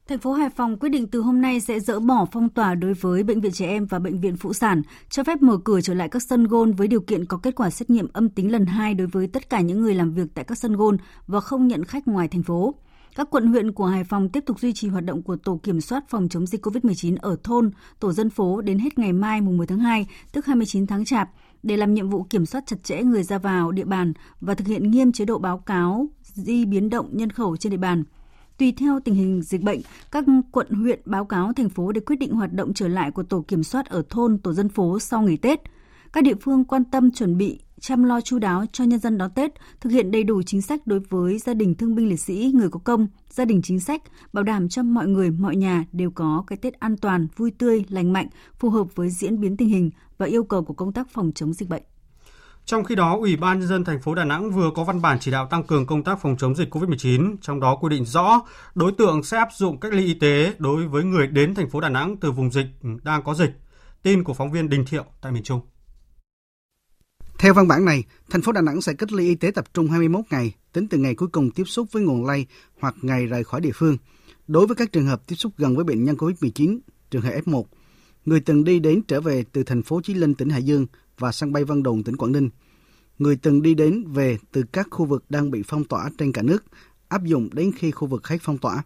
Thành 0.08 0.18
phố 0.18 0.32
Hải 0.32 0.50
Phòng 0.50 0.76
quyết 0.76 0.88
định 0.88 1.06
từ 1.06 1.20
hôm 1.20 1.40
nay 1.40 1.60
sẽ 1.60 1.80
dỡ 1.80 2.00
bỏ 2.00 2.26
phong 2.32 2.48
tỏa 2.48 2.74
đối 2.74 2.94
với 2.94 3.22
bệnh 3.22 3.40
viện 3.40 3.52
trẻ 3.52 3.66
em 3.66 3.86
và 3.86 3.98
bệnh 3.98 4.20
viện 4.20 4.36
phụ 4.36 4.52
sản, 4.52 4.82
cho 5.10 5.24
phép 5.24 5.42
mở 5.42 5.58
cửa 5.64 5.80
trở 5.80 5.94
lại 5.94 6.08
các 6.08 6.22
sân 6.22 6.44
gôn 6.44 6.72
với 6.72 6.88
điều 6.88 7.00
kiện 7.00 7.24
có 7.24 7.36
kết 7.36 7.54
quả 7.54 7.70
xét 7.70 7.90
nghiệm 7.90 8.08
âm 8.12 8.28
tính 8.28 8.52
lần 8.52 8.66
2 8.66 8.94
đối 8.94 9.06
với 9.06 9.26
tất 9.26 9.50
cả 9.50 9.60
những 9.60 9.80
người 9.80 9.94
làm 9.94 10.14
việc 10.14 10.26
tại 10.34 10.44
các 10.44 10.58
sân 10.58 10.76
gôn 10.76 10.96
và 11.26 11.40
không 11.40 11.66
nhận 11.68 11.84
khách 11.84 12.08
ngoài 12.08 12.28
thành 12.28 12.42
phố. 12.42 12.74
Các 13.16 13.30
quận 13.30 13.46
huyện 13.46 13.72
của 13.72 13.86
Hải 13.86 14.04
Phòng 14.04 14.28
tiếp 14.28 14.42
tục 14.46 14.60
duy 14.60 14.72
trì 14.72 14.88
hoạt 14.88 15.04
động 15.04 15.22
của 15.22 15.36
tổ 15.36 15.60
kiểm 15.62 15.80
soát 15.80 16.04
phòng 16.08 16.28
chống 16.28 16.46
dịch 16.46 16.66
COVID-19 16.66 17.16
ở 17.20 17.36
thôn, 17.44 17.70
tổ 18.00 18.12
dân 18.12 18.30
phố 18.30 18.60
đến 18.60 18.78
hết 18.78 18.98
ngày 18.98 19.12
mai 19.12 19.40
mùng 19.40 19.56
10 19.56 19.66
tháng 19.66 19.78
2, 19.78 20.06
tức 20.32 20.46
29 20.46 20.86
tháng 20.86 21.04
Chạp, 21.04 21.30
để 21.62 21.76
làm 21.76 21.94
nhiệm 21.94 22.10
vụ 22.10 22.22
kiểm 22.30 22.46
soát 22.46 22.64
chặt 22.66 22.76
chẽ 22.82 23.02
người 23.02 23.22
ra 23.22 23.38
vào 23.38 23.72
địa 23.72 23.84
bàn 23.84 24.12
và 24.40 24.54
thực 24.54 24.66
hiện 24.66 24.90
nghiêm 24.90 25.12
chế 25.12 25.24
độ 25.24 25.38
báo 25.38 25.58
cáo 25.58 26.06
di 26.22 26.64
biến 26.64 26.90
động 26.90 27.08
nhân 27.12 27.30
khẩu 27.30 27.56
trên 27.56 27.70
địa 27.70 27.76
bàn. 27.76 28.04
Tùy 28.58 28.72
theo 28.76 29.00
tình 29.00 29.14
hình 29.14 29.42
dịch 29.42 29.62
bệnh, 29.62 29.80
các 30.10 30.24
quận 30.52 30.70
huyện 30.70 31.00
báo 31.04 31.24
cáo 31.24 31.52
thành 31.52 31.68
phố 31.68 31.92
để 31.92 32.00
quyết 32.00 32.16
định 32.16 32.32
hoạt 32.32 32.52
động 32.52 32.74
trở 32.74 32.88
lại 32.88 33.10
của 33.10 33.22
tổ 33.22 33.44
kiểm 33.48 33.62
soát 33.62 33.86
ở 33.86 34.02
thôn, 34.10 34.38
tổ 34.38 34.52
dân 34.52 34.68
phố 34.68 34.98
sau 34.98 35.22
nghỉ 35.22 35.36
Tết. 35.36 35.60
Các 36.12 36.24
địa 36.24 36.34
phương 36.40 36.64
quan 36.64 36.84
tâm 36.84 37.10
chuẩn 37.10 37.36
bị 37.36 37.60
chăm 37.80 38.04
lo 38.04 38.20
chu 38.20 38.38
đáo 38.38 38.64
cho 38.72 38.84
nhân 38.84 39.00
dân 39.00 39.18
đón 39.18 39.30
Tết, 39.30 39.52
thực 39.80 39.90
hiện 39.90 40.10
đầy 40.10 40.24
đủ 40.24 40.42
chính 40.42 40.62
sách 40.62 40.86
đối 40.86 41.00
với 41.00 41.38
gia 41.38 41.54
đình 41.54 41.74
thương 41.74 41.94
binh 41.94 42.08
liệt 42.08 42.20
sĩ, 42.20 42.52
người 42.54 42.68
có 42.68 42.80
công, 42.84 43.08
gia 43.30 43.44
đình 43.44 43.62
chính 43.62 43.80
sách, 43.80 44.02
bảo 44.32 44.44
đảm 44.44 44.68
cho 44.68 44.82
mọi 44.82 45.08
người, 45.08 45.30
mọi 45.30 45.56
nhà 45.56 45.84
đều 45.92 46.10
có 46.10 46.44
cái 46.46 46.56
Tết 46.56 46.74
an 46.74 46.96
toàn, 46.96 47.26
vui 47.36 47.50
tươi, 47.50 47.84
lành 47.88 48.12
mạnh, 48.12 48.28
phù 48.58 48.70
hợp 48.70 48.94
với 48.94 49.10
diễn 49.10 49.40
biến 49.40 49.56
tình 49.56 49.68
hình 49.68 49.90
và 50.18 50.26
yêu 50.26 50.44
cầu 50.44 50.64
của 50.64 50.74
công 50.74 50.92
tác 50.92 51.08
phòng 51.10 51.32
chống 51.34 51.52
dịch 51.52 51.68
bệnh. 51.68 51.82
Trong 52.66 52.84
khi 52.84 52.94
đó, 52.94 53.16
Ủy 53.16 53.36
ban 53.36 53.58
nhân 53.58 53.68
dân 53.68 53.84
thành 53.84 54.00
phố 54.00 54.14
Đà 54.14 54.24
Nẵng 54.24 54.50
vừa 54.50 54.70
có 54.74 54.84
văn 54.84 55.02
bản 55.02 55.18
chỉ 55.20 55.30
đạo 55.30 55.46
tăng 55.50 55.64
cường 55.64 55.86
công 55.86 56.04
tác 56.04 56.18
phòng 56.22 56.36
chống 56.38 56.54
dịch 56.54 56.74
COVID-19, 56.74 57.36
trong 57.42 57.60
đó 57.60 57.76
quy 57.80 57.88
định 57.88 58.04
rõ 58.04 58.42
đối 58.74 58.92
tượng 58.92 59.22
sẽ 59.22 59.36
áp 59.36 59.48
dụng 59.56 59.80
cách 59.80 59.92
ly 59.94 60.04
y 60.04 60.14
tế 60.14 60.52
đối 60.58 60.86
với 60.86 61.04
người 61.04 61.26
đến 61.26 61.54
thành 61.54 61.70
phố 61.70 61.80
Đà 61.80 61.88
Nẵng 61.88 62.16
từ 62.16 62.32
vùng 62.32 62.52
dịch 62.52 62.66
đang 63.02 63.24
có 63.24 63.34
dịch. 63.34 63.50
Tin 64.02 64.24
của 64.24 64.34
phóng 64.34 64.52
viên 64.52 64.68
Đình 64.68 64.84
Thiệu 64.84 65.04
tại 65.20 65.32
miền 65.32 65.42
Trung. 65.42 65.60
Theo 67.38 67.54
văn 67.54 67.68
bản 67.68 67.84
này, 67.84 68.04
thành 68.30 68.42
phố 68.42 68.52
Đà 68.52 68.60
Nẵng 68.60 68.80
sẽ 68.80 68.92
cách 68.94 69.12
ly 69.12 69.24
y 69.28 69.34
tế 69.34 69.50
tập 69.50 69.64
trung 69.74 69.88
21 69.88 70.24
ngày, 70.30 70.54
tính 70.72 70.88
từ 70.88 70.98
ngày 70.98 71.14
cuối 71.14 71.28
cùng 71.28 71.50
tiếp 71.50 71.64
xúc 71.64 71.88
với 71.92 72.02
nguồn 72.02 72.26
lây 72.26 72.46
hoặc 72.80 72.94
ngày 73.02 73.26
rời 73.26 73.44
khỏi 73.44 73.60
địa 73.60 73.72
phương. 73.74 73.96
Đối 74.46 74.66
với 74.66 74.76
các 74.76 74.92
trường 74.92 75.06
hợp 75.06 75.22
tiếp 75.26 75.36
xúc 75.36 75.52
gần 75.56 75.76
với 75.76 75.84
bệnh 75.84 76.04
nhân 76.04 76.16
COVID-19, 76.16 76.78
trường 77.10 77.22
hợp 77.22 77.32
F1, 77.44 77.64
người 78.24 78.40
từng 78.40 78.64
đi 78.64 78.78
đến 78.78 79.02
trở 79.08 79.20
về 79.20 79.44
từ 79.52 79.62
thành 79.62 79.82
phố 79.82 80.00
Chí 80.04 80.14
Linh, 80.14 80.34
tỉnh 80.34 80.48
Hải 80.48 80.62
Dương 80.62 80.86
và 81.18 81.32
sân 81.32 81.52
bay 81.52 81.64
Vân 81.64 81.82
Đồn, 81.82 82.02
tỉnh 82.02 82.16
Quảng 82.16 82.32
Ninh, 82.32 82.50
người 83.18 83.36
từng 83.36 83.62
đi 83.62 83.74
đến 83.74 84.04
về 84.12 84.38
từ 84.52 84.62
các 84.72 84.88
khu 84.90 85.06
vực 85.06 85.24
đang 85.28 85.50
bị 85.50 85.62
phong 85.66 85.84
tỏa 85.84 86.10
trên 86.18 86.32
cả 86.32 86.42
nước, 86.42 86.64
áp 87.08 87.24
dụng 87.24 87.48
đến 87.52 87.70
khi 87.76 87.90
khu 87.90 88.08
vực 88.08 88.28
hết 88.28 88.38
phong 88.40 88.58
tỏa. 88.58 88.82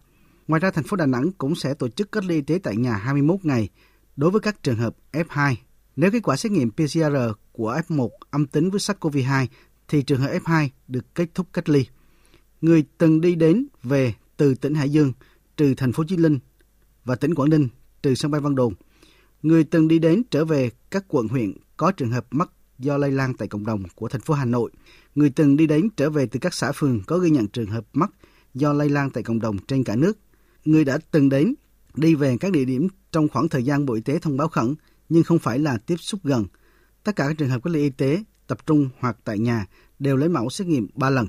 Ngoài 0.47 0.59
ra, 0.59 0.71
thành 0.71 0.83
phố 0.83 0.97
Đà 0.97 1.05
Nẵng 1.05 1.31
cũng 1.31 1.55
sẽ 1.55 1.73
tổ 1.73 1.89
chức 1.89 2.11
cách 2.11 2.25
ly 2.25 2.35
y 2.35 2.41
tế 2.41 2.59
tại 2.63 2.75
nhà 2.75 2.93
21 2.93 3.45
ngày 3.45 3.69
đối 4.15 4.31
với 4.31 4.41
các 4.41 4.63
trường 4.63 4.75
hợp 4.75 4.95
F2. 5.11 5.55
Nếu 5.95 6.11
kết 6.11 6.23
quả 6.23 6.35
xét 6.35 6.51
nghiệm 6.51 6.71
PCR 6.71 7.15
của 7.51 7.79
F1 7.87 8.09
âm 8.29 8.45
tính 8.45 8.69
với 8.69 8.79
SARS-CoV-2 8.79 9.47
thì 9.87 10.03
trường 10.03 10.21
hợp 10.21 10.31
F2 10.43 10.69
được 10.87 11.15
kết 11.15 11.29
thúc 11.35 11.47
cách 11.53 11.69
ly. 11.69 11.85
Người 12.61 12.83
từng 12.97 13.21
đi 13.21 13.35
đến 13.35 13.67
về 13.83 14.13
từ 14.37 14.55
tỉnh 14.55 14.73
Hải 14.73 14.89
Dương 14.89 15.13
trừ 15.57 15.73
thành 15.77 15.93
phố 15.93 16.03
Chí 16.07 16.17
Linh 16.17 16.39
và 17.05 17.15
tỉnh 17.15 17.35
Quảng 17.35 17.49
Ninh 17.49 17.67
trừ 18.03 18.15
sân 18.15 18.31
bay 18.31 18.41
Vân 18.41 18.55
Đồn. 18.55 18.73
Người 19.41 19.63
từng 19.63 19.87
đi 19.87 19.99
đến 19.99 20.23
trở 20.31 20.45
về 20.45 20.69
các 20.91 21.05
quận 21.07 21.27
huyện 21.27 21.53
có 21.81 21.91
trường 21.91 22.11
hợp 22.11 22.25
mắc 22.31 22.49
do 22.79 22.97
lây 22.97 23.11
lan 23.11 23.33
tại 23.33 23.47
cộng 23.47 23.65
đồng 23.65 23.83
của 23.95 24.07
thành 24.07 24.21
phố 24.21 24.33
Hà 24.33 24.45
Nội. 24.45 24.71
Người 25.15 25.29
từng 25.29 25.57
đi 25.57 25.67
đến 25.67 25.89
trở 25.97 26.09
về 26.09 26.25
từ 26.25 26.39
các 26.39 26.53
xã 26.53 26.71
phường 26.71 27.01
có 27.07 27.17
ghi 27.17 27.29
nhận 27.29 27.47
trường 27.47 27.69
hợp 27.69 27.85
mắc 27.93 28.11
do 28.53 28.73
lây 28.73 28.89
lan 28.89 29.09
tại 29.09 29.23
cộng 29.23 29.39
đồng 29.39 29.57
trên 29.67 29.83
cả 29.83 29.95
nước. 29.95 30.17
Người 30.65 30.85
đã 30.85 30.97
từng 31.11 31.29
đến, 31.29 31.53
đi 31.95 32.15
về 32.15 32.37
các 32.39 32.51
địa 32.51 32.65
điểm 32.65 32.87
trong 33.11 33.27
khoảng 33.27 33.49
thời 33.49 33.63
gian 33.63 33.85
Bộ 33.85 33.93
Y 33.93 34.01
tế 34.01 34.19
thông 34.19 34.37
báo 34.37 34.47
khẩn, 34.47 34.75
nhưng 35.09 35.23
không 35.23 35.39
phải 35.39 35.59
là 35.59 35.77
tiếp 35.77 35.95
xúc 35.99 36.19
gần. 36.23 36.45
Tất 37.03 37.15
cả 37.15 37.27
các 37.27 37.37
trường 37.37 37.49
hợp 37.49 37.63
cách 37.63 37.73
ly 37.73 37.81
y 37.81 37.89
tế, 37.89 38.23
tập 38.47 38.57
trung 38.65 38.89
hoặc 38.99 39.17
tại 39.23 39.39
nhà 39.39 39.65
đều 39.99 40.17
lấy 40.17 40.29
mẫu 40.29 40.49
xét 40.49 40.67
nghiệm 40.67 40.87
3 40.95 41.09
lần. 41.09 41.27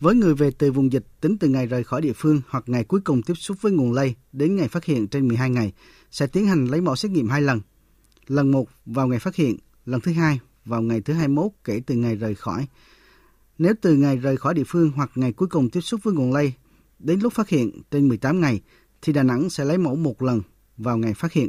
Với 0.00 0.14
người 0.14 0.34
về 0.34 0.50
từ 0.50 0.72
vùng 0.72 0.92
dịch, 0.92 1.04
tính 1.20 1.38
từ 1.38 1.48
ngày 1.48 1.66
rời 1.66 1.84
khỏi 1.84 2.02
địa 2.02 2.12
phương 2.16 2.40
hoặc 2.48 2.64
ngày 2.66 2.84
cuối 2.84 3.00
cùng 3.04 3.22
tiếp 3.22 3.34
xúc 3.34 3.56
với 3.60 3.72
nguồn 3.72 3.92
lây 3.92 4.14
đến 4.32 4.56
ngày 4.56 4.68
phát 4.68 4.84
hiện 4.84 5.08
trên 5.08 5.28
12 5.28 5.50
ngày, 5.50 5.72
sẽ 6.10 6.26
tiến 6.26 6.46
hành 6.46 6.66
lấy 6.66 6.80
mẫu 6.80 6.96
xét 6.96 7.10
nghiệm 7.10 7.28
hai 7.28 7.42
lần. 7.42 7.60
Lần 8.26 8.50
một 8.50 8.68
vào 8.86 9.08
ngày 9.08 9.18
phát 9.18 9.34
hiện, 9.34 9.56
lần 9.86 10.00
thứ 10.00 10.12
hai 10.12 10.40
vào 10.64 10.82
ngày 10.82 11.00
thứ 11.00 11.14
21 11.14 11.50
kể 11.64 11.80
từ 11.86 11.94
ngày 11.94 12.16
rời 12.16 12.34
khỏi. 12.34 12.66
Nếu 13.58 13.74
từ 13.80 13.96
ngày 13.96 14.16
rời 14.16 14.36
khỏi 14.36 14.54
địa 14.54 14.64
phương 14.66 14.90
hoặc 14.96 15.10
ngày 15.14 15.32
cuối 15.32 15.48
cùng 15.48 15.70
tiếp 15.70 15.80
xúc 15.80 16.00
với 16.02 16.14
nguồn 16.14 16.32
lây 16.32 16.52
đến 16.98 17.20
lúc 17.20 17.32
phát 17.32 17.48
hiện 17.48 17.82
trên 17.90 18.08
18 18.08 18.40
ngày 18.40 18.60
thì 19.02 19.12
Đà 19.12 19.22
Nẵng 19.22 19.50
sẽ 19.50 19.64
lấy 19.64 19.78
mẫu 19.78 19.96
một 19.96 20.22
lần 20.22 20.40
vào 20.76 20.98
ngày 20.98 21.14
phát 21.14 21.32
hiện. 21.32 21.48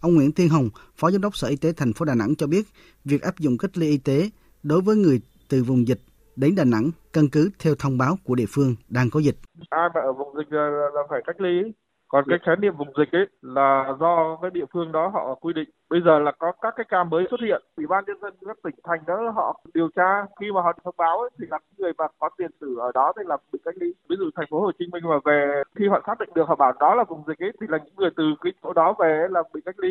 Ông 0.00 0.14
Nguyễn 0.14 0.32
Thiên 0.32 0.48
Hồng, 0.48 0.68
Phó 0.96 1.10
Giám 1.10 1.20
đốc 1.20 1.36
Sở 1.36 1.48
Y 1.48 1.56
tế 1.56 1.72
thành 1.72 1.92
phố 1.92 2.04
Đà 2.04 2.14
Nẵng 2.14 2.34
cho 2.36 2.46
biết, 2.46 2.66
việc 3.04 3.22
áp 3.22 3.38
dụng 3.38 3.58
cách 3.58 3.78
ly 3.78 3.88
y 3.88 3.98
tế 3.98 4.30
đối 4.62 4.80
với 4.80 4.96
người 4.96 5.20
từ 5.48 5.64
vùng 5.64 5.88
dịch 5.88 6.00
đến 6.36 6.54
Đà 6.54 6.64
Nẵng 6.64 6.90
căn 7.12 7.28
cứ 7.28 7.50
theo 7.58 7.74
thông 7.78 7.98
báo 7.98 8.18
của 8.24 8.34
địa 8.34 8.46
phương 8.48 8.76
đang 8.88 9.10
có 9.10 9.20
dịch. 9.20 9.36
Ai 9.70 9.88
mà 9.94 10.00
ở 10.00 10.12
vùng 10.12 10.34
dịch 10.36 10.56
là, 10.56 10.70
là 10.94 11.00
phải 11.10 11.20
cách 11.26 11.40
ly, 11.40 11.72
còn 12.14 12.24
cái 12.28 12.38
khái 12.46 12.56
niệm 12.56 12.76
vùng 12.76 12.92
dịch 12.98 13.12
ấy 13.12 13.26
là 13.42 13.94
do 14.00 14.38
cái 14.42 14.50
địa 14.54 14.64
phương 14.72 14.92
đó 14.92 15.10
họ 15.14 15.34
quy 15.40 15.52
định. 15.52 15.68
Bây 15.90 16.00
giờ 16.04 16.18
là 16.18 16.32
có 16.38 16.52
các 16.62 16.74
cái 16.76 16.86
ca 16.88 17.04
mới 17.04 17.24
xuất 17.30 17.40
hiện 17.46 17.62
ủy 17.76 17.86
ban 17.86 18.04
nhân 18.06 18.16
dân 18.22 18.34
các 18.46 18.56
tỉnh 18.64 18.74
thành 18.84 19.00
đó 19.06 19.32
họ 19.34 19.60
điều 19.74 19.88
tra. 19.96 20.10
Khi 20.40 20.46
mà 20.54 20.60
họ 20.62 20.72
thông 20.84 20.94
báo 20.98 21.18
ấy, 21.18 21.30
thì 21.38 21.46
là 21.50 21.58
người 21.78 21.92
mà 21.98 22.04
có 22.18 22.28
tiền 22.38 22.50
sử 22.60 22.78
ở 22.78 22.90
đó 22.94 23.12
thì 23.16 23.22
là 23.26 23.36
bị 23.52 23.58
cách 23.64 23.74
ly. 23.80 23.86
Ví 24.08 24.16
dụ 24.18 24.30
thành 24.36 24.46
phố 24.50 24.60
Hồ 24.60 24.70
Chí 24.78 24.84
Minh 24.92 25.02
mà 25.08 25.18
về 25.24 25.62
khi 25.76 25.84
họ 25.90 26.02
xác 26.06 26.20
định 26.20 26.28
được 26.34 26.48
họ 26.48 26.56
bảo 26.56 26.72
đó 26.80 26.94
là 26.94 27.04
vùng 27.08 27.22
dịch 27.26 27.38
ấy 27.38 27.52
thì 27.60 27.66
là 27.70 27.78
những 27.84 27.94
người 27.96 28.10
từ 28.16 28.24
cái 28.42 28.52
chỗ 28.62 28.72
đó 28.72 28.94
về 28.98 29.26
là 29.30 29.42
bị 29.54 29.60
cách 29.64 29.78
ly. 29.78 29.90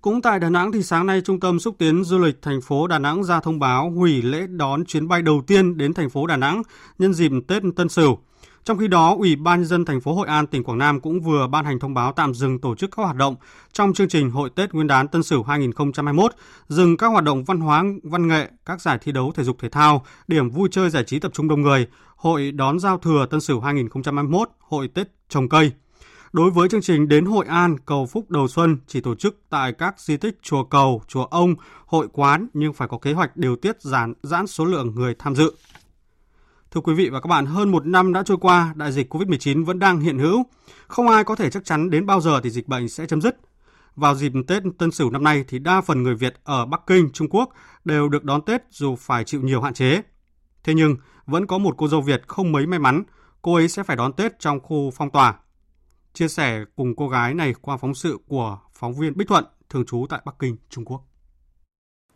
Cũng 0.00 0.22
tại 0.22 0.38
Đà 0.40 0.50
Nẵng 0.50 0.72
thì 0.72 0.82
sáng 0.82 1.06
nay 1.06 1.20
Trung 1.20 1.40
tâm 1.40 1.58
xúc 1.58 1.74
tiến 1.78 2.04
du 2.04 2.18
lịch 2.18 2.42
thành 2.42 2.60
phố 2.60 2.86
Đà 2.86 2.98
Nẵng 2.98 3.24
ra 3.24 3.40
thông 3.40 3.58
báo 3.58 3.90
hủy 3.90 4.22
lễ 4.22 4.46
đón 4.46 4.84
chuyến 4.84 5.08
bay 5.08 5.22
đầu 5.22 5.42
tiên 5.46 5.76
đến 5.76 5.94
thành 5.94 6.10
phố 6.10 6.26
Đà 6.26 6.36
Nẵng 6.36 6.62
nhân 6.98 7.12
dịp 7.12 7.30
Tết 7.48 7.62
Tân 7.76 7.88
Sửu. 7.88 8.18
Trong 8.66 8.78
khi 8.78 8.88
đó, 8.88 9.14
Ủy 9.18 9.36
ban 9.36 9.60
nhân 9.60 9.68
dân 9.68 9.84
thành 9.84 10.00
phố 10.00 10.14
Hội 10.14 10.26
An 10.26 10.46
tỉnh 10.46 10.64
Quảng 10.64 10.78
Nam 10.78 11.00
cũng 11.00 11.20
vừa 11.20 11.46
ban 11.46 11.64
hành 11.64 11.78
thông 11.78 11.94
báo 11.94 12.12
tạm 12.12 12.34
dừng 12.34 12.58
tổ 12.58 12.74
chức 12.74 12.90
các 12.96 13.02
hoạt 13.02 13.16
động 13.16 13.36
trong 13.72 13.92
chương 13.92 14.08
trình 14.08 14.30
Hội 14.30 14.50
Tết 14.50 14.72
Nguyên 14.72 14.86
đán 14.86 15.08
Tân 15.08 15.22
Sửu 15.22 15.42
2021, 15.42 16.32
dừng 16.68 16.96
các 16.96 17.06
hoạt 17.06 17.24
động 17.24 17.44
văn 17.44 17.60
hóa, 17.60 17.84
văn 18.02 18.28
nghệ, 18.28 18.50
các 18.64 18.80
giải 18.80 18.98
thi 19.02 19.12
đấu 19.12 19.32
thể 19.34 19.44
dục 19.44 19.56
thể 19.60 19.68
thao, 19.68 20.04
điểm 20.28 20.50
vui 20.50 20.68
chơi 20.72 20.90
giải 20.90 21.04
trí 21.04 21.18
tập 21.18 21.32
trung 21.34 21.48
đông 21.48 21.62
người, 21.62 21.86
hội 22.16 22.52
đón 22.52 22.78
giao 22.78 22.98
thừa 22.98 23.26
Tân 23.30 23.40
Sửu 23.40 23.60
2021, 23.60 24.48
hội 24.58 24.88
Tết 24.88 25.08
trồng 25.28 25.48
cây. 25.48 25.72
Đối 26.32 26.50
với 26.50 26.68
chương 26.68 26.82
trình 26.82 27.08
đến 27.08 27.24
Hội 27.24 27.46
An 27.46 27.76
cầu 27.78 28.06
phúc 28.06 28.30
đầu 28.30 28.48
xuân 28.48 28.78
chỉ 28.86 29.00
tổ 29.00 29.14
chức 29.14 29.40
tại 29.50 29.72
các 29.72 30.00
di 30.00 30.16
tích 30.16 30.38
chùa 30.42 30.64
cầu, 30.64 31.02
chùa 31.08 31.24
ông, 31.24 31.54
hội 31.86 32.08
quán 32.12 32.46
nhưng 32.54 32.72
phải 32.72 32.88
có 32.88 32.98
kế 32.98 33.12
hoạch 33.12 33.36
điều 33.36 33.56
tiết 33.56 33.82
giãn, 33.82 34.14
giãn 34.22 34.46
số 34.46 34.64
lượng 34.64 34.94
người 34.94 35.14
tham 35.18 35.34
dự. 35.34 35.52
Thưa 36.76 36.80
quý 36.80 36.94
vị 36.94 37.08
và 37.08 37.20
các 37.20 37.26
bạn, 37.26 37.46
hơn 37.46 37.70
một 37.70 37.86
năm 37.86 38.12
đã 38.12 38.22
trôi 38.22 38.36
qua, 38.40 38.72
đại 38.76 38.92
dịch 38.92 39.14
COVID-19 39.14 39.64
vẫn 39.64 39.78
đang 39.78 40.00
hiện 40.00 40.18
hữu. 40.18 40.42
Không 40.86 41.08
ai 41.08 41.24
có 41.24 41.36
thể 41.36 41.50
chắc 41.50 41.64
chắn 41.64 41.90
đến 41.90 42.06
bao 42.06 42.20
giờ 42.20 42.40
thì 42.40 42.50
dịch 42.50 42.68
bệnh 42.68 42.88
sẽ 42.88 43.06
chấm 43.06 43.20
dứt. 43.20 43.36
Vào 43.94 44.14
dịp 44.14 44.32
Tết 44.46 44.62
Tân 44.78 44.90
Sửu 44.90 45.10
năm 45.10 45.24
nay 45.24 45.44
thì 45.48 45.58
đa 45.58 45.80
phần 45.80 46.02
người 46.02 46.14
Việt 46.14 46.34
ở 46.44 46.66
Bắc 46.66 46.80
Kinh, 46.86 47.10
Trung 47.12 47.28
Quốc 47.30 47.52
đều 47.84 48.08
được 48.08 48.24
đón 48.24 48.42
Tết 48.42 48.62
dù 48.70 48.96
phải 48.96 49.24
chịu 49.24 49.40
nhiều 49.40 49.60
hạn 49.60 49.74
chế. 49.74 50.02
Thế 50.64 50.74
nhưng, 50.74 50.96
vẫn 51.26 51.46
có 51.46 51.58
một 51.58 51.74
cô 51.78 51.88
dâu 51.88 52.00
Việt 52.00 52.22
không 52.26 52.52
mấy 52.52 52.66
may 52.66 52.78
mắn, 52.78 53.02
cô 53.42 53.54
ấy 53.54 53.68
sẽ 53.68 53.82
phải 53.82 53.96
đón 53.96 54.12
Tết 54.12 54.38
trong 54.38 54.60
khu 54.60 54.90
phong 54.90 55.10
tỏa. 55.10 55.34
Chia 56.12 56.28
sẻ 56.28 56.64
cùng 56.76 56.96
cô 56.96 57.08
gái 57.08 57.34
này 57.34 57.54
qua 57.60 57.76
phóng 57.76 57.94
sự 57.94 58.18
của 58.26 58.58
phóng 58.72 58.94
viên 58.94 59.16
Bích 59.16 59.28
Thuận, 59.28 59.44
thường 59.70 59.86
trú 59.86 60.06
tại 60.08 60.20
Bắc 60.24 60.34
Kinh, 60.38 60.56
Trung 60.70 60.84
Quốc. 60.84 61.02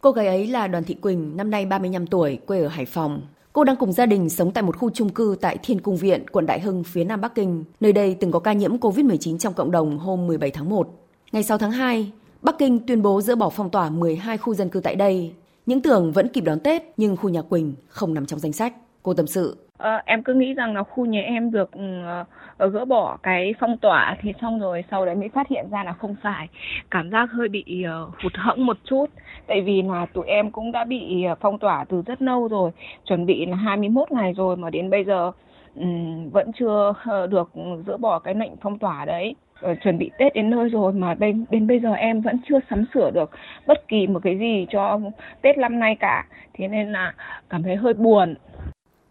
Cô 0.01 0.13
gái 0.13 0.27
ấy 0.27 0.47
là 0.47 0.67
Đoàn 0.69 0.85
Thị 0.85 0.95
Quỳnh, 0.95 1.37
năm 1.37 1.51
nay 1.51 1.67
35 1.67 2.07
tuổi, 2.07 2.39
quê 2.47 2.63
ở 2.63 2.69
Hải 2.69 2.87
Phòng. 2.87 3.23
Cô 3.53 3.65
đang 3.65 3.77
cùng 3.77 3.93
gia 3.93 4.07
đình 4.07 4.29
sống 4.29 4.51
tại 4.51 4.63
một 4.63 4.77
khu 4.77 4.91
chung 4.91 5.09
cư 5.09 5.37
tại 5.41 5.57
Thiên 5.63 5.81
Cung 5.81 5.97
Viện, 5.97 6.25
quận 6.33 6.47
Đại 6.47 6.61
Hưng, 6.61 6.85
phía 6.85 7.05
Nam 7.05 7.21
Bắc 7.21 7.35
Kinh. 7.35 7.65
Nơi 7.81 7.93
đây 7.93 8.17
từng 8.21 8.33
có 8.33 8.39
ca 8.39 8.53
nhiễm 8.53 8.77
COVID-19 8.77 9.39
trong 9.39 9.55
cộng 9.55 9.71
đồng 9.71 9.99
hôm 9.99 10.27
17 10.27 10.51
tháng 10.51 10.69
1. 10.69 10.89
Ngày 11.33 11.43
6 11.43 11.59
tháng 11.59 11.71
2, 11.71 12.13
Bắc 12.43 12.59
Kinh 12.59 12.87
tuyên 12.87 13.03
bố 13.03 13.21
dỡ 13.21 13.37
bỏ 13.37 13.51
phong 13.51 13.71
tỏa 13.71 13.91
12 13.91 14.39
khu 14.39 14.55
dân 14.55 14.69
cư 14.69 14.81
tại 14.81 14.95
đây. 14.97 15.33
Những 15.67 15.83
tưởng 15.83 16.13
vẫn 16.13 16.29
kịp 16.29 16.41
đón 16.41 16.61
Tết, 16.61 16.83
nhưng 16.97 17.17
khu 17.17 17.29
nhà 17.29 17.43
Quỳnh 17.43 17.75
không 17.89 18.15
nằm 18.15 18.27
trong 18.27 18.39
danh 18.39 18.53
sách. 18.53 18.73
Cô 19.03 19.15
tâm 19.15 19.27
sự. 19.27 19.57
À, 19.79 20.03
em 20.07 20.23
cứ 20.23 20.35
nghĩ 20.35 20.55
rằng 20.55 20.75
là 20.75 20.83
khu 20.83 21.07
nhà 21.07 21.21
em 21.21 21.51
được 21.51 21.71
uh, 21.77 22.73
gỡ 22.73 22.85
bỏ 22.85 23.19
cái 23.23 23.55
phong 23.61 23.79
tỏa 23.79 24.17
thì 24.23 24.33
xong 24.41 24.61
rồi 24.61 24.85
sau 24.91 25.07
đấy 25.07 25.15
mới 25.15 25.29
phát 25.29 25.49
hiện 25.49 25.67
ra 25.71 25.85
là 25.85 25.93
không 25.93 26.17
phải 26.23 26.49
cảm 26.91 27.11
giác 27.11 27.29
hơi 27.33 27.49
bị 27.49 27.65
uh, 28.05 28.15
hụt 28.23 28.33
hẫng 28.35 28.67
một 28.67 28.77
chút 28.85 29.07
tại 29.51 29.61
vì 29.61 29.83
là 29.83 30.07
tụi 30.07 30.27
em 30.27 30.51
cũng 30.51 30.73
đã 30.73 30.85
bị 30.85 31.25
à, 31.25 31.35
phong 31.41 31.59
tỏa 31.59 31.85
từ 31.89 32.03
rất 32.07 32.23
lâu 32.23 32.49
rồi 32.49 32.71
chuẩn 33.05 33.27
bị 33.27 33.47
là 33.47 33.57
21 33.57 34.13
ngày 34.13 34.33
rồi 34.33 34.57
mà 34.57 34.71
đến 34.71 34.91
bây 34.91 35.05
giờ 35.05 35.33
um, 35.77 36.31
vẫn 36.31 36.51
chưa 36.59 36.95
ờ, 37.05 37.27
được 37.27 37.51
dỡ 37.87 37.97
bỏ 37.97 38.19
cái 38.19 38.35
lệnh 38.35 38.51
phong 38.63 38.79
tỏa 38.79 39.05
đấy 39.05 39.35
uh, 39.71 39.79
chuẩn 39.85 39.99
bị 39.99 40.11
Tết 40.19 40.35
đến 40.35 40.51
nơi 40.51 40.69
rồi 40.69 40.93
mà 40.93 41.15
đến 41.15 41.45
đến 41.51 41.67
bây 41.67 41.81
giờ 41.81 41.93
em 41.93 42.21
vẫn 42.21 42.41
chưa 42.49 42.59
sắm 42.71 42.85
sửa 42.95 43.11
được 43.11 43.31
bất 43.67 43.89
kỳ 43.89 44.07
một 44.07 44.21
cái 44.23 44.39
gì 44.39 44.67
cho 44.71 45.01
Tết 45.43 45.59
năm 45.59 45.79
nay 45.81 45.97
cả 46.01 46.27
thế 46.55 46.69
nên 46.69 46.93
là 46.93 47.15
cảm 47.49 47.63
thấy 47.63 47.77
hơi 47.77 47.95
buồn 47.95 48.35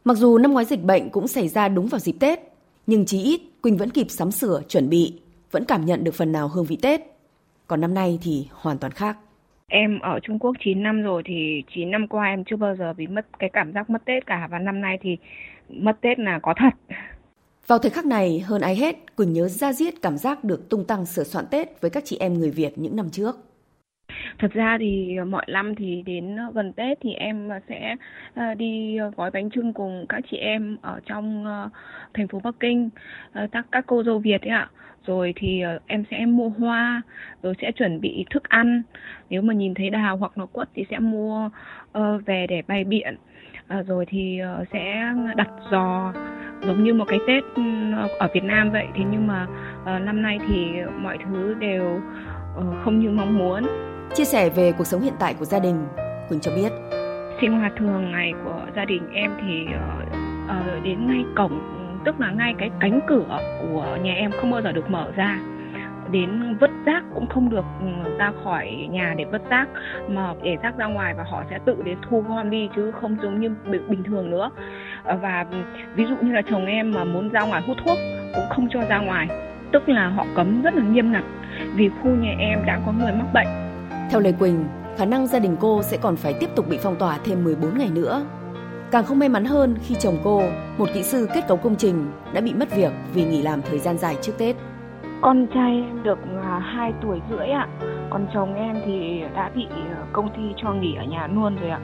Mặc 0.06 0.18
dù 0.18 0.38
năm 0.38 0.54
ngoái 0.54 0.66
dịch 0.66 0.84
bệnh 0.84 1.10
cũng 1.10 1.28
xảy 1.28 1.48
ra 1.48 1.68
đúng 1.68 1.88
vào 1.88 2.00
dịp 2.00 2.16
Tết, 2.20 2.40
nhưng 2.88 3.06
chí 3.06 3.24
ít 3.24 3.42
Quỳnh 3.62 3.78
vẫn 3.78 3.90
kịp 3.90 4.06
sắm 4.10 4.32
sửa, 4.32 4.62
chuẩn 4.68 4.90
bị, 4.90 5.20
vẫn 5.52 5.66
cảm 5.66 5.86
nhận 5.86 6.04
được 6.04 6.14
phần 6.14 6.32
nào 6.32 6.48
hương 6.48 6.66
vị 6.66 6.78
Tết. 6.82 7.02
Còn 7.68 7.82
năm 7.82 7.94
nay 7.94 8.20
thì 8.22 8.48
hoàn 8.54 8.78
toàn 8.78 8.92
khác. 8.92 9.18
Em 9.70 10.00
ở 10.00 10.20
Trung 10.24 10.40
Quốc 10.40 10.56
9 10.64 10.84
năm 10.84 11.04
rồi 11.04 11.22
thì 11.26 11.64
9 11.76 11.92
năm 11.92 12.08
qua 12.08 12.26
em 12.26 12.44
chưa 12.44 12.56
bao 12.56 12.76
giờ 12.76 12.94
bị 12.94 13.08
mất 13.08 13.26
cái 13.40 13.50
cảm 13.54 13.74
giác 13.74 13.90
mất 13.90 14.06
Tết 14.06 14.26
cả 14.26 14.48
và 14.52 14.60
năm 14.60 14.82
nay 14.82 14.98
thì 15.02 15.18
mất 15.70 16.02
Tết 16.02 16.20
là 16.20 16.40
có 16.40 16.54
thật. 16.58 16.96
Vào 17.68 17.80
thời 17.80 17.92
khắc 17.92 18.06
này, 18.06 18.40
hơn 18.40 18.62
ai 18.62 18.76
hết, 18.76 19.16
Quỳnh 19.16 19.34
nhớ 19.34 19.48
ra 19.48 19.74
diết 19.74 19.94
cảm 20.02 20.18
giác 20.18 20.44
được 20.44 20.70
tung 20.70 20.86
tăng 20.88 21.06
sửa 21.06 21.24
soạn 21.24 21.46
Tết 21.52 21.82
với 21.82 21.92
các 21.92 22.04
chị 22.06 22.18
em 22.20 22.34
người 22.34 22.52
Việt 22.52 22.78
những 22.78 22.96
năm 22.96 23.10
trước. 23.12 23.36
Thật 24.40 24.52
ra 24.54 24.78
thì 24.80 25.18
mọi 25.28 25.46
năm 25.48 25.76
thì 25.76 26.04
đến 26.06 26.38
gần 26.54 26.74
Tết 26.74 26.98
thì 27.02 27.14
em 27.14 27.50
sẽ 27.70 27.96
ờ, 28.36 28.54
đi 28.54 28.98
gói 29.18 29.32
bánh 29.32 29.50
trưng 29.50 29.74
cùng 29.74 30.06
các 30.10 30.22
chị 30.32 30.38
em 30.38 30.78
ở 30.82 31.00
trong 31.06 31.46
ờ, 31.46 31.70
thành 32.14 32.28
phố 32.28 32.40
Bắc 32.44 32.56
Kinh, 32.60 32.90
ờ, 33.34 33.48
các 33.52 33.66
các 33.72 33.84
cô 33.88 34.04
dâu 34.04 34.20
Việt 34.20 34.42
ấy 34.42 34.50
ạ. 34.50 34.70
Rồi 35.10 35.34
thì 35.36 35.64
em 35.88 36.04
sẽ 36.12 36.26
mua 36.26 36.50
hoa, 36.50 37.02
rồi 37.44 37.54
sẽ 37.62 37.72
chuẩn 37.72 38.02
bị 38.02 38.26
thức 38.30 38.44
ăn. 38.50 38.82
Nếu 39.30 39.42
mà 39.42 39.54
nhìn 39.54 39.74
thấy 39.74 39.90
đào 39.90 40.18
hoặc 40.18 40.38
là 40.38 40.46
quất 40.46 40.70
thì 40.76 40.86
sẽ 40.90 41.00
mua 41.00 41.50
về 42.26 42.46
để 42.50 42.62
bày 42.68 42.84
biện. 42.84 43.16
rồi 43.88 44.06
thì 44.10 44.40
sẽ 44.74 45.14
đặt 45.36 45.50
giò 45.72 46.14
giống 46.62 46.84
như 46.84 46.94
một 46.94 47.06
cái 47.08 47.20
Tết 47.28 47.44
ở 48.20 48.28
Việt 48.34 48.44
Nam 48.44 48.72
vậy. 48.72 48.86
Thế 48.96 49.04
nhưng 49.12 49.28
mà 49.28 49.48
năm 49.86 50.22
nay 50.22 50.40
thì 50.48 50.66
mọi 51.02 51.18
thứ 51.26 51.54
đều 51.54 52.02
không 52.84 53.00
như 53.00 53.10
mong 53.10 53.38
muốn. 53.38 53.64
Chia 54.14 54.24
sẻ 54.24 54.50
về 54.50 54.72
cuộc 54.78 54.84
sống 54.84 55.02
hiện 55.02 55.14
tại 55.20 55.36
của 55.40 55.46
gia 55.46 55.60
đình, 55.60 55.76
Quỳnh 56.30 56.40
cho 56.40 56.52
biết. 56.56 56.70
Sinh 57.42 57.60
hoạt 57.60 57.74
thường 57.78 58.12
ngày 58.12 58.34
của 58.44 58.66
gia 58.76 58.86
đình 58.86 59.14
em 59.14 59.32
thì 59.42 59.66
đến 60.84 61.08
ngay 61.08 61.24
cổng, 61.36 61.79
tức 62.06 62.20
là 62.20 62.32
ngay 62.32 62.56
cái 62.58 62.70
cánh 62.80 63.00
cửa 63.08 63.40
của 63.62 63.98
nhà 64.04 64.14
em 64.14 64.32
không 64.32 64.52
bao 64.52 64.62
giờ 64.62 64.72
được 64.72 64.90
mở 64.90 65.12
ra. 65.16 65.40
Đến 66.12 66.58
vứt 66.60 66.72
rác 66.86 67.04
cũng 67.14 67.28
không 67.28 67.50
được 67.50 67.66
ừ, 67.82 68.18
ra 68.18 68.32
khỏi 68.44 68.88
nhà 68.92 69.14
để 69.18 69.26
vứt 69.26 69.42
rác 69.50 69.68
mà 70.08 70.34
để 70.44 70.58
rác 70.64 70.78
ra 70.78 70.86
ngoài 70.86 71.14
và 71.14 71.24
họ 71.24 71.44
sẽ 71.50 71.60
tự 71.66 71.76
đến 71.86 71.98
thu 72.10 72.24
gom 72.28 72.50
đi 72.50 72.70
chứ 72.76 72.92
không 72.92 73.18
giống 73.22 73.40
như 73.40 73.50
bình 73.66 74.04
thường 74.04 74.30
nữa. 74.32 74.50
Ờ, 75.04 75.18
và 75.22 75.46
ví 75.96 76.06
dụ 76.06 76.16
như 76.22 76.32
là 76.32 76.42
chồng 76.50 76.66
em 76.66 76.92
mà 76.92 77.04
muốn 77.04 77.30
ra 77.30 77.42
ngoài 77.42 77.62
hút 77.68 77.78
thuốc 77.86 77.98
cũng 78.36 78.46
không 78.50 78.68
cho 78.72 78.82
ra 78.90 79.00
ngoài. 79.00 79.28
Tức 79.72 79.90
là 79.90 80.08
họ 80.08 80.26
cấm 80.36 80.62
rất 80.62 80.76
là 80.76 80.84
nghiêm 80.84 81.12
ngặt 81.12 81.24
vì 81.76 81.90
khu 81.90 82.10
nhà 82.10 82.36
em 82.40 82.60
đã 82.66 82.80
có 82.86 82.92
người 82.92 83.12
mắc 83.12 83.34
bệnh. 83.34 83.48
Theo 84.12 84.20
Lê 84.20 84.32
Quỳnh, 84.32 84.66
khả 84.98 85.06
năng 85.06 85.28
gia 85.28 85.40
đình 85.40 85.56
cô 85.60 85.84
sẽ 85.84 85.98
còn 86.02 86.16
phải 86.16 86.34
tiếp 86.40 86.50
tục 86.56 86.66
bị 86.70 86.80
phong 86.84 86.96
tỏa 86.96 87.18
thêm 87.26 87.44
14 87.44 87.78
ngày 87.78 87.90
nữa. 87.96 88.26
Càng 88.92 89.06
không 89.06 89.20
may 89.20 89.30
mắn 89.30 89.46
hơn 89.46 89.76
khi 89.82 89.96
chồng 89.96 90.18
cô, 90.24 90.42
một 90.78 90.90
kỹ 90.94 91.04
sư 91.04 91.28
kết 91.34 91.48
cấu 91.48 91.58
công 91.58 91.76
trình, 91.76 92.12
đã 92.34 92.42
bị 92.42 92.54
mất 92.54 92.76
việc 92.76 92.92
vì 93.14 93.26
nghỉ 93.26 93.42
làm 93.42 93.62
thời 93.62 93.80
gian 93.80 93.98
dài 93.98 94.18
trước 94.22 94.34
Tết. 94.38 94.56
Con 95.22 95.48
trai 95.54 95.72
em 95.72 96.04
được 96.04 96.20
2 96.62 96.94
tuổi 97.02 97.20
rưỡi 97.30 97.48
ạ. 97.48 97.68
Còn 98.10 98.28
chồng 98.34 98.56
em 98.56 98.76
thì 98.86 99.22
đã 99.36 99.52
bị 99.56 99.68
ờ, 99.96 100.04
công 100.14 100.30
ty 100.30 100.44
cho 100.64 100.74
nghỉ 100.74 100.96
ở 100.96 101.04
nhà 101.04 101.28
luôn 101.28 101.56
rồi 101.62 101.70
ạ. 101.70 101.80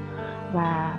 Và 0.54 0.98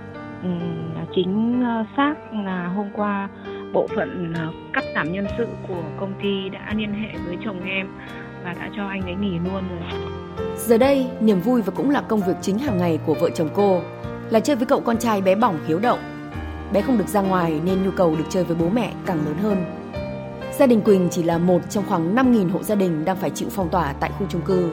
chính 1.15 1.63
ờ, 1.65 1.85
xác 1.97 2.15
là 2.45 2.67
hôm 2.67 2.87
qua 2.95 3.29
bộ 3.73 3.87
phận 3.97 4.35
cắt 4.73 4.85
giảm 4.95 5.13
nhân 5.13 5.27
sự 5.39 5.47
của 5.69 5.83
công 6.01 6.13
ty 6.23 6.49
đã 6.49 6.73
liên 6.77 6.95
hệ 6.95 7.19
với 7.27 7.37
chồng 7.45 7.61
em 7.65 7.87
và 8.45 8.53
đã 8.53 8.71
cho 8.77 8.87
anh 8.87 9.03
ấy 9.03 9.15
nghỉ 9.15 9.39
luôn 9.39 9.63
rồi. 9.69 10.01
Giờ 10.57 10.79
đây, 10.79 11.07
niềm 11.21 11.41
vui 11.41 11.63
và 11.63 11.73
cũng 11.77 11.91
là 11.91 12.01
công 12.01 12.21
việc 12.21 12.37
chính 12.41 12.59
hàng 12.59 12.79
ngày 12.79 12.99
của 13.07 13.15
vợ 13.15 13.31
chồng 13.31 13.49
cô 13.55 13.81
là 14.31 14.41
chơi 14.41 14.57
với 14.57 14.67
cậu 14.67 14.81
con 14.81 14.99
trai 14.99 15.21
bé 15.21 15.35
bỏng 15.35 15.59
hiếu 15.67 15.79
động. 15.79 15.99
Bé 16.73 16.83
không 16.83 16.99
được 16.99 17.09
ra 17.09 17.21
ngoài 17.21 17.61
nên 17.65 17.83
nhu 17.83 17.91
cầu 17.91 18.17
được 18.17 18.25
chơi 18.29 18.45
với 18.45 18.57
bố 18.57 18.69
mẹ 18.69 18.93
càng 19.07 19.27
lớn 19.27 19.37
hơn. 19.43 19.65
Gia 20.59 20.67
đình 20.67 20.81
Quỳnh 20.81 21.09
chỉ 21.11 21.23
là 21.23 21.39
một 21.39 21.61
trong 21.71 21.85
khoảng 21.89 22.15
5.000 22.15 22.51
hộ 22.51 22.63
gia 22.63 22.75
đình 22.75 23.05
đang 23.05 23.17
phải 23.17 23.31
chịu 23.31 23.49
phong 23.51 23.69
tỏa 23.69 23.93
tại 23.93 24.11
khu 24.19 24.27
chung 24.29 24.43
cư. 24.43 24.71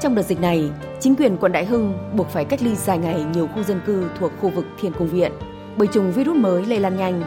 Trong 0.00 0.14
đợt 0.14 0.22
dịch 0.22 0.40
này, 0.40 0.70
chính 1.00 1.16
quyền 1.16 1.36
quận 1.36 1.52
Đại 1.52 1.64
Hưng 1.64 1.98
buộc 2.16 2.28
phải 2.28 2.44
cách 2.44 2.62
ly 2.62 2.74
dài 2.74 2.98
ngày 2.98 3.24
nhiều 3.34 3.48
khu 3.54 3.62
dân 3.62 3.80
cư 3.86 4.10
thuộc 4.18 4.32
khu 4.40 4.50
vực 4.50 4.64
Thiên 4.80 4.92
Cung 4.92 5.08
Viện 5.08 5.32
bởi 5.76 5.88
chủng 5.92 6.12
virus 6.12 6.36
mới 6.36 6.66
lây 6.66 6.80
lan 6.80 6.96
nhanh. 6.96 7.22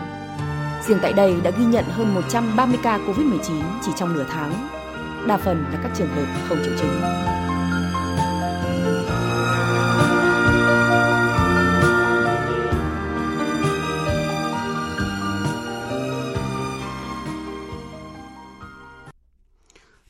Riêng 0.88 1.00
tại 1.02 1.14
đây 1.14 1.36
đã 1.44 1.52
ghi 1.60 1.66
nhận 1.66 1.86
hơn 1.88 2.16
130 2.16 2.80
ca 2.84 2.98
COVID-19 2.98 3.62
chỉ 3.82 3.92
trong 3.96 4.14
nửa 4.14 4.26
tháng. 4.30 4.54
Đa 5.28 5.38
phần 5.38 5.66
là 5.74 5.80
các 5.84 5.92
trường 5.96 6.08
hợp 6.08 6.26
không 6.50 6.58
triệu 6.64 6.74
chứng. 6.78 7.02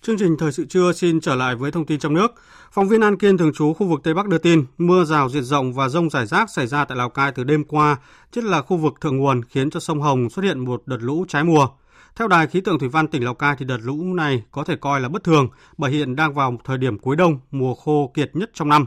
Chương 0.07 0.17
trình 0.17 0.37
Thời 0.37 0.51
sự 0.51 0.65
trưa 0.65 0.91
xin 0.91 1.19
trở 1.19 1.35
lại 1.35 1.55
với 1.55 1.71
thông 1.71 1.85
tin 1.85 1.99
trong 1.99 2.13
nước. 2.13 2.33
Phóng 2.71 2.87
viên 2.87 3.01
An 3.01 3.17
Kiên 3.17 3.37
thường 3.37 3.53
trú 3.53 3.73
khu 3.73 3.87
vực 3.87 4.01
Tây 4.03 4.13
Bắc 4.13 4.27
đưa 4.27 4.37
tin, 4.37 4.65
mưa 4.77 5.03
rào 5.03 5.29
diện 5.29 5.43
rộng 5.43 5.73
và 5.73 5.89
rông 5.89 6.09
rải 6.09 6.25
rác 6.25 6.49
xảy 6.49 6.67
ra 6.67 6.85
tại 6.85 6.97
Lào 6.97 7.09
Cai 7.09 7.31
từ 7.31 7.43
đêm 7.43 7.63
qua, 7.63 7.97
nhất 8.35 8.43
là 8.43 8.61
khu 8.61 8.77
vực 8.77 8.93
thượng 9.01 9.17
nguồn 9.17 9.43
khiến 9.43 9.69
cho 9.69 9.79
sông 9.79 10.01
Hồng 10.01 10.29
xuất 10.29 10.45
hiện 10.45 10.59
một 10.59 10.83
đợt 10.85 10.97
lũ 11.01 11.25
trái 11.27 11.43
mùa. 11.43 11.67
Theo 12.15 12.27
Đài 12.27 12.47
khí 12.47 12.61
tượng 12.61 12.79
thủy 12.79 12.89
văn 12.89 13.07
tỉnh 13.07 13.23
Lào 13.23 13.33
Cai 13.33 13.55
thì 13.59 13.65
đợt 13.65 13.77
lũ 13.83 14.13
này 14.13 14.43
có 14.51 14.63
thể 14.63 14.75
coi 14.75 15.01
là 15.01 15.09
bất 15.09 15.23
thường 15.23 15.49
bởi 15.77 15.91
hiện 15.91 16.15
đang 16.15 16.33
vào 16.33 16.57
thời 16.63 16.77
điểm 16.77 16.99
cuối 16.99 17.15
đông, 17.15 17.39
mùa 17.51 17.75
khô 17.75 18.11
kiệt 18.13 18.35
nhất 18.35 18.51
trong 18.53 18.69
năm. 18.69 18.85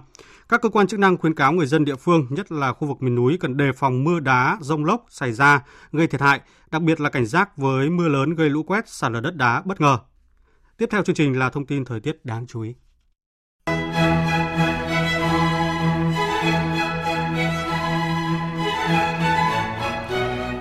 Các 0.49 0.63
cơ 0.63 0.69
quan 0.69 0.87
chức 0.87 1.01
năng 1.01 1.17
khuyến 1.17 1.35
cáo 1.35 1.53
người 1.53 1.67
dân 1.67 1.85
địa 1.85 1.97
phương, 1.97 2.27
nhất 2.31 2.53
là 2.53 2.73
khu 2.73 2.89
vực 2.89 3.03
miền 3.03 3.15
núi 3.15 3.37
cần 3.41 3.57
đề 3.57 3.73
phòng 3.77 4.05
mưa 4.05 4.21
đá, 4.21 4.59
rông 4.61 4.85
lốc 4.85 5.05
xảy 5.09 5.33
ra 5.33 5.63
gây 5.93 6.07
thiệt 6.07 6.21
hại, 6.21 6.41
đặc 6.71 6.83
biệt 6.83 7.01
là 7.01 7.11
cảnh 7.11 7.27
giác 7.27 7.57
với 7.57 7.91
mưa 7.91 8.09
lớn 8.09 8.35
gây 8.35 8.51
lũ 8.51 8.63
quét, 8.63 8.89
sạt 8.89 9.13
lở 9.13 9.21
đất 9.21 9.37
đá 9.37 9.63
bất 9.65 9.81
ngờ. 9.81 9.99
Tiếp 10.81 10.89
theo 10.91 11.03
chương 11.03 11.17
trình 11.17 11.39
là 11.39 11.51
thông 11.51 11.67
tin 11.67 11.85
thời 11.85 12.01
tiết 12.01 12.25
đáng 12.25 12.47
chú 12.47 12.63
ý. 12.63 12.75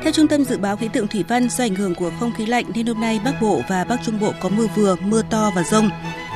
Theo 0.01 0.11
Trung 0.13 0.27
tâm 0.27 0.43
Dự 0.43 0.57
báo 0.57 0.77
Khí 0.77 0.89
tượng 0.93 1.07
Thủy 1.07 1.23
văn, 1.27 1.49
do 1.49 1.63
ảnh 1.63 1.75
hưởng 1.75 1.95
của 1.95 2.11
không 2.19 2.31
khí 2.37 2.45
lạnh 2.45 2.65
nên 2.75 2.85
hôm 2.85 3.01
nay 3.01 3.19
Bắc 3.25 3.33
Bộ 3.41 3.61
và 3.69 3.83
Bắc 3.83 3.99
Trung 4.05 4.19
Bộ 4.19 4.33
có 4.39 4.49
mưa 4.49 4.67
vừa, 4.75 4.95
mưa 4.95 5.21
to 5.29 5.51
và 5.55 5.63
rông. 5.63 5.89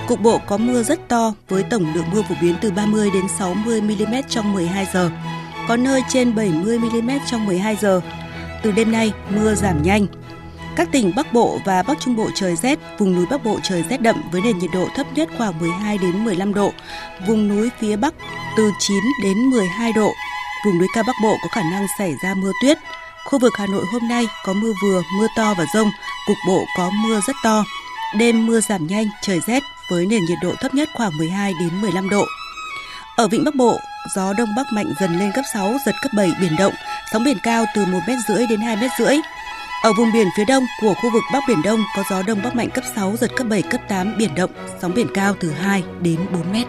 Cục 0.08 0.22
bộ 0.22 0.40
có 0.48 0.58
mưa 0.58 0.84
rất 0.84 1.00
to 1.10 1.34
với 1.48 1.64
tổng 1.64 1.94
lượng 1.96 2.06
mưa 2.12 2.22
phổ 2.22 2.36
biến 2.42 2.56
từ 2.62 2.72
30 2.72 3.10
đến 3.14 3.24
60 3.40 3.82
mm 3.82 4.16
trong 4.30 4.54
12 4.54 4.88
giờ. 4.94 5.12
Có 5.68 5.78
nơi 5.78 6.02
trên 6.10 6.36
70 6.36 6.80
mm 6.80 7.10
trong 7.32 7.46
12 7.46 7.76
giờ. 7.76 8.02
Từ 8.64 8.72
đêm 8.72 8.92
nay, 8.92 9.14
mưa 9.36 9.56
giảm 9.56 9.84
nhanh. 9.84 10.08
Các 10.76 10.92
tỉnh 10.92 11.12
Bắc 11.16 11.34
Bộ 11.34 11.60
và 11.66 11.84
Bắc 11.84 12.00
Trung 12.00 12.16
Bộ 12.16 12.30
trời 12.36 12.56
rét, 12.56 12.80
vùng 12.98 13.16
núi 13.16 13.26
Bắc 13.26 13.44
Bộ 13.44 13.60
trời 13.64 13.84
rét 13.90 14.02
đậm 14.02 14.16
với 14.32 14.42
nền 14.42 14.60
nhiệt 14.60 14.70
độ 14.74 14.88
thấp 14.96 15.08
nhất 15.16 15.30
khoảng 15.38 15.60
12 15.60 15.98
đến 15.98 16.24
15 16.24 16.54
độ, 16.54 16.72
vùng 17.28 17.48
núi 17.48 17.70
phía 17.80 17.96
Bắc 17.96 18.14
từ 18.58 18.72
9 18.80 18.98
đến 19.24 19.38
12 19.38 19.94
độ. 19.94 20.12
Vùng 20.66 20.78
núi 20.78 20.88
cao 20.96 21.04
Bắc 21.08 21.16
Bộ 21.24 21.38
có 21.42 21.48
khả 21.52 21.62
năng 21.72 21.88
xảy 21.98 22.16
ra 22.24 22.34
mưa 22.34 22.52
tuyết. 22.62 22.78
Khu 23.26 23.40
vực 23.40 23.54
Hà 23.58 23.66
Nội 23.68 23.86
hôm 23.92 24.08
nay 24.08 24.26
có 24.46 24.54
mưa 24.54 24.74
vừa, 24.84 25.02
mưa 25.18 25.28
to 25.38 25.54
và 25.58 25.66
rông, 25.74 25.92
cục 26.28 26.38
bộ 26.48 26.66
có 26.78 26.90
mưa 26.90 27.20
rất 27.28 27.36
to. 27.44 27.64
Đêm 28.18 28.48
mưa 28.48 28.60
giảm 28.62 28.88
nhanh, 28.88 29.06
trời 29.22 29.40
rét 29.48 29.64
với 29.92 30.06
nền 30.06 30.26
nhiệt 30.26 30.38
độ 30.42 30.54
thấp 30.62 30.74
nhất 30.74 30.90
khoảng 30.94 31.18
12 31.18 31.54
đến 31.60 31.82
15 31.82 32.10
độ. 32.10 32.26
Ở 33.16 33.28
vịnh 33.28 33.44
Bắc 33.44 33.56
Bộ, 33.56 33.78
gió 34.16 34.34
đông 34.34 34.50
bắc 34.56 34.66
mạnh 34.72 34.94
dần 35.00 35.20
lên 35.20 35.32
cấp 35.36 35.46
6, 35.54 35.74
giật 35.86 35.96
cấp 36.02 36.12
7 36.16 36.32
biển 36.42 36.56
động, 36.56 36.74
sóng 37.12 37.24
biển 37.24 37.38
cao 37.44 37.66
từ 37.76 37.86
1 37.86 38.00
mét 38.08 38.18
rưỡi 38.28 38.48
đến 38.48 38.60
2 38.62 38.76
mét 38.76 38.92
rưỡi. 39.00 39.18
Ở 39.84 39.94
vùng 39.94 40.12
biển 40.14 40.28
phía 40.38 40.46
đông 40.46 40.64
của 40.82 40.94
khu 41.02 41.10
vực 41.14 41.24
Bắc 41.34 41.44
Biển 41.48 41.62
Đông 41.64 41.80
có 41.96 42.04
gió 42.10 42.24
đông 42.24 42.40
bắc 42.44 42.56
mạnh 42.56 42.70
cấp 42.74 42.84
6, 42.96 43.16
giật 43.18 43.32
cấp 43.36 43.48
7, 43.50 43.62
cấp 43.62 43.82
8, 43.90 44.16
biển 44.18 44.36
động, 44.36 44.52
sóng 44.82 44.94
biển 44.96 45.08
cao 45.14 45.36
từ 45.40 45.52
2 45.52 45.84
đến 46.02 46.20
4 46.34 46.52
mét. 46.52 46.68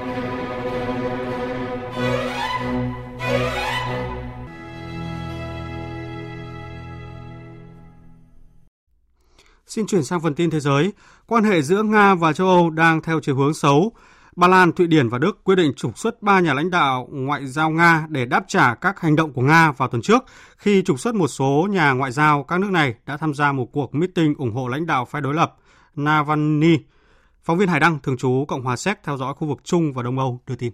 Xin 9.67 9.87
chuyển 9.87 10.05
sang 10.05 10.21
phần 10.21 10.35
tin 10.35 10.51
thế 10.51 10.61
giới. 10.61 10.93
Quan 11.27 11.45
hệ 11.45 11.63
giữa 11.63 11.83
Nga 11.83 12.15
và 12.15 12.33
châu 12.33 12.47
Âu 12.47 12.71
đang 12.71 13.03
theo 13.03 13.21
chiều 13.23 13.37
hướng 13.37 13.55
xấu. 13.55 13.93
Ba 14.37 14.49
Lan, 14.49 14.73
Thụy 14.73 14.87
Điển 14.87 15.09
và 15.09 15.19
Đức 15.19 15.45
quyết 15.45 15.55
định 15.55 15.73
trục 15.77 15.99
xuất 15.99 16.23
ba 16.23 16.41
nhà 16.41 16.55
lãnh 16.55 16.71
đạo 16.71 17.09
ngoại 17.11 17.47
giao 17.47 17.71
Nga 17.71 18.07
để 18.09 18.27
đáp 18.27 18.45
trả 18.49 18.75
các 18.75 19.01
hành 19.01 19.17
động 19.17 19.33
của 19.33 19.43
Nga 19.43 19.73
vào 19.73 19.89
tuần 19.89 20.03
trước 20.03 20.25
khi 20.57 20.83
trục 20.83 21.01
xuất 21.01 21.15
một 21.15 21.29
số 21.29 21.67
nhà 21.71 21.93
ngoại 21.93 22.13
giao 22.13 22.43
các 22.43 22.61
nước 22.61 22.71
này 22.71 22.95
đã 23.07 23.17
tham 23.17 23.35
gia 23.35 23.53
một 23.53 23.69
cuộc 23.73 23.95
meeting 23.95 24.35
ủng 24.39 24.53
hộ 24.53 24.69
lãnh 24.69 24.87
đạo 24.87 25.05
phe 25.05 25.21
đối 25.21 25.35
lập 25.35 25.57
Navalny. 25.97 26.79
Phóng 27.43 27.59
viên 27.59 27.69
Hải 27.69 27.81
Đăng, 27.81 27.99
thường 28.03 28.17
trú 28.17 28.45
Cộng 28.49 28.63
hòa 28.63 28.77
Séc 28.77 28.99
theo 29.05 29.17
dõi 29.17 29.35
khu 29.35 29.49
vực 29.49 29.59
Trung 29.65 29.93
và 29.93 30.03
Đông 30.03 30.19
Âu 30.19 30.41
đưa 30.47 30.57
tin. 30.57 30.73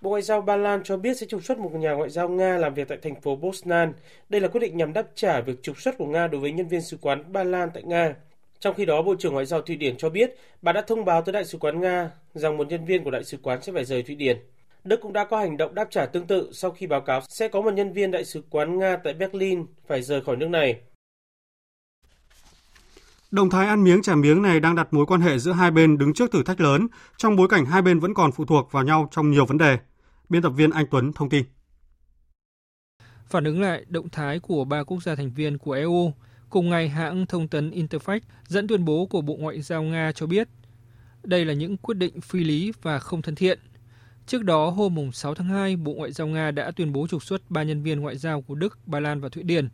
Bộ 0.00 0.10
Ngoại 0.10 0.22
giao 0.22 0.40
Ba 0.40 0.56
Lan 0.56 0.80
cho 0.84 0.96
biết 0.96 1.16
sẽ 1.16 1.26
trục 1.26 1.44
xuất 1.44 1.58
một 1.58 1.70
nhà 1.74 1.92
ngoại 1.92 2.10
giao 2.10 2.28
Nga 2.28 2.56
làm 2.56 2.74
việc 2.74 2.88
tại 2.88 2.98
thành 3.02 3.20
phố 3.20 3.36
Bosnan. 3.36 3.92
Đây 4.28 4.40
là 4.40 4.48
quyết 4.48 4.60
định 4.60 4.76
nhằm 4.76 4.92
đáp 4.92 5.06
trả 5.14 5.40
việc 5.40 5.62
trục 5.62 5.80
xuất 5.80 5.98
của 5.98 6.06
Nga 6.06 6.26
đối 6.26 6.40
với 6.40 6.52
nhân 6.52 6.68
viên 6.68 6.82
sứ 6.82 6.98
quán 7.00 7.32
Ba 7.32 7.44
Lan 7.44 7.68
tại 7.74 7.82
Nga. 7.82 8.14
Trong 8.60 8.74
khi 8.74 8.84
đó, 8.84 9.02
Bộ 9.02 9.14
trưởng 9.18 9.32
Ngoại 9.32 9.46
giao 9.46 9.62
Thụy 9.62 9.76
Điển 9.76 9.96
cho 9.96 10.10
biết 10.10 10.36
bà 10.62 10.72
đã 10.72 10.82
thông 10.82 11.04
báo 11.04 11.22
tới 11.22 11.32
Đại 11.32 11.44
sứ 11.44 11.58
quán 11.58 11.80
Nga 11.80 12.10
rằng 12.34 12.56
một 12.56 12.68
nhân 12.68 12.84
viên 12.84 13.04
của 13.04 13.10
Đại 13.10 13.24
sứ 13.24 13.38
quán 13.42 13.62
sẽ 13.62 13.72
phải 13.72 13.84
rời 13.84 14.02
Thụy 14.02 14.14
Điển. 14.14 14.36
Đức 14.84 15.00
cũng 15.02 15.12
đã 15.12 15.24
có 15.24 15.38
hành 15.38 15.56
động 15.56 15.74
đáp 15.74 15.88
trả 15.90 16.06
tương 16.06 16.26
tự 16.26 16.50
sau 16.52 16.70
khi 16.70 16.86
báo 16.86 17.00
cáo 17.00 17.20
sẽ 17.28 17.48
có 17.48 17.60
một 17.60 17.74
nhân 17.74 17.92
viên 17.92 18.10
Đại 18.10 18.24
sứ 18.24 18.42
quán 18.50 18.78
Nga 18.78 18.96
tại 18.96 19.14
Berlin 19.14 19.66
phải 19.86 20.02
rời 20.02 20.20
khỏi 20.20 20.36
nước 20.36 20.48
này. 20.48 20.80
Động 23.30 23.50
thái 23.50 23.66
ăn 23.66 23.84
miếng 23.84 24.02
trả 24.02 24.14
miếng 24.14 24.42
này 24.42 24.60
đang 24.60 24.74
đặt 24.74 24.88
mối 24.90 25.06
quan 25.06 25.20
hệ 25.20 25.38
giữa 25.38 25.52
hai 25.52 25.70
bên 25.70 25.98
đứng 25.98 26.14
trước 26.14 26.32
thử 26.32 26.42
thách 26.42 26.60
lớn 26.60 26.86
trong 27.16 27.36
bối 27.36 27.48
cảnh 27.50 27.66
hai 27.66 27.82
bên 27.82 28.00
vẫn 28.00 28.14
còn 28.14 28.32
phụ 28.32 28.44
thuộc 28.44 28.72
vào 28.72 28.84
nhau 28.84 29.08
trong 29.10 29.30
nhiều 29.30 29.46
vấn 29.46 29.58
đề. 29.58 29.78
Biên 30.28 30.42
tập 30.42 30.50
viên 30.50 30.70
Anh 30.70 30.86
Tuấn 30.90 31.12
thông 31.12 31.28
tin. 31.28 31.44
Phản 33.26 33.44
ứng 33.44 33.60
lại 33.60 33.84
động 33.88 34.08
thái 34.08 34.38
của 34.38 34.64
ba 34.64 34.84
quốc 34.84 35.02
gia 35.02 35.14
thành 35.14 35.30
viên 35.30 35.58
của 35.58 35.72
EU, 35.72 36.12
cùng 36.56 36.70
ngày 36.70 36.88
hãng 36.88 37.26
thông 37.26 37.48
tấn 37.48 37.70
Interfax 37.70 38.20
dẫn 38.48 38.66
tuyên 38.66 38.84
bố 38.84 39.06
của 39.06 39.20
Bộ 39.20 39.36
Ngoại 39.36 39.62
giao 39.62 39.82
Nga 39.82 40.12
cho 40.12 40.26
biết 40.26 40.48
đây 41.22 41.44
là 41.44 41.52
những 41.52 41.76
quyết 41.76 41.94
định 41.94 42.20
phi 42.20 42.44
lý 42.44 42.72
và 42.82 42.98
không 42.98 43.22
thân 43.22 43.34
thiện. 43.34 43.58
Trước 44.26 44.44
đó, 44.44 44.70
hôm 44.70 45.12
6 45.12 45.34
tháng 45.34 45.46
2, 45.46 45.76
Bộ 45.76 45.92
Ngoại 45.92 46.12
giao 46.12 46.26
Nga 46.26 46.50
đã 46.50 46.70
tuyên 46.70 46.92
bố 46.92 47.06
trục 47.06 47.24
xuất 47.24 47.50
ba 47.50 47.62
nhân 47.62 47.82
viên 47.82 48.00
ngoại 48.00 48.16
giao 48.16 48.42
của 48.42 48.54
Đức, 48.54 48.78
Ba 48.86 49.00
Lan 49.00 49.20
và 49.20 49.28
Thụy 49.28 49.42
Điển 49.42 49.68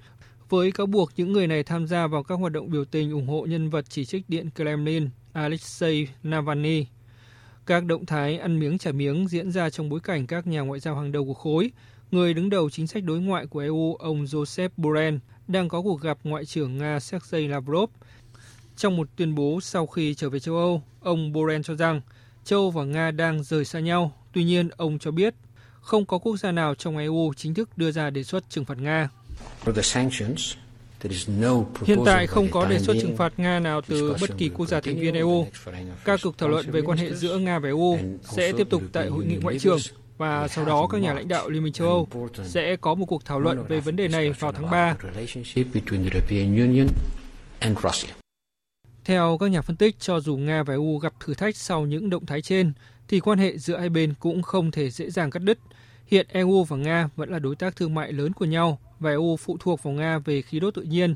với 0.49 0.73
cáo 0.73 0.87
buộc 0.87 1.11
những 1.17 1.33
người 1.33 1.47
này 1.47 1.63
tham 1.63 1.87
gia 1.87 2.07
vào 2.07 2.23
các 2.23 2.35
hoạt 2.35 2.53
động 2.53 2.71
biểu 2.71 2.85
tình 2.85 3.13
ủng 3.13 3.27
hộ 3.27 3.47
nhân 3.47 3.71
vật 3.71 3.85
chỉ 3.89 4.05
trích 4.05 4.29
Điện 4.29 4.51
Kremlin 4.57 5.09
Alexei 5.33 6.09
Navalny. 6.23 6.87
Các 7.67 7.85
động 7.85 8.07
thái 8.07 8.39
ăn 8.39 8.59
miếng 8.59 8.79
trả 8.79 8.93
miếng 8.93 9.29
diễn 9.29 9.51
ra 9.51 9.71
trong 9.71 9.89
bối 9.89 10.01
cảnh 10.01 10.27
các 10.27 10.47
nhà 10.47 10.61
ngoại 10.61 10.81
giao 10.81 10.97
hàng 10.97 11.13
đầu 11.13 11.25
của 11.25 11.35
khối, 11.35 11.71
người 12.11 12.35
đứng 12.35 12.51
đầu 12.51 12.71
chính 12.71 12.87
sách 12.87 13.05
đối 13.05 13.21
ngoại 13.21 13.47
của 13.47 13.61
EU 13.61 13.95
ông 13.95 14.25
Joseph 14.25 14.69
Borrell 14.77 15.17
đang 15.53 15.69
có 15.69 15.83
cuộc 15.83 16.01
gặp 16.01 16.19
Ngoại 16.25 16.45
trưởng 16.45 16.79
Nga 16.79 17.01
Sergei 17.01 17.49
Lavrov. 17.49 17.91
Trong 18.77 18.97
một 18.97 19.09
tuyên 19.17 19.35
bố 19.35 19.61
sau 19.61 19.87
khi 19.87 20.15
trở 20.15 20.31
về 20.31 20.41
châu 20.41 20.57
Âu, 20.57 20.83
ông 21.01 21.33
Borrell 21.33 21.63
cho 21.63 21.75
rằng 21.75 22.01
châu 22.45 22.61
Âu 22.61 22.71
và 22.71 22.85
Nga 22.85 23.11
đang 23.11 23.43
rời 23.43 23.65
xa 23.65 23.81
nhau. 23.81 24.13
Tuy 24.33 24.45
nhiên, 24.45 24.69
ông 24.77 24.99
cho 24.99 25.11
biết 25.11 25.35
không 25.81 26.05
có 26.05 26.19
quốc 26.19 26.37
gia 26.37 26.53
nào 26.53 26.75
trong 26.75 26.99
EU 26.99 27.33
chính 27.37 27.55
thức 27.55 27.79
đưa 27.79 27.91
ra 27.91 28.11
đề 28.11 28.23
xuất 28.23 28.51
trừng 28.51 28.65
phạt 28.65 28.79
Nga. 28.79 29.09
Hiện 31.85 31.99
tại 32.05 32.27
không 32.27 32.49
có 32.51 32.67
đề 32.67 32.79
xuất 32.79 32.97
trừng 33.01 33.17
phạt 33.17 33.33
Nga 33.37 33.61
nào 33.61 33.81
từ 33.81 34.17
bất 34.21 34.31
kỳ 34.39 34.49
quốc 34.49 34.67
gia 34.67 34.81
thành 34.81 35.01
viên 35.01 35.15
EU. 35.15 35.47
Các 36.05 36.21
cuộc 36.23 36.39
thảo 36.39 36.49
luận 36.49 36.71
về 36.71 36.83
quan 36.83 36.99
hệ 36.99 37.15
giữa 37.15 37.39
Nga 37.39 37.59
và 37.59 37.69
EU 37.69 37.99
sẽ 38.37 38.53
tiếp 38.53 38.67
tục 38.71 38.83
tại 38.93 39.09
hội 39.09 39.25
nghị 39.25 39.37
ngoại 39.37 39.59
trưởng 39.59 39.79
và 40.23 40.49
sau 40.49 40.65
đó 40.65 40.87
các 40.91 40.99
nhà 40.99 41.15
lãnh 41.15 41.29
đạo 41.29 41.51
Liên 41.51 41.63
minh 41.63 41.73
châu 41.73 41.89
Âu 41.89 42.09
sẽ 42.45 42.77
có 42.77 42.95
một 42.95 43.07
cuộc 43.07 43.25
thảo 43.25 43.41
luận 43.41 43.65
về 43.69 43.81
vấn 43.81 43.97
đề 43.97 44.09
này 44.09 44.33
vào 44.33 44.53
tháng 44.53 44.71
3. 44.71 44.97
Theo 49.05 49.39
các 49.41 49.47
nhà 49.47 49.63
phân 49.63 49.77
tích, 49.77 49.97
cho 50.01 50.21
dù 50.21 50.37
Nga 50.37 50.63
và 50.63 50.75
EU 50.75 50.99
gặp 50.99 51.13
thử 51.21 51.35
thách 51.35 51.57
sau 51.57 51.87
những 51.87 52.11
động 52.11 52.27
thái 52.27 52.43
trên, 52.43 52.73
thì 53.09 53.21
quan 53.21 53.39
hệ 53.39 53.59
giữa 53.59 53.79
hai 53.79 53.89
bên 53.89 54.15
cũng 54.21 54.43
không 54.43 54.71
thể 54.71 54.91
dễ 54.91 55.11
dàng 55.11 55.31
cắt 55.31 55.43
đứt. 55.43 55.59
Hiện 56.07 56.27
EU 56.31 56.65
và 56.65 56.77
Nga 56.77 57.09
vẫn 57.17 57.31
là 57.31 57.39
đối 57.39 57.57
tác 57.57 57.77
thương 57.77 57.95
mại 57.95 58.13
lớn 58.13 58.33
của 58.33 58.45
nhau 58.45 58.79
và 59.01 59.11
EU 59.11 59.37
phụ 59.37 59.57
thuộc 59.61 59.83
vào 59.83 59.95
Nga 59.95 60.19
về 60.19 60.43
khí 60.43 60.61
đốt 60.61 60.75
tự 60.75 60.83
nhiên. 60.83 61.15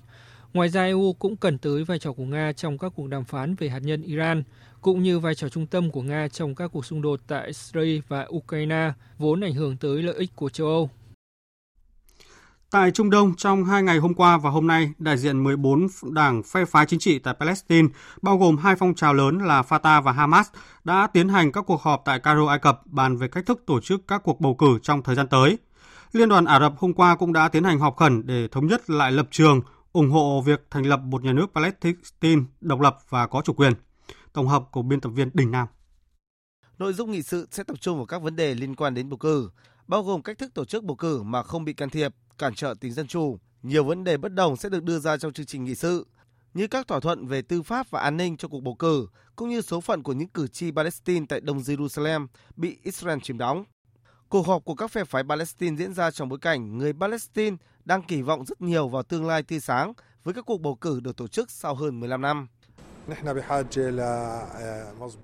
Ngoài 0.52 0.68
ra, 0.68 0.84
EU 0.84 1.12
cũng 1.12 1.36
cần 1.36 1.58
tới 1.58 1.84
vai 1.84 1.98
trò 1.98 2.12
của 2.12 2.24
Nga 2.24 2.52
trong 2.52 2.78
các 2.78 2.92
cuộc 2.96 3.08
đàm 3.08 3.24
phán 3.24 3.54
về 3.54 3.68
hạt 3.68 3.78
nhân 3.78 4.02
Iran, 4.02 4.42
cũng 4.86 5.02
như 5.02 5.18
vai 5.18 5.34
trò 5.34 5.48
trung 5.48 5.66
tâm 5.66 5.90
của 5.90 6.02
Nga 6.02 6.28
trong 6.28 6.54
các 6.54 6.70
cuộc 6.72 6.86
xung 6.86 7.02
đột 7.02 7.20
tại 7.26 7.52
Syria 7.52 8.00
và 8.08 8.26
Ukraine, 8.36 8.92
vốn 9.18 9.40
ảnh 9.40 9.54
hưởng 9.54 9.76
tới 9.76 10.02
lợi 10.02 10.14
ích 10.18 10.30
của 10.36 10.48
châu 10.48 10.66
Âu. 10.66 10.90
Tại 12.70 12.90
Trung 12.90 13.10
Đông, 13.10 13.34
trong 13.36 13.64
hai 13.64 13.82
ngày 13.82 13.98
hôm 13.98 14.14
qua 14.14 14.38
và 14.38 14.50
hôm 14.50 14.66
nay, 14.66 14.90
đại 14.98 15.18
diện 15.18 15.44
14 15.44 15.86
đảng 16.10 16.42
phe 16.42 16.64
phái 16.64 16.86
chính 16.86 16.98
trị 16.98 17.18
tại 17.18 17.34
Palestine, 17.40 17.88
bao 18.22 18.38
gồm 18.38 18.56
hai 18.56 18.76
phong 18.76 18.94
trào 18.94 19.14
lớn 19.14 19.38
là 19.38 19.62
Fatah 19.62 20.02
và 20.02 20.12
Hamas, 20.12 20.48
đã 20.84 21.06
tiến 21.12 21.28
hành 21.28 21.52
các 21.52 21.64
cuộc 21.66 21.82
họp 21.82 22.02
tại 22.04 22.20
Cairo, 22.20 22.46
Ai 22.46 22.58
Cập 22.58 22.80
bàn 22.86 23.16
về 23.16 23.28
cách 23.28 23.46
thức 23.46 23.62
tổ 23.66 23.80
chức 23.80 24.08
các 24.08 24.22
cuộc 24.24 24.40
bầu 24.40 24.54
cử 24.54 24.78
trong 24.82 25.02
thời 25.02 25.14
gian 25.14 25.28
tới. 25.28 25.58
Liên 26.12 26.28
đoàn 26.28 26.44
Ả 26.44 26.60
Rập 26.60 26.78
hôm 26.78 26.92
qua 26.92 27.16
cũng 27.16 27.32
đã 27.32 27.48
tiến 27.48 27.64
hành 27.64 27.78
họp 27.78 27.96
khẩn 27.96 28.26
để 28.26 28.48
thống 28.48 28.66
nhất 28.66 28.90
lại 28.90 29.12
lập 29.12 29.28
trường, 29.30 29.60
ủng 29.92 30.10
hộ 30.10 30.40
việc 30.40 30.66
thành 30.70 30.86
lập 30.86 31.00
một 31.00 31.24
nhà 31.24 31.32
nước 31.32 31.46
Palestine 31.54 32.42
độc 32.60 32.80
lập 32.80 32.98
và 33.08 33.26
có 33.26 33.42
chủ 33.44 33.52
quyền. 33.52 33.72
Tổng 34.36 34.48
hợp 34.48 34.62
của 34.70 34.82
biên 34.82 35.00
tập 35.00 35.08
viên 35.08 35.30
Đình 35.34 35.50
Nam. 35.50 35.68
Nội 36.78 36.92
dung 36.92 37.10
nghị 37.10 37.22
sự 37.22 37.48
sẽ 37.50 37.64
tập 37.64 37.80
trung 37.80 37.96
vào 37.96 38.06
các 38.06 38.22
vấn 38.22 38.36
đề 38.36 38.54
liên 38.54 38.76
quan 38.76 38.94
đến 38.94 39.08
bầu 39.08 39.18
cử, 39.18 39.50
bao 39.86 40.02
gồm 40.02 40.22
cách 40.22 40.38
thức 40.38 40.54
tổ 40.54 40.64
chức 40.64 40.84
bầu 40.84 40.96
cử 40.96 41.22
mà 41.22 41.42
không 41.42 41.64
bị 41.64 41.72
can 41.72 41.90
thiệp, 41.90 42.14
cản 42.38 42.54
trở 42.54 42.74
tính 42.80 42.92
dân 42.92 43.06
chủ. 43.06 43.38
Nhiều 43.62 43.84
vấn 43.84 44.04
đề 44.04 44.16
bất 44.16 44.32
đồng 44.32 44.56
sẽ 44.56 44.68
được 44.68 44.82
đưa 44.82 44.98
ra 44.98 45.16
trong 45.16 45.32
chương 45.32 45.46
trình 45.46 45.64
nghị 45.64 45.74
sự, 45.74 46.06
như 46.54 46.66
các 46.66 46.88
thỏa 46.88 47.00
thuận 47.00 47.26
về 47.26 47.42
tư 47.42 47.62
pháp 47.62 47.90
và 47.90 48.00
an 48.00 48.16
ninh 48.16 48.36
cho 48.36 48.48
cuộc 48.48 48.60
bầu 48.60 48.74
cử, 48.74 49.08
cũng 49.36 49.48
như 49.48 49.60
số 49.60 49.80
phận 49.80 50.02
của 50.02 50.12
những 50.12 50.28
cử 50.28 50.48
tri 50.48 50.70
Palestine 50.70 51.26
tại 51.28 51.40
Đông 51.40 51.58
Jerusalem 51.58 52.26
bị 52.56 52.78
Israel 52.82 53.18
chiếm 53.22 53.38
đóng. 53.38 53.64
Cuộc 54.28 54.46
họp 54.46 54.64
của 54.64 54.74
các 54.74 54.90
phe 54.90 55.04
phái 55.04 55.22
Palestine 55.28 55.76
diễn 55.76 55.94
ra 55.94 56.10
trong 56.10 56.28
bối 56.28 56.38
cảnh 56.38 56.78
người 56.78 56.92
Palestine 56.92 57.56
đang 57.84 58.02
kỳ 58.02 58.22
vọng 58.22 58.44
rất 58.44 58.60
nhiều 58.60 58.88
vào 58.88 59.02
tương 59.02 59.26
lai 59.26 59.42
tươi 59.42 59.60
sáng 59.60 59.92
với 60.24 60.34
các 60.34 60.44
cuộc 60.46 60.60
bầu 60.60 60.74
cử 60.74 61.00
được 61.00 61.16
tổ 61.16 61.28
chức 61.28 61.50
sau 61.50 61.74
hơn 61.74 62.00
15 62.00 62.20
năm. 62.20 62.48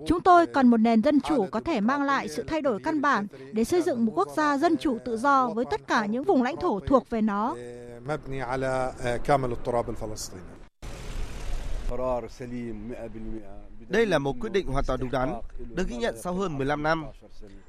Chúng 0.06 0.20
tôi 0.20 0.46
cần 0.46 0.68
một 0.68 0.76
nền 0.76 1.02
dân 1.02 1.20
chủ 1.20 1.46
có 1.50 1.60
thể 1.60 1.80
mang 1.80 2.02
lại 2.02 2.28
sự 2.28 2.44
thay 2.48 2.62
đổi 2.62 2.80
căn 2.84 3.00
bản 3.00 3.26
để 3.52 3.64
xây 3.64 3.82
dựng 3.82 4.04
một 4.06 4.12
quốc 4.16 4.28
gia 4.36 4.58
dân 4.58 4.76
chủ 4.76 4.98
tự 5.04 5.16
do 5.16 5.48
với 5.48 5.64
tất 5.70 5.88
cả 5.88 6.06
những 6.06 6.24
vùng 6.24 6.42
lãnh 6.42 6.56
thổ 6.56 6.80
thuộc 6.80 7.10
về 7.10 7.20
nó. 7.20 7.56
Đây 13.88 14.06
là 14.06 14.18
một 14.18 14.36
quyết 14.40 14.52
định 14.52 14.66
hoàn 14.66 14.84
toàn 14.86 15.00
đúng 15.00 15.10
đắn, 15.10 15.40
được 15.74 15.88
ghi 15.88 15.96
nhận 15.96 16.14
sau 16.22 16.34
hơn 16.34 16.58
15 16.58 16.82
năm. 16.82 17.04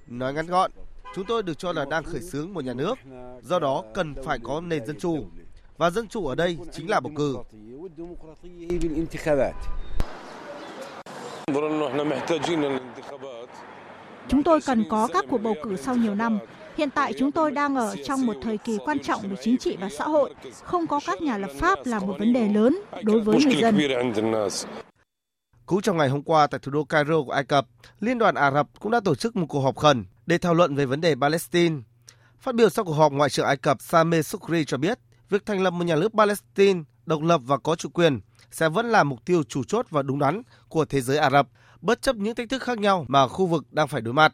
Nói 0.07 0.33
ngắn 0.33 0.47
gọn, 0.47 0.71
chúng 1.15 1.25
tôi 1.27 1.43
được 1.43 1.57
cho 1.57 1.71
là 1.71 1.85
đang 1.85 2.03
khởi 2.03 2.21
xướng 2.21 2.53
một 2.53 2.63
nhà 2.65 2.73
nước, 2.73 2.95
do 3.41 3.59
đó 3.59 3.83
cần 3.93 4.15
phải 4.23 4.39
có 4.43 4.61
nền 4.61 4.85
dân 4.85 4.99
chủ. 4.99 5.25
Và 5.77 5.89
dân 5.89 6.07
chủ 6.07 6.27
ở 6.27 6.35
đây 6.35 6.57
chính 6.71 6.89
là 6.89 6.99
bầu 6.99 7.11
cử. 7.15 7.37
Chúng 14.27 14.43
tôi 14.43 14.61
cần 14.61 14.83
có 14.89 15.07
các 15.13 15.25
cuộc 15.29 15.37
bầu 15.37 15.55
cử 15.63 15.75
sau 15.75 15.95
nhiều 15.95 16.15
năm. 16.15 16.39
Hiện 16.77 16.89
tại 16.89 17.13
chúng 17.19 17.31
tôi 17.31 17.51
đang 17.51 17.75
ở 17.75 17.95
trong 18.05 18.25
một 18.25 18.33
thời 18.41 18.57
kỳ 18.57 18.77
quan 18.85 18.99
trọng 18.99 19.21
về 19.21 19.35
chính 19.41 19.57
trị 19.57 19.77
và 19.81 19.89
xã 19.97 20.05
hội. 20.05 20.33
Không 20.63 20.87
có 20.87 20.99
các 21.05 21.21
nhà 21.21 21.37
lập 21.37 21.51
pháp 21.59 21.79
là 21.85 21.99
một 21.99 22.15
vấn 22.19 22.33
đề 22.33 22.49
lớn 22.49 22.77
đối 23.03 23.19
với 23.19 23.39
người 23.45 23.55
dân. 23.55 23.77
Cũng 25.65 25.81
trong 25.81 25.97
ngày 25.97 26.09
hôm 26.09 26.23
qua 26.23 26.47
tại 26.47 26.59
thủ 26.59 26.71
đô 26.71 26.83
Cairo 26.83 27.23
của 27.23 27.31
Ai 27.31 27.43
Cập, 27.43 27.65
Liên 27.99 28.17
đoàn 28.17 28.35
Ả 28.35 28.51
Rập 28.51 28.67
cũng 28.79 28.91
đã 28.91 28.99
tổ 28.99 29.15
chức 29.15 29.35
một 29.35 29.45
cuộc 29.49 29.59
họp 29.59 29.77
khẩn 29.77 30.05
để 30.25 30.37
thảo 30.37 30.53
luận 30.53 30.75
về 30.75 30.85
vấn 30.85 31.01
đề 31.01 31.15
Palestine. 31.21 31.75
Phát 32.39 32.55
biểu 32.55 32.69
sau 32.69 32.85
cuộc 32.85 32.93
họp, 32.93 33.11
Ngoại 33.11 33.29
trưởng 33.29 33.45
Ai 33.45 33.57
Cập 33.57 33.81
Sameh 33.81 34.25
Sukri 34.25 34.65
cho 34.65 34.77
biết, 34.77 34.99
việc 35.29 35.45
thành 35.45 35.61
lập 35.61 35.71
một 35.71 35.83
nhà 35.85 35.95
nước 35.95 36.11
Palestine 36.17 36.83
độc 37.05 37.21
lập 37.21 37.41
và 37.45 37.57
có 37.57 37.75
chủ 37.75 37.89
quyền 37.89 38.19
sẽ 38.53 38.69
vẫn 38.69 38.85
là 38.85 39.03
mục 39.03 39.25
tiêu 39.25 39.43
chủ 39.43 39.63
chốt 39.63 39.85
và 39.89 40.01
đúng 40.01 40.19
đắn 40.19 40.41
của 40.69 40.85
thế 40.85 41.01
giới 41.01 41.17
Ả 41.17 41.29
Rập, 41.29 41.47
bất 41.81 42.01
chấp 42.01 42.15
những 42.15 42.35
thách 42.35 42.49
thức 42.49 42.63
khác 42.63 42.77
nhau 42.77 43.05
mà 43.07 43.27
khu 43.27 43.45
vực 43.45 43.65
đang 43.71 43.87
phải 43.87 44.01
đối 44.01 44.13
mặt. 44.13 44.33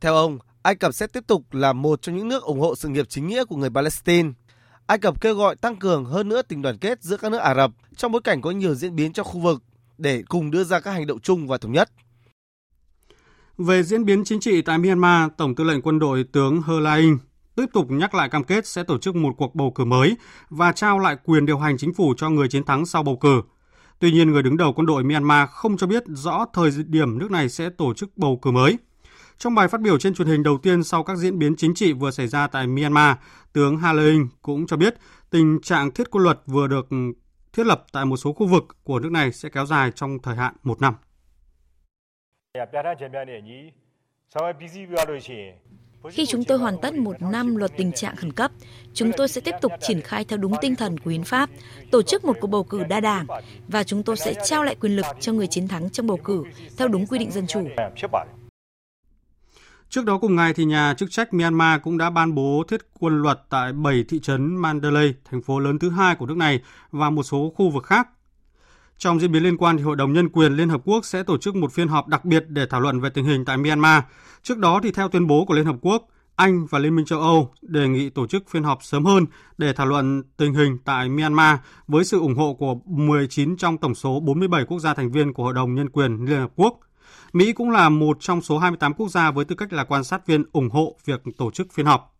Theo 0.00 0.14
ông, 0.14 0.38
Ai 0.62 0.74
Cập 0.74 0.94
sẽ 0.94 1.06
tiếp 1.06 1.24
tục 1.26 1.42
là 1.52 1.72
một 1.72 2.02
trong 2.02 2.16
những 2.16 2.28
nước 2.28 2.42
ủng 2.42 2.60
hộ 2.60 2.74
sự 2.74 2.88
nghiệp 2.88 3.06
chính 3.08 3.26
nghĩa 3.26 3.44
của 3.44 3.56
người 3.56 3.70
Palestine. 3.70 4.30
Ai 4.86 4.98
Cập 4.98 5.20
kêu 5.20 5.34
gọi 5.34 5.56
tăng 5.56 5.76
cường 5.76 6.04
hơn 6.04 6.28
nữa 6.28 6.42
tình 6.42 6.62
đoàn 6.62 6.78
kết 6.78 7.02
giữa 7.02 7.16
các 7.16 7.32
nước 7.32 7.38
Ả 7.38 7.54
Rập 7.54 7.70
trong 7.96 8.12
bối 8.12 8.20
cảnh 8.24 8.40
có 8.40 8.50
nhiều 8.50 8.74
diễn 8.74 8.96
biến 8.96 9.12
trong 9.12 9.26
khu 9.26 9.40
vực 9.40 9.62
để 9.98 10.22
cùng 10.28 10.50
đưa 10.50 10.64
ra 10.64 10.80
các 10.80 10.90
hành 10.90 11.06
động 11.06 11.20
chung 11.20 11.46
và 11.46 11.58
thống 11.58 11.72
nhất. 11.72 11.90
Về 13.58 13.82
diễn 13.82 14.04
biến 14.04 14.24
chính 14.24 14.40
trị 14.40 14.62
tại 14.62 14.78
Myanmar, 14.78 15.30
Tổng 15.36 15.54
tư 15.54 15.64
lệnh 15.64 15.82
quân 15.82 15.98
đội 15.98 16.24
tướng 16.32 16.62
Hơ 16.62 16.80
La 16.80 16.94
In 16.94 17.18
tiếp 17.56 17.66
tục 17.72 17.86
nhắc 17.90 18.14
lại 18.14 18.28
cam 18.28 18.44
kết 18.44 18.66
sẽ 18.66 18.82
tổ 18.82 18.98
chức 18.98 19.16
một 19.16 19.34
cuộc 19.36 19.54
bầu 19.54 19.70
cử 19.70 19.84
mới 19.84 20.16
và 20.50 20.72
trao 20.72 20.98
lại 20.98 21.16
quyền 21.24 21.46
điều 21.46 21.58
hành 21.58 21.78
chính 21.78 21.94
phủ 21.94 22.14
cho 22.16 22.30
người 22.30 22.48
chiến 22.48 22.64
thắng 22.64 22.86
sau 22.86 23.02
bầu 23.02 23.16
cử. 23.16 23.42
Tuy 23.98 24.12
nhiên, 24.12 24.32
người 24.32 24.42
đứng 24.42 24.56
đầu 24.56 24.72
quân 24.72 24.86
đội 24.86 25.04
Myanmar 25.04 25.48
không 25.50 25.76
cho 25.76 25.86
biết 25.86 26.02
rõ 26.06 26.44
thời 26.52 26.70
điểm 26.86 27.18
nước 27.18 27.30
này 27.30 27.48
sẽ 27.48 27.70
tổ 27.70 27.94
chức 27.94 28.10
bầu 28.16 28.38
cử 28.42 28.50
mới. 28.50 28.78
Trong 29.38 29.54
bài 29.54 29.68
phát 29.68 29.80
biểu 29.80 29.98
trên 29.98 30.14
truyền 30.14 30.28
hình 30.28 30.42
đầu 30.42 30.58
tiên 30.58 30.84
sau 30.84 31.04
các 31.04 31.16
diễn 31.16 31.38
biến 31.38 31.56
chính 31.56 31.74
trị 31.74 31.92
vừa 31.92 32.10
xảy 32.10 32.28
ra 32.28 32.46
tại 32.46 32.66
Myanmar, 32.66 33.16
tướng 33.52 33.76
Ha 33.76 33.92
cũng 34.42 34.66
cho 34.66 34.76
biết 34.76 34.94
tình 35.30 35.60
trạng 35.62 35.90
thiết 35.90 36.10
quân 36.10 36.24
luật 36.24 36.40
vừa 36.46 36.66
được 36.66 36.88
thiết 37.52 37.66
lập 37.66 37.84
tại 37.92 38.04
một 38.04 38.16
số 38.16 38.32
khu 38.32 38.46
vực 38.46 38.64
của 38.84 39.00
nước 39.00 39.12
này 39.12 39.32
sẽ 39.32 39.48
kéo 39.48 39.66
dài 39.66 39.90
trong 39.94 40.18
thời 40.22 40.36
hạn 40.36 40.54
một 40.62 40.80
năm. 40.80 40.94
Khi 46.10 46.26
chúng 46.26 46.44
tôi 46.44 46.58
hoàn 46.58 46.76
tất 46.82 46.94
một 46.94 47.16
năm 47.20 47.56
luật 47.56 47.72
tình 47.76 47.92
trạng 47.92 48.16
khẩn 48.16 48.32
cấp, 48.32 48.50
chúng 48.94 49.10
tôi 49.16 49.28
sẽ 49.28 49.40
tiếp 49.40 49.54
tục 49.60 49.72
triển 49.80 50.00
khai 50.00 50.24
theo 50.24 50.36
đúng 50.36 50.52
tinh 50.60 50.76
thần 50.76 50.98
của 50.98 51.10
hiến 51.10 51.24
pháp, 51.24 51.50
tổ 51.90 52.02
chức 52.02 52.24
một 52.24 52.36
cuộc 52.40 52.46
bầu 52.46 52.64
cử 52.64 52.84
đa 52.84 53.00
đảng 53.00 53.26
và 53.68 53.84
chúng 53.84 54.02
tôi 54.02 54.16
sẽ 54.16 54.34
trao 54.44 54.64
lại 54.64 54.74
quyền 54.80 54.96
lực 54.96 55.06
cho 55.20 55.32
người 55.32 55.46
chiến 55.46 55.68
thắng 55.68 55.90
trong 55.90 56.06
bầu 56.06 56.16
cử 56.24 56.42
theo 56.76 56.88
đúng 56.88 57.06
quy 57.06 57.18
định 57.18 57.30
dân 57.30 57.46
chủ. 57.46 57.68
Trước 59.88 60.04
đó 60.04 60.18
cùng 60.18 60.36
ngày 60.36 60.54
thì 60.54 60.64
nhà 60.64 60.94
chức 60.94 61.10
trách 61.10 61.34
Myanmar 61.34 61.80
cũng 61.82 61.98
đã 61.98 62.10
ban 62.10 62.34
bố 62.34 62.62
thiết 62.68 62.80
quân 63.00 63.22
luật 63.22 63.40
tại 63.50 63.72
7 63.72 64.04
thị 64.08 64.20
trấn 64.22 64.56
Mandalay, 64.56 65.14
thành 65.30 65.42
phố 65.42 65.58
lớn 65.58 65.78
thứ 65.78 65.90
hai 65.90 66.14
của 66.14 66.26
nước 66.26 66.36
này 66.36 66.60
và 66.90 67.10
một 67.10 67.22
số 67.22 67.52
khu 67.56 67.70
vực 67.70 67.84
khác. 67.84 68.08
Trong 68.98 69.20
diễn 69.20 69.32
biến 69.32 69.42
liên 69.42 69.56
quan 69.56 69.76
thì 69.76 69.82
Hội 69.82 69.96
đồng 69.96 70.12
Nhân 70.12 70.28
quyền 70.28 70.52
Liên 70.52 70.68
Hợp 70.68 70.80
Quốc 70.84 71.04
sẽ 71.04 71.22
tổ 71.22 71.38
chức 71.38 71.56
một 71.56 71.72
phiên 71.72 71.88
họp 71.88 72.08
đặc 72.08 72.24
biệt 72.24 72.44
để 72.48 72.66
thảo 72.70 72.80
luận 72.80 73.00
về 73.00 73.10
tình 73.10 73.24
hình 73.24 73.44
tại 73.44 73.56
Myanmar. 73.56 74.02
Trước 74.44 74.58
đó 74.58 74.80
thì 74.82 74.90
theo 74.90 75.08
tuyên 75.08 75.26
bố 75.26 75.44
của 75.44 75.54
Liên 75.54 75.64
Hợp 75.64 75.76
Quốc, 75.82 76.08
Anh 76.36 76.66
và 76.66 76.78
Liên 76.78 76.96
minh 76.96 77.04
châu 77.04 77.20
Âu 77.20 77.54
đề 77.62 77.88
nghị 77.88 78.10
tổ 78.10 78.26
chức 78.26 78.48
phiên 78.48 78.62
họp 78.62 78.82
sớm 78.82 79.04
hơn 79.04 79.26
để 79.58 79.72
thảo 79.72 79.86
luận 79.86 80.22
tình 80.36 80.54
hình 80.54 80.78
tại 80.84 81.08
Myanmar 81.08 81.58
với 81.86 82.04
sự 82.04 82.18
ủng 82.20 82.34
hộ 82.34 82.54
của 82.54 82.74
19 82.84 83.56
trong 83.56 83.78
tổng 83.78 83.94
số 83.94 84.20
47 84.20 84.64
quốc 84.64 84.78
gia 84.78 84.94
thành 84.94 85.12
viên 85.12 85.32
của 85.32 85.42
Hội 85.44 85.54
đồng 85.54 85.74
Nhân 85.74 85.90
quyền 85.90 86.24
Liên 86.24 86.40
Hợp 86.40 86.52
Quốc– 86.56 86.80
Mỹ 87.34 87.52
cũng 87.52 87.70
là 87.70 87.88
một 87.88 88.16
trong 88.20 88.40
số 88.40 88.58
28 88.58 88.94
quốc 88.94 89.08
gia 89.08 89.30
với 89.30 89.44
tư 89.44 89.54
cách 89.54 89.72
là 89.72 89.84
quan 89.84 90.04
sát 90.04 90.26
viên 90.26 90.44
ủng 90.52 90.70
hộ 90.70 90.96
việc 91.04 91.22
tổ 91.38 91.50
chức 91.50 91.72
phiên 91.72 91.86
họp. 91.86 92.14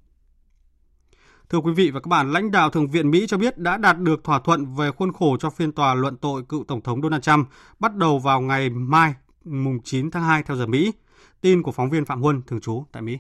Thưa 1.49 1.59
quý 1.59 1.73
vị 1.73 1.91
và 1.91 2.01
các 2.01 2.09
bạn, 2.09 2.33
lãnh 2.33 2.51
đạo 2.51 2.71
Thượng 2.71 2.91
viện 2.91 3.11
Mỹ 3.11 3.27
cho 3.27 3.39
biết 3.39 3.59
đã 3.59 3.77
đạt 3.77 3.99
được 3.99 4.25
thỏa 4.25 4.39
thuận 4.39 4.75
về 4.75 4.91
khuôn 4.91 5.13
khổ 5.13 5.37
cho 5.37 5.51
phiên 5.51 5.73
tòa 5.73 5.95
luận 5.95 6.17
tội 6.17 6.43
cựu 6.49 6.65
Tổng 6.65 6.81
thống 6.81 7.03
Donald 7.03 7.23
Trump 7.23 7.49
bắt 7.79 7.97
đầu 7.97 8.19
vào 8.19 8.41
ngày 8.41 8.71
mai, 8.71 9.15
mùng 9.45 9.83
9 9.85 10.11
tháng 10.11 10.23
2 10.23 10.43
theo 10.43 10.57
giờ 10.57 10.67
Mỹ. 10.67 10.93
Tin 11.41 11.63
của 11.63 11.73
phóng 11.73 11.91
viên 11.91 12.05
Phạm 12.05 12.23
Huân, 12.23 12.43
thường 12.47 12.61
trú 12.61 12.85
tại 12.93 13.03
Mỹ. 13.03 13.19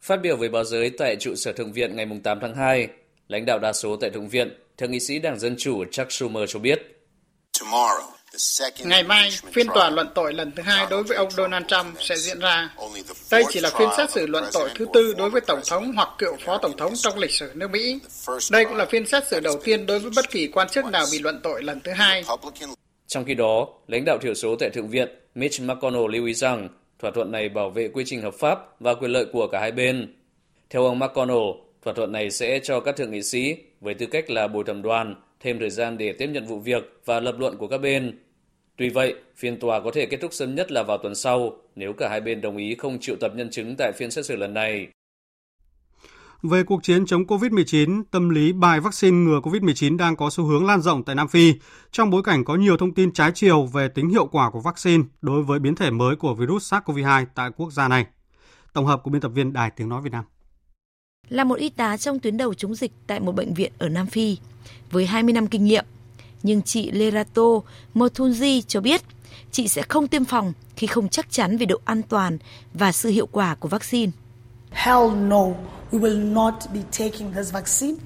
Phát 0.00 0.16
biểu 0.22 0.36
với 0.36 0.48
báo 0.48 0.64
giới 0.64 0.90
tại 0.98 1.16
trụ 1.20 1.34
sở 1.34 1.52
Thượng 1.52 1.72
viện 1.72 1.96
ngày 1.96 2.06
8 2.24 2.38
tháng 2.40 2.54
2, 2.54 2.88
lãnh 3.28 3.46
đạo 3.46 3.58
đa 3.58 3.72
số 3.72 3.96
tại 3.96 4.10
Thượng 4.10 4.28
viện, 4.28 4.48
Thượng 4.78 4.90
nghị 4.90 5.00
sĩ 5.00 5.18
Đảng 5.18 5.38
Dân 5.38 5.54
Chủ 5.58 5.84
Chuck 5.84 6.12
Schumer 6.12 6.50
cho 6.50 6.58
biết. 6.58 6.96
Ngày 8.84 9.02
mai, 9.02 9.30
phiên 9.52 9.66
tòa 9.74 9.90
luận 9.90 10.08
tội 10.14 10.32
lần 10.34 10.52
thứ 10.56 10.62
hai 10.62 10.86
đối 10.90 11.02
với 11.02 11.16
ông 11.16 11.30
Donald 11.30 11.66
Trump 11.66 11.86
sẽ 11.98 12.16
diễn 12.16 12.38
ra. 12.38 12.74
Đây 13.30 13.44
chỉ 13.50 13.60
là 13.60 13.70
phiên 13.78 13.88
xét 13.96 14.10
xử 14.10 14.26
luận 14.26 14.44
tội 14.52 14.70
thứ 14.74 14.86
tư 14.94 15.14
đối 15.18 15.30
với 15.30 15.40
Tổng 15.40 15.60
thống 15.68 15.92
hoặc 15.96 16.08
cựu 16.18 16.36
Phó 16.46 16.58
Tổng 16.58 16.76
thống 16.76 16.92
trong 16.96 17.18
lịch 17.18 17.30
sử 17.30 17.52
nước 17.54 17.70
Mỹ. 17.70 18.00
Đây 18.50 18.64
cũng 18.64 18.76
là 18.76 18.86
phiên 18.86 19.06
xét 19.06 19.28
xử 19.28 19.40
đầu 19.40 19.60
tiên 19.64 19.86
đối 19.86 19.98
với 19.98 20.10
bất 20.16 20.30
kỳ 20.30 20.46
quan 20.46 20.68
chức 20.68 20.84
nào 20.84 21.06
bị 21.12 21.18
luận 21.18 21.40
tội 21.42 21.62
lần 21.62 21.80
thứ 21.80 21.92
hai. 21.92 22.24
Trong 23.06 23.24
khi 23.24 23.34
đó, 23.34 23.68
lãnh 23.86 24.04
đạo 24.04 24.18
thiểu 24.22 24.34
số 24.34 24.56
tại 24.60 24.70
Thượng 24.70 24.88
viện 24.88 25.08
Mitch 25.34 25.60
McConnell 25.60 26.08
lưu 26.10 26.26
ý 26.26 26.34
rằng 26.34 26.68
thỏa 27.00 27.10
thuận 27.10 27.32
này 27.32 27.48
bảo 27.48 27.70
vệ 27.70 27.88
quy 27.88 28.04
trình 28.06 28.22
hợp 28.22 28.34
pháp 28.34 28.80
và 28.80 28.94
quyền 28.94 29.10
lợi 29.10 29.26
của 29.32 29.46
cả 29.46 29.60
hai 29.60 29.72
bên. 29.72 30.14
Theo 30.70 30.84
ông 30.84 30.98
McConnell, 30.98 31.50
thỏa 31.82 31.94
thuận 31.94 32.12
này 32.12 32.30
sẽ 32.30 32.60
cho 32.62 32.80
các 32.80 32.96
thượng 32.96 33.10
nghị 33.10 33.22
sĩ 33.22 33.56
với 33.80 33.94
tư 33.94 34.06
cách 34.06 34.30
là 34.30 34.48
bồi 34.48 34.64
thẩm 34.64 34.82
đoàn 34.82 35.14
thêm 35.40 35.58
thời 35.58 35.70
gian 35.70 35.98
để 35.98 36.12
tiếp 36.12 36.30
nhận 36.32 36.46
vụ 36.46 36.58
việc 36.58 37.00
và 37.04 37.20
lập 37.20 37.34
luận 37.38 37.56
của 37.56 37.68
các 37.68 37.78
bên. 37.78 38.18
Tuy 38.76 38.88
vậy, 38.88 39.14
phiên 39.36 39.60
tòa 39.60 39.80
có 39.80 39.90
thể 39.90 40.06
kết 40.06 40.16
thúc 40.20 40.32
sớm 40.32 40.54
nhất 40.54 40.72
là 40.72 40.82
vào 40.82 40.98
tuần 40.98 41.14
sau 41.14 41.56
nếu 41.76 41.92
cả 41.92 42.08
hai 42.08 42.20
bên 42.20 42.40
đồng 42.40 42.56
ý 42.56 42.74
không 42.74 42.98
triệu 42.98 43.16
tập 43.16 43.32
nhân 43.34 43.50
chứng 43.50 43.74
tại 43.78 43.92
phiên 43.92 44.10
xét 44.10 44.26
xử 44.26 44.36
lần 44.36 44.54
này. 44.54 44.88
Về 46.42 46.62
cuộc 46.62 46.82
chiến 46.82 47.06
chống 47.06 47.24
COVID-19, 47.24 48.02
tâm 48.10 48.30
lý 48.30 48.52
bài 48.52 48.80
vaccine 48.80 49.16
ngừa 49.16 49.40
COVID-19 49.40 49.96
đang 49.96 50.16
có 50.16 50.30
xu 50.30 50.44
hướng 50.44 50.66
lan 50.66 50.80
rộng 50.82 51.04
tại 51.04 51.14
Nam 51.14 51.28
Phi, 51.28 51.54
trong 51.92 52.10
bối 52.10 52.22
cảnh 52.22 52.44
có 52.44 52.54
nhiều 52.54 52.76
thông 52.76 52.94
tin 52.94 53.12
trái 53.12 53.30
chiều 53.34 53.66
về 53.66 53.88
tính 53.88 54.08
hiệu 54.08 54.26
quả 54.26 54.50
của 54.50 54.60
vaccine 54.60 55.04
đối 55.22 55.42
với 55.42 55.58
biến 55.58 55.74
thể 55.74 55.90
mới 55.90 56.16
của 56.16 56.34
virus 56.34 56.74
SARS-CoV-2 56.74 57.26
tại 57.34 57.50
quốc 57.56 57.72
gia 57.72 57.88
này. 57.88 58.06
Tổng 58.72 58.86
hợp 58.86 59.00
của 59.02 59.10
biên 59.10 59.20
tập 59.20 59.28
viên 59.28 59.52
Đài 59.52 59.70
Tiếng 59.70 59.88
Nói 59.88 60.02
Việt 60.02 60.12
Nam. 60.12 60.24
Là 61.28 61.44
một 61.44 61.54
y 61.54 61.68
tá 61.68 61.96
trong 61.96 62.18
tuyến 62.18 62.36
đầu 62.36 62.54
chống 62.54 62.74
dịch 62.74 62.92
tại 63.06 63.20
một 63.20 63.32
bệnh 63.32 63.54
viện 63.54 63.72
ở 63.78 63.88
Nam 63.88 64.06
Phi, 64.06 64.36
với 64.90 65.06
20 65.06 65.32
năm 65.32 65.46
kinh 65.46 65.64
nghiệm, 65.64 65.84
nhưng 66.42 66.62
chị 66.62 66.90
Lerato 66.90 67.42
Motunji 67.94 68.62
cho 68.66 68.80
biết 68.80 69.02
chị 69.50 69.68
sẽ 69.68 69.82
không 69.82 70.08
tiêm 70.08 70.24
phòng 70.24 70.52
khi 70.76 70.86
không 70.86 71.08
chắc 71.08 71.30
chắn 71.30 71.56
về 71.56 71.66
độ 71.66 71.76
an 71.84 72.02
toàn 72.02 72.38
và 72.74 72.92
sự 72.92 73.08
hiệu 73.08 73.26
quả 73.32 73.54
của 73.54 73.68
vaccine. 73.68 74.12
Hell 74.70 75.14
no. 75.14 75.46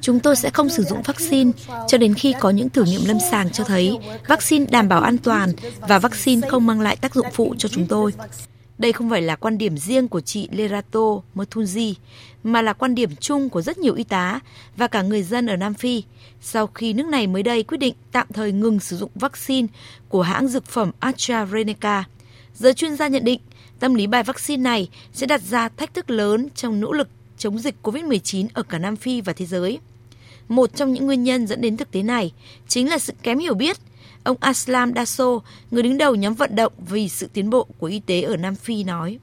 Chúng 0.00 0.20
tôi 0.20 0.36
sẽ 0.36 0.50
không 0.50 0.68
sử 0.68 0.82
dụng 0.82 1.02
vaccine 1.02 1.50
cho 1.88 1.98
đến 1.98 2.14
khi 2.14 2.34
có 2.40 2.50
những 2.50 2.68
thử 2.68 2.84
nghiệm 2.84 3.04
lâm 3.04 3.18
sàng 3.30 3.50
cho 3.50 3.64
thấy 3.64 3.98
vaccine 4.28 4.66
đảm 4.70 4.88
bảo 4.88 5.00
an 5.00 5.18
toàn 5.18 5.52
và 5.80 5.98
vaccine 5.98 6.48
không 6.48 6.66
mang 6.66 6.80
lại 6.80 6.96
tác 6.96 7.14
dụng 7.14 7.26
phụ 7.32 7.54
cho 7.58 7.68
chúng 7.68 7.86
tôi. 7.86 8.12
Đây 8.78 8.92
không 8.92 9.10
phải 9.10 9.22
là 9.22 9.36
quan 9.36 9.58
điểm 9.58 9.78
riêng 9.78 10.08
của 10.08 10.20
chị 10.20 10.48
Lerato 10.52 11.20
Motunji, 11.34 11.94
mà 12.44 12.62
là 12.62 12.72
quan 12.72 12.94
điểm 12.94 13.16
chung 13.20 13.48
của 13.48 13.62
rất 13.62 13.78
nhiều 13.78 13.94
y 13.94 14.04
tá 14.04 14.40
và 14.76 14.86
cả 14.88 15.02
người 15.02 15.22
dân 15.22 15.46
ở 15.46 15.56
Nam 15.56 15.74
Phi 15.74 16.02
sau 16.40 16.66
khi 16.66 16.92
nước 16.92 17.06
này 17.06 17.26
mới 17.26 17.42
đây 17.42 17.62
quyết 17.62 17.78
định 17.78 17.94
tạm 18.12 18.26
thời 18.32 18.52
ngừng 18.52 18.80
sử 18.80 18.96
dụng 18.96 19.10
vaccine 19.14 19.68
của 20.08 20.22
hãng 20.22 20.48
dược 20.48 20.66
phẩm 20.66 20.90
AstraZeneca. 21.00 22.02
Giới 22.54 22.74
chuyên 22.74 22.96
gia 22.96 23.08
nhận 23.08 23.24
định 23.24 23.40
tâm 23.78 23.94
lý 23.94 24.06
bài 24.06 24.22
vaccine 24.22 24.62
này 24.62 24.88
sẽ 25.12 25.26
đặt 25.26 25.42
ra 25.42 25.68
thách 25.68 25.94
thức 25.94 26.10
lớn 26.10 26.48
trong 26.54 26.80
nỗ 26.80 26.92
lực 26.92 27.08
chống 27.38 27.58
dịch 27.58 27.74
COVID-19 27.82 28.46
ở 28.54 28.62
cả 28.62 28.78
Nam 28.78 28.96
Phi 28.96 29.20
và 29.20 29.32
thế 29.32 29.46
giới. 29.46 29.78
Một 30.48 30.74
trong 30.74 30.92
những 30.92 31.06
nguyên 31.06 31.22
nhân 31.22 31.46
dẫn 31.46 31.60
đến 31.60 31.76
thực 31.76 31.90
tế 31.90 32.02
này 32.02 32.32
chính 32.68 32.90
là 32.90 32.98
sự 32.98 33.12
kém 33.22 33.38
hiểu 33.38 33.54
biết– 33.54 33.76
Ông 34.24 34.36
Aslam 34.40 34.94
Daso, 34.94 35.40
người 35.70 35.82
đứng 35.82 35.98
đầu 35.98 36.14
nhóm 36.14 36.34
vận 36.34 36.56
động 36.56 36.72
vì 36.88 37.08
sự 37.08 37.28
tiến 37.32 37.50
bộ 37.50 37.66
của 37.78 37.86
y 37.86 38.00
tế 38.00 38.22
ở 38.22 38.36
Nam 38.36 38.54
Phi 38.54 38.84
nói. 38.84 39.18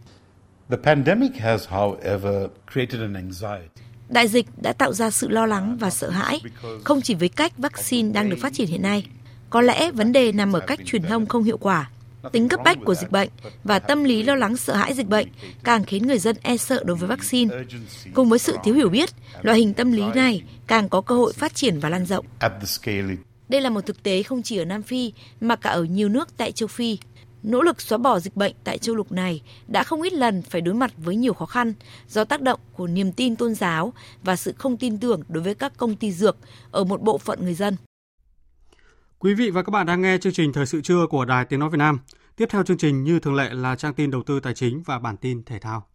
Đại 4.10 4.28
dịch 4.28 4.46
đã 4.62 4.74
tạo 4.74 4.94
ra 4.94 5.10
sự 5.10 5.30
lo 5.30 5.46
lắng 5.46 5.78
và 5.80 5.90
sợ 5.90 6.10
hãi, 6.10 6.42
không 6.84 7.02
chỉ 7.02 7.16
với 7.16 7.30
cách 7.30 7.58
vaccine 7.58 8.12
đang 8.12 8.30
được 8.30 8.38
phát 8.42 8.54
triển 8.54 8.68
hiện 8.68 8.82
nay. 8.82 9.06
Có 9.50 9.62
lẽ 9.62 9.92
vấn 9.92 10.12
đề 10.12 10.32
nằm 10.32 10.54
ở 10.54 10.60
cách 10.60 10.80
truyền 10.86 11.04
thông 11.04 11.26
không 11.26 11.44
hiệu 11.44 11.58
quả, 11.58 11.90
tính 12.32 12.50
cấp 12.50 12.60
bách 12.66 12.78
của 12.86 12.96
dịch 12.96 13.12
bệnh 13.12 13.30
và 13.64 13.80
tâm 13.80 14.04
lý 14.04 14.24
lo 14.24 14.36
lắng 14.36 14.58
sợ 14.58 14.76
hãi 14.76 14.94
dịch 14.94 15.08
bệnh 15.08 15.28
càng 15.64 15.84
khiến 15.84 16.08
người 16.08 16.20
dân 16.20 16.36
e 16.42 16.58
sợ 16.58 16.84
đối 16.86 16.98
với 16.98 17.08
vaccine. 17.08 17.56
Cùng 18.14 18.30
với 18.30 18.40
sự 18.40 18.58
thiếu 18.64 18.76
hiểu 18.76 18.90
biết, 18.90 19.10
loại 19.42 19.58
hình 19.58 19.74
tâm 19.74 19.92
lý 19.92 20.04
này 20.16 20.44
càng 20.68 20.90
có 20.90 21.02
cơ 21.02 21.16
hội 21.16 21.34
phát 21.34 21.56
triển 21.56 21.80
và 21.80 21.90
lan 21.90 22.06
rộng. 22.06 22.26
Đây 23.50 23.62
là 23.62 23.70
một 23.70 23.86
thực 23.86 24.04
tế 24.04 24.24
không 24.24 24.42
chỉ 24.42 24.58
ở 24.58 24.66
Nam 24.66 24.84
Phi 24.84 25.14
mà 25.42 25.56
cả 25.56 25.70
ở 25.70 25.84
nhiều 25.84 26.10
nước 26.10 26.38
tại 26.38 26.52
châu 26.52 26.68
Phi. 26.68 26.98
Nỗ 27.44 27.62
lực 27.62 27.82
xóa 27.82 27.98
bỏ 27.98 28.20
dịch 28.20 28.36
bệnh 28.36 28.54
tại 28.64 28.78
châu 28.78 28.96
lục 28.96 29.12
này 29.12 29.42
đã 29.68 29.84
không 29.84 30.02
ít 30.02 30.14
lần 30.14 30.42
phải 30.42 30.62
đối 30.62 30.74
mặt 30.74 30.92
với 30.98 31.16
nhiều 31.16 31.34
khó 31.34 31.46
khăn 31.46 31.74
do 32.10 32.24
tác 32.24 32.42
động 32.42 32.60
của 32.74 32.88
niềm 32.88 33.12
tin 33.12 33.36
tôn 33.36 33.56
giáo 33.56 33.94
và 34.24 34.36
sự 34.36 34.54
không 34.58 34.78
tin 34.78 34.98
tưởng 34.98 35.22
đối 35.30 35.44
với 35.44 35.56
các 35.56 35.78
công 35.78 35.96
ty 35.96 36.12
dược 36.12 36.38
ở 36.72 36.84
một 36.84 37.02
bộ 37.02 37.18
phận 37.18 37.40
người 37.44 37.54
dân. 37.54 37.76
Quý 39.24 39.34
vị 39.34 39.50
và 39.50 39.64
các 39.64 39.70
bạn 39.70 39.86
đang 39.86 40.02
nghe 40.02 40.18
chương 40.18 40.34
trình 40.34 40.54
Thời 40.54 40.66
sự 40.66 40.82
trưa 40.82 41.08
của 41.10 41.26
Đài 41.26 41.46
Tiếng 41.46 41.60
Nói 41.60 41.70
Việt 41.70 41.78
Nam. 41.78 42.00
Tiếp 42.36 42.46
theo 42.50 42.64
chương 42.64 42.78
trình 42.78 43.04
như 43.04 43.20
thường 43.20 43.36
lệ 43.36 43.50
là 43.54 43.76
trang 43.76 43.94
tin 43.94 44.12
đầu 44.12 44.24
tư 44.24 44.40
tài 44.40 44.54
chính 44.54 44.84
và 44.86 45.00
bản 45.00 45.18
tin 45.18 45.44
thể 45.44 45.60
thao. 45.60 45.88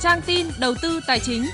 Trang 0.00 0.20
tin 0.26 0.46
đầu 0.60 0.74
tư 0.82 1.00
tài 1.06 1.20
chính. 1.20 1.44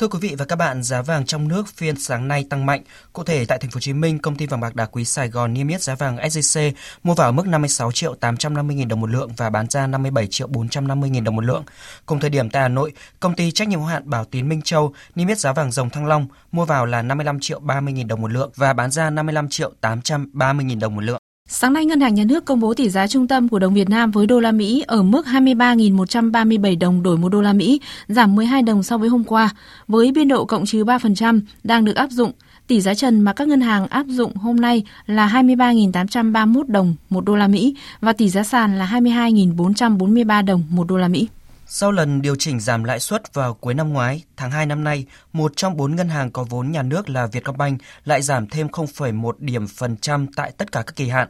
Thưa 0.00 0.08
quý 0.08 0.18
vị 0.22 0.34
và 0.38 0.44
các 0.44 0.56
bạn, 0.56 0.82
giá 0.82 1.02
vàng 1.02 1.26
trong 1.26 1.48
nước 1.48 1.68
phiên 1.68 1.96
sáng 1.96 2.28
nay 2.28 2.46
tăng 2.50 2.66
mạnh. 2.66 2.82
Cụ 3.12 3.24
thể 3.24 3.44
tại 3.46 3.58
thành 3.58 3.70
phố 3.70 3.76
Hồ 3.76 3.80
Chí 3.80 3.92
Minh, 3.92 4.18
công 4.18 4.36
ty 4.36 4.46
vàng 4.46 4.60
bạc 4.60 4.74
đá 4.74 4.86
quý 4.86 5.04
Sài 5.04 5.28
Gòn 5.28 5.54
niêm 5.54 5.68
yết 5.68 5.82
giá 5.82 5.94
vàng 5.94 6.16
SJC 6.16 6.72
mua 7.04 7.14
vào 7.14 7.32
mức 7.32 7.46
56 7.46 7.92
triệu 7.92 8.14
850 8.14 8.76
000 8.76 8.88
đồng 8.88 9.00
một 9.00 9.10
lượng 9.10 9.30
và 9.36 9.50
bán 9.50 9.66
ra 9.70 9.86
57 9.86 10.26
triệu 10.26 10.46
450 10.46 11.10
000 11.14 11.24
đồng 11.24 11.36
một 11.36 11.44
lượng. 11.44 11.64
Cùng 12.06 12.20
thời 12.20 12.30
điểm 12.30 12.50
tại 12.50 12.62
Hà 12.62 12.68
Nội, 12.68 12.92
công 13.20 13.34
ty 13.34 13.50
trách 13.50 13.68
nhiệm 13.68 13.80
hữu 13.80 13.88
hạn 13.88 14.10
Bảo 14.10 14.24
Tín 14.24 14.48
Minh 14.48 14.62
Châu 14.62 14.94
niêm 15.14 15.28
yết 15.28 15.38
giá 15.38 15.52
vàng 15.52 15.72
dòng 15.72 15.90
Thăng 15.90 16.06
Long 16.06 16.26
mua 16.52 16.64
vào 16.64 16.86
là 16.86 17.02
55 17.02 17.38
triệu 17.40 17.60
30 17.60 17.94
000 17.96 18.08
đồng 18.08 18.20
một 18.20 18.32
lượng 18.32 18.50
và 18.56 18.72
bán 18.72 18.90
ra 18.90 19.10
55 19.10 19.48
triệu 19.48 19.72
830 19.80 20.66
000 20.68 20.78
đồng 20.78 20.94
một 20.94 21.00
lượng. 21.00 21.18
Sáng 21.48 21.72
nay, 21.72 21.84
Ngân 21.84 22.00
hàng 22.00 22.14
Nhà 22.14 22.24
nước 22.24 22.44
công 22.44 22.60
bố 22.60 22.74
tỷ 22.74 22.88
giá 22.88 23.06
trung 23.06 23.28
tâm 23.28 23.48
của 23.48 23.58
đồng 23.58 23.74
Việt 23.74 23.88
Nam 23.88 24.10
với 24.10 24.26
đô 24.26 24.40
la 24.40 24.52
Mỹ 24.52 24.84
ở 24.86 25.02
mức 25.02 25.26
23.137 25.26 26.78
đồng 26.78 27.02
đổi 27.02 27.18
một 27.18 27.28
đô 27.28 27.40
la 27.40 27.52
Mỹ, 27.52 27.80
giảm 28.08 28.34
12 28.34 28.62
đồng 28.62 28.82
so 28.82 28.98
với 28.98 29.08
hôm 29.08 29.24
qua, 29.24 29.50
với 29.88 30.12
biên 30.12 30.28
độ 30.28 30.44
cộng 30.44 30.66
trừ 30.66 30.84
3% 30.84 31.40
đang 31.64 31.84
được 31.84 31.96
áp 31.96 32.10
dụng. 32.10 32.32
Tỷ 32.66 32.80
giá 32.80 32.94
trần 32.94 33.20
mà 33.20 33.32
các 33.32 33.48
ngân 33.48 33.60
hàng 33.60 33.86
áp 33.86 34.06
dụng 34.08 34.36
hôm 34.36 34.56
nay 34.56 34.84
là 35.06 35.28
23.831 35.28 36.64
đồng 36.68 36.94
một 37.10 37.24
đô 37.24 37.36
la 37.36 37.48
Mỹ 37.48 37.76
và 38.00 38.12
tỷ 38.12 38.28
giá 38.28 38.42
sàn 38.42 38.78
là 38.78 38.86
22.443 38.86 40.44
đồng 40.44 40.62
một 40.70 40.88
đô 40.88 40.96
la 40.96 41.08
Mỹ. 41.08 41.28
Sau 41.76 41.92
lần 41.92 42.22
điều 42.22 42.36
chỉnh 42.38 42.60
giảm 42.60 42.84
lãi 42.84 43.00
suất 43.00 43.34
vào 43.34 43.54
cuối 43.54 43.74
năm 43.74 43.92
ngoái, 43.92 44.24
tháng 44.36 44.50
2 44.50 44.66
năm 44.66 44.84
nay, 44.84 45.06
một 45.32 45.52
trong 45.56 45.76
bốn 45.76 45.96
ngân 45.96 46.08
hàng 46.08 46.30
có 46.30 46.44
vốn 46.44 46.72
nhà 46.72 46.82
nước 46.82 47.08
là 47.08 47.26
Vietcombank 47.26 47.80
lại 48.04 48.22
giảm 48.22 48.46
thêm 48.48 48.66
0,1 48.66 49.32
điểm 49.38 49.66
phần 49.66 49.96
trăm 49.96 50.26
tại 50.36 50.52
tất 50.58 50.72
cả 50.72 50.82
các 50.86 50.96
kỳ 50.96 51.08
hạn. 51.08 51.28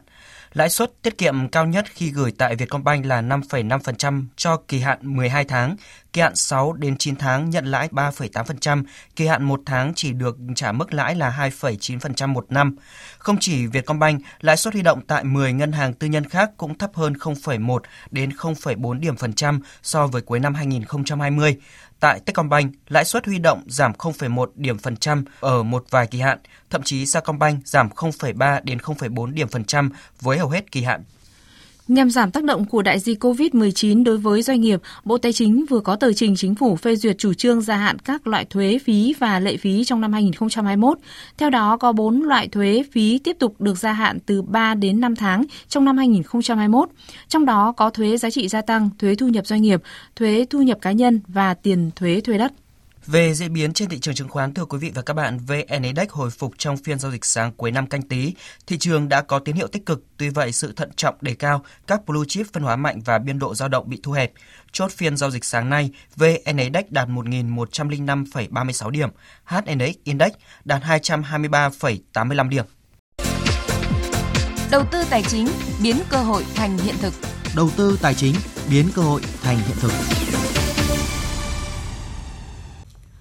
Lãi 0.55 0.69
suất 0.69 0.91
tiết 1.01 1.17
kiệm 1.17 1.47
cao 1.49 1.65
nhất 1.65 1.85
khi 1.89 2.11
gửi 2.11 2.31
tại 2.37 2.55
Vietcombank 2.55 3.05
là 3.05 3.21
5,5% 3.21 4.25
cho 4.35 4.57
kỳ 4.67 4.79
hạn 4.79 4.99
12 5.01 5.45
tháng, 5.45 5.75
kỳ 6.13 6.21
hạn 6.21 6.35
6 6.35 6.73
đến 6.73 6.97
9 6.97 7.15
tháng 7.15 7.49
nhận 7.49 7.65
lãi 7.65 7.89
3,8%, 7.91 8.83
kỳ 9.15 9.27
hạn 9.27 9.43
1 9.43 9.61
tháng 9.65 9.93
chỉ 9.95 10.13
được 10.13 10.37
trả 10.55 10.71
mức 10.71 10.93
lãi 10.93 11.15
là 11.15 11.49
2,9% 11.59 12.27
một 12.27 12.45
năm. 12.49 12.75
Không 13.17 13.37
chỉ 13.39 13.67
Vietcombank, 13.67 14.21
lãi 14.41 14.57
suất 14.57 14.73
huy 14.73 14.83
động 14.83 15.01
tại 15.07 15.23
10 15.23 15.53
ngân 15.53 15.71
hàng 15.71 15.93
tư 15.93 16.07
nhân 16.07 16.29
khác 16.29 16.51
cũng 16.57 16.77
thấp 16.77 16.91
hơn 16.93 17.13
0,1 17.13 17.79
đến 18.11 18.29
0,4 18.29 18.99
điểm 18.99 19.15
phần 19.15 19.33
trăm 19.33 19.59
so 19.83 20.07
với 20.07 20.21
cuối 20.21 20.39
năm 20.39 20.55
2020. 20.55 21.57
Tại 22.05 22.19
Techcombank, 22.19 22.73
lãi 22.87 23.05
suất 23.05 23.25
huy 23.25 23.39
động 23.39 23.63
giảm 23.67 23.91
0,1 23.93 24.45
điểm 24.55 24.77
phần 24.77 24.97
trăm 24.97 25.25
ở 25.39 25.63
một 25.63 25.85
vài 25.89 26.07
kỳ 26.07 26.19
hạn, 26.19 26.39
thậm 26.69 26.83
chí 26.83 27.05
Sacombank 27.05 27.67
giảm 27.67 27.89
0,3 27.89 28.61
đến 28.63 28.77
0,4 28.77 29.33
điểm 29.33 29.47
phần 29.47 29.63
trăm 29.63 29.89
với 30.21 30.37
hầu 30.37 30.49
hết 30.49 30.71
kỳ 30.71 30.83
hạn. 30.83 31.03
Nhằm 31.87 32.09
giảm 32.09 32.31
tác 32.31 32.43
động 32.43 32.65
của 32.65 32.81
đại 32.81 32.99
dịch 32.99 33.23
COVID-19 33.23 34.03
đối 34.03 34.17
với 34.17 34.41
doanh 34.41 34.61
nghiệp, 34.61 34.81
Bộ 35.03 35.17
Tài 35.17 35.33
chính 35.33 35.65
vừa 35.69 35.79
có 35.79 35.95
tờ 35.95 36.13
trình 36.13 36.35
chính 36.35 36.55
phủ 36.55 36.75
phê 36.75 36.95
duyệt 36.95 37.17
chủ 37.17 37.33
trương 37.33 37.61
gia 37.61 37.75
hạn 37.77 37.99
các 37.99 38.27
loại 38.27 38.45
thuế 38.45 38.79
phí 38.83 39.13
và 39.19 39.39
lệ 39.39 39.57
phí 39.57 39.83
trong 39.83 40.01
năm 40.01 40.13
2021. 40.13 40.97
Theo 41.37 41.49
đó, 41.49 41.77
có 41.77 41.91
4 41.91 42.21
loại 42.23 42.47
thuế 42.47 42.83
phí 42.91 43.17
tiếp 43.17 43.35
tục 43.39 43.61
được 43.61 43.77
gia 43.77 43.93
hạn 43.93 44.19
từ 44.25 44.41
3 44.41 44.75
đến 44.75 45.01
5 45.01 45.15
tháng 45.15 45.43
trong 45.67 45.85
năm 45.85 45.97
2021. 45.97 46.89
Trong 47.27 47.45
đó 47.45 47.73
có 47.77 47.89
thuế 47.89 48.17
giá 48.17 48.29
trị 48.29 48.47
gia 48.47 48.61
tăng, 48.61 48.89
thuế 48.99 49.15
thu 49.15 49.27
nhập 49.27 49.47
doanh 49.47 49.61
nghiệp, 49.61 49.81
thuế 50.15 50.45
thu 50.49 50.61
nhập 50.61 50.77
cá 50.81 50.91
nhân 50.91 51.19
và 51.27 51.53
tiền 51.53 51.91
thuế 51.95 52.21
thuê 52.21 52.37
đất. 52.37 52.51
Về 53.07 53.33
diễn 53.33 53.53
biến 53.53 53.73
trên 53.73 53.89
thị 53.89 53.99
trường 53.99 54.15
chứng 54.15 54.29
khoán, 54.29 54.53
thưa 54.53 54.65
quý 54.65 54.77
vị 54.77 54.91
và 54.95 55.01
các 55.01 55.13
bạn, 55.13 55.37
VN 55.37 55.83
Index 55.83 56.09
hồi 56.09 56.29
phục 56.29 56.53
trong 56.57 56.77
phiên 56.77 56.99
giao 56.99 57.11
dịch 57.11 57.25
sáng 57.25 57.51
cuối 57.51 57.71
năm 57.71 57.87
canh 57.87 58.01
tí. 58.01 58.33
Thị 58.67 58.77
trường 58.77 59.09
đã 59.09 59.21
có 59.21 59.39
tín 59.39 59.55
hiệu 59.55 59.67
tích 59.67 59.85
cực, 59.85 60.03
tuy 60.17 60.29
vậy 60.29 60.51
sự 60.51 60.73
thận 60.75 60.91
trọng 60.95 61.15
đề 61.21 61.35
cao, 61.35 61.63
các 61.87 62.05
blue 62.05 62.25
chip 62.27 62.45
phân 62.53 62.63
hóa 62.63 62.75
mạnh 62.75 63.01
và 63.05 63.17
biên 63.19 63.39
độ 63.39 63.55
dao 63.55 63.69
động 63.69 63.89
bị 63.89 63.99
thu 64.03 64.11
hẹp. 64.11 64.31
Chốt 64.71 64.91
phiên 64.91 65.17
giao 65.17 65.31
dịch 65.31 65.45
sáng 65.45 65.69
nay, 65.69 65.89
VN 66.15 66.57
Index 66.57 66.85
đạt 66.89 67.07
1.105,36 67.07 68.89
điểm, 68.89 69.09
HNX 69.45 69.95
Index 70.03 70.31
đạt 70.65 70.81
223,85 70.83 72.49
điểm. 72.49 72.65
Đầu 74.71 74.83
tư 74.91 75.03
tài 75.09 75.23
chính 75.23 75.47
biến 75.83 75.97
cơ 76.09 76.17
hội 76.17 76.45
thành 76.55 76.77
hiện 76.77 76.95
thực. 77.01 77.13
Đầu 77.55 77.69
tư 77.77 77.99
tài 78.01 78.13
chính 78.13 78.35
biến 78.69 78.89
cơ 78.95 79.01
hội 79.01 79.21
thành 79.43 79.57
hiện 79.57 79.77
thực. 79.79 79.91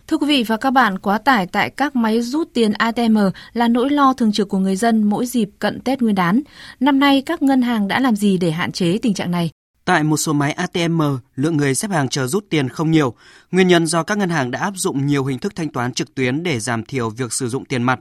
Thưa 0.06 0.18
quý 0.18 0.26
vị 0.26 0.44
và 0.46 0.56
các 0.56 0.70
bạn, 0.70 0.98
quá 0.98 1.18
tải 1.18 1.46
tại 1.46 1.70
các 1.70 1.96
máy 1.96 2.22
rút 2.22 2.48
tiền 2.54 2.72
ATM 2.72 3.18
là 3.52 3.68
nỗi 3.68 3.90
lo 3.90 4.12
thường 4.12 4.32
trực 4.32 4.48
của 4.48 4.58
người 4.58 4.76
dân 4.76 5.02
mỗi 5.02 5.26
dịp 5.26 5.50
cận 5.58 5.80
Tết 5.80 6.02
Nguyên 6.02 6.14
đán. 6.14 6.42
Năm 6.80 6.98
nay, 6.98 7.22
các 7.26 7.42
ngân 7.42 7.62
hàng 7.62 7.88
đã 7.88 8.00
làm 8.00 8.16
gì 8.16 8.38
để 8.38 8.50
hạn 8.50 8.72
chế 8.72 8.98
tình 9.02 9.14
trạng 9.14 9.30
này? 9.30 9.50
Tại 9.84 10.04
một 10.04 10.16
số 10.16 10.32
máy 10.32 10.52
ATM, 10.52 11.02
lượng 11.34 11.56
người 11.56 11.74
xếp 11.74 11.90
hàng 11.90 12.08
chờ 12.08 12.26
rút 12.26 12.46
tiền 12.50 12.68
không 12.68 12.90
nhiều. 12.90 13.14
Nguyên 13.50 13.68
nhân 13.68 13.86
do 13.86 14.02
các 14.02 14.18
ngân 14.18 14.30
hàng 14.30 14.50
đã 14.50 14.58
áp 14.60 14.72
dụng 14.76 15.06
nhiều 15.06 15.24
hình 15.24 15.38
thức 15.38 15.56
thanh 15.56 15.68
toán 15.68 15.92
trực 15.92 16.14
tuyến 16.14 16.42
để 16.42 16.60
giảm 16.60 16.84
thiểu 16.84 17.10
việc 17.10 17.32
sử 17.32 17.48
dụng 17.48 17.64
tiền 17.64 17.82
mặt. 17.82 18.00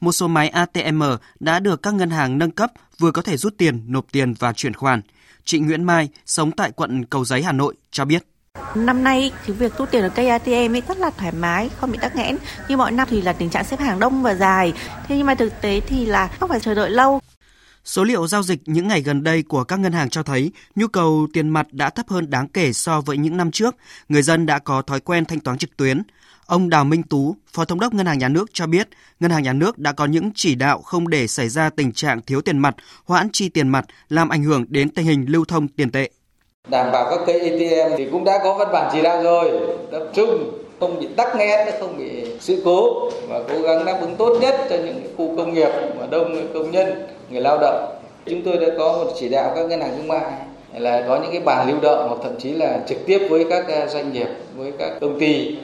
Một 0.00 0.12
số 0.12 0.28
máy 0.28 0.48
ATM 0.48 1.02
đã 1.40 1.60
được 1.60 1.82
các 1.82 1.94
ngân 1.94 2.10
hàng 2.10 2.38
nâng 2.38 2.50
cấp 2.50 2.72
vừa 2.98 3.10
có 3.10 3.22
thể 3.22 3.36
rút 3.36 3.54
tiền, 3.58 3.82
nộp 3.86 4.06
tiền 4.12 4.34
và 4.38 4.52
chuyển 4.52 4.74
khoản. 4.74 5.00
Chị 5.44 5.58
Nguyễn 5.58 5.84
Mai, 5.84 6.08
sống 6.26 6.52
tại 6.52 6.70
quận 6.70 7.04
Cầu 7.04 7.24
Giấy, 7.24 7.42
Hà 7.42 7.52
Nội, 7.52 7.74
cho 7.90 8.04
biết. 8.04 8.24
Năm 8.74 9.04
nay 9.04 9.32
thì 9.46 9.52
việc 9.52 9.78
rút 9.78 9.90
tiền 9.90 10.02
ở 10.02 10.08
cây 10.08 10.28
ATM 10.28 10.74
ấy 10.76 10.82
rất 10.88 10.98
là 10.98 11.10
thoải 11.10 11.32
mái, 11.32 11.70
không 11.76 11.92
bị 11.92 11.98
tắc 12.00 12.16
nghẽn. 12.16 12.36
Như 12.68 12.76
mọi 12.76 12.92
năm 12.92 13.08
thì 13.10 13.22
là 13.22 13.32
tình 13.32 13.50
trạng 13.50 13.64
xếp 13.64 13.80
hàng 13.80 13.98
đông 13.98 14.22
và 14.22 14.34
dài. 14.34 14.72
Thế 15.08 15.16
nhưng 15.16 15.26
mà 15.26 15.34
thực 15.34 15.60
tế 15.60 15.80
thì 15.80 16.06
là 16.06 16.28
không 16.40 16.48
phải 16.48 16.60
chờ 16.60 16.74
đợi 16.74 16.90
lâu. 16.90 17.20
Số 17.84 18.04
liệu 18.04 18.26
giao 18.26 18.42
dịch 18.42 18.60
những 18.66 18.88
ngày 18.88 19.02
gần 19.02 19.22
đây 19.22 19.42
của 19.42 19.64
các 19.64 19.80
ngân 19.80 19.92
hàng 19.92 20.10
cho 20.10 20.22
thấy 20.22 20.52
nhu 20.74 20.86
cầu 20.86 21.26
tiền 21.32 21.48
mặt 21.48 21.66
đã 21.72 21.90
thấp 21.90 22.08
hơn 22.08 22.30
đáng 22.30 22.48
kể 22.48 22.72
so 22.72 23.00
với 23.00 23.18
những 23.18 23.36
năm 23.36 23.50
trước. 23.50 23.76
Người 24.08 24.22
dân 24.22 24.46
đã 24.46 24.58
có 24.58 24.82
thói 24.82 25.00
quen 25.00 25.24
thanh 25.24 25.40
toán 25.40 25.58
trực 25.58 25.76
tuyến. 25.76 26.02
Ông 26.46 26.68
Đào 26.68 26.84
Minh 26.84 27.02
Tú, 27.02 27.36
Phó 27.52 27.64
Thống 27.64 27.80
đốc 27.80 27.94
Ngân 27.94 28.06
hàng 28.06 28.18
Nhà 28.18 28.28
nước 28.28 28.50
cho 28.52 28.66
biết, 28.66 28.88
Ngân 29.20 29.30
hàng 29.30 29.42
Nhà 29.42 29.52
nước 29.52 29.78
đã 29.78 29.92
có 29.92 30.06
những 30.06 30.30
chỉ 30.34 30.54
đạo 30.54 30.82
không 30.82 31.08
để 31.08 31.26
xảy 31.26 31.48
ra 31.48 31.70
tình 31.70 31.92
trạng 31.92 32.20
thiếu 32.22 32.40
tiền 32.40 32.58
mặt, 32.58 32.76
hoãn 33.04 33.28
chi 33.32 33.48
tiền 33.48 33.68
mặt 33.68 33.84
làm 34.08 34.28
ảnh 34.28 34.42
hưởng 34.42 34.64
đến 34.68 34.90
tình 34.90 35.06
hình 35.06 35.24
lưu 35.28 35.44
thông 35.44 35.68
tiền 35.68 35.90
tệ. 35.90 36.10
Đảm 36.68 36.92
bảo 36.92 37.06
các 37.10 37.20
cây 37.26 37.40
ATM 37.40 37.94
thì 37.96 38.06
cũng 38.12 38.24
đã 38.24 38.40
có 38.44 38.54
văn 38.54 38.68
bản 38.72 38.90
chỉ 38.92 39.02
đạo 39.02 39.22
rồi, 39.22 39.50
tập 39.90 40.02
trung 40.12 40.52
không 40.80 41.00
bị 41.00 41.08
tắc 41.16 41.36
nghẽn, 41.36 41.68
không 41.80 41.98
bị 41.98 42.24
sự 42.40 42.62
cố 42.64 43.10
và 43.28 43.40
cố 43.48 43.62
gắng 43.62 43.84
đáp 43.84 43.98
ứng 44.00 44.16
tốt 44.16 44.38
nhất 44.40 44.54
cho 44.70 44.76
những 44.76 45.02
khu 45.16 45.36
công 45.36 45.54
nghiệp 45.54 45.68
mà 45.98 46.06
đông 46.10 46.46
công 46.54 46.70
nhân, 46.70 47.06
người 47.30 47.40
lao 47.40 47.58
động. 47.60 47.94
Chúng 48.26 48.42
tôi 48.42 48.56
đã 48.56 48.66
có 48.78 48.92
một 48.92 49.12
chỉ 49.18 49.28
đạo 49.28 49.52
các 49.54 49.66
ngân 49.66 49.80
hàng 49.80 49.94
thương 49.96 50.08
mại 50.08 50.24
là 50.74 51.04
có 51.08 51.16
những 51.16 51.30
cái 51.32 51.40
bàn 51.40 51.68
lưu 51.68 51.76
động 51.82 52.08
hoặc 52.08 52.18
thậm 52.22 52.32
chí 52.38 52.52
là 52.52 52.80
trực 52.88 53.06
tiếp 53.06 53.26
với 53.30 53.44
các 53.50 53.64
ờ, 53.68 53.86
doanh 53.86 54.12
nghiệp, 54.12 54.28
với 54.56 54.72
các 54.78 54.92
công 55.00 55.20
ty 55.20 55.56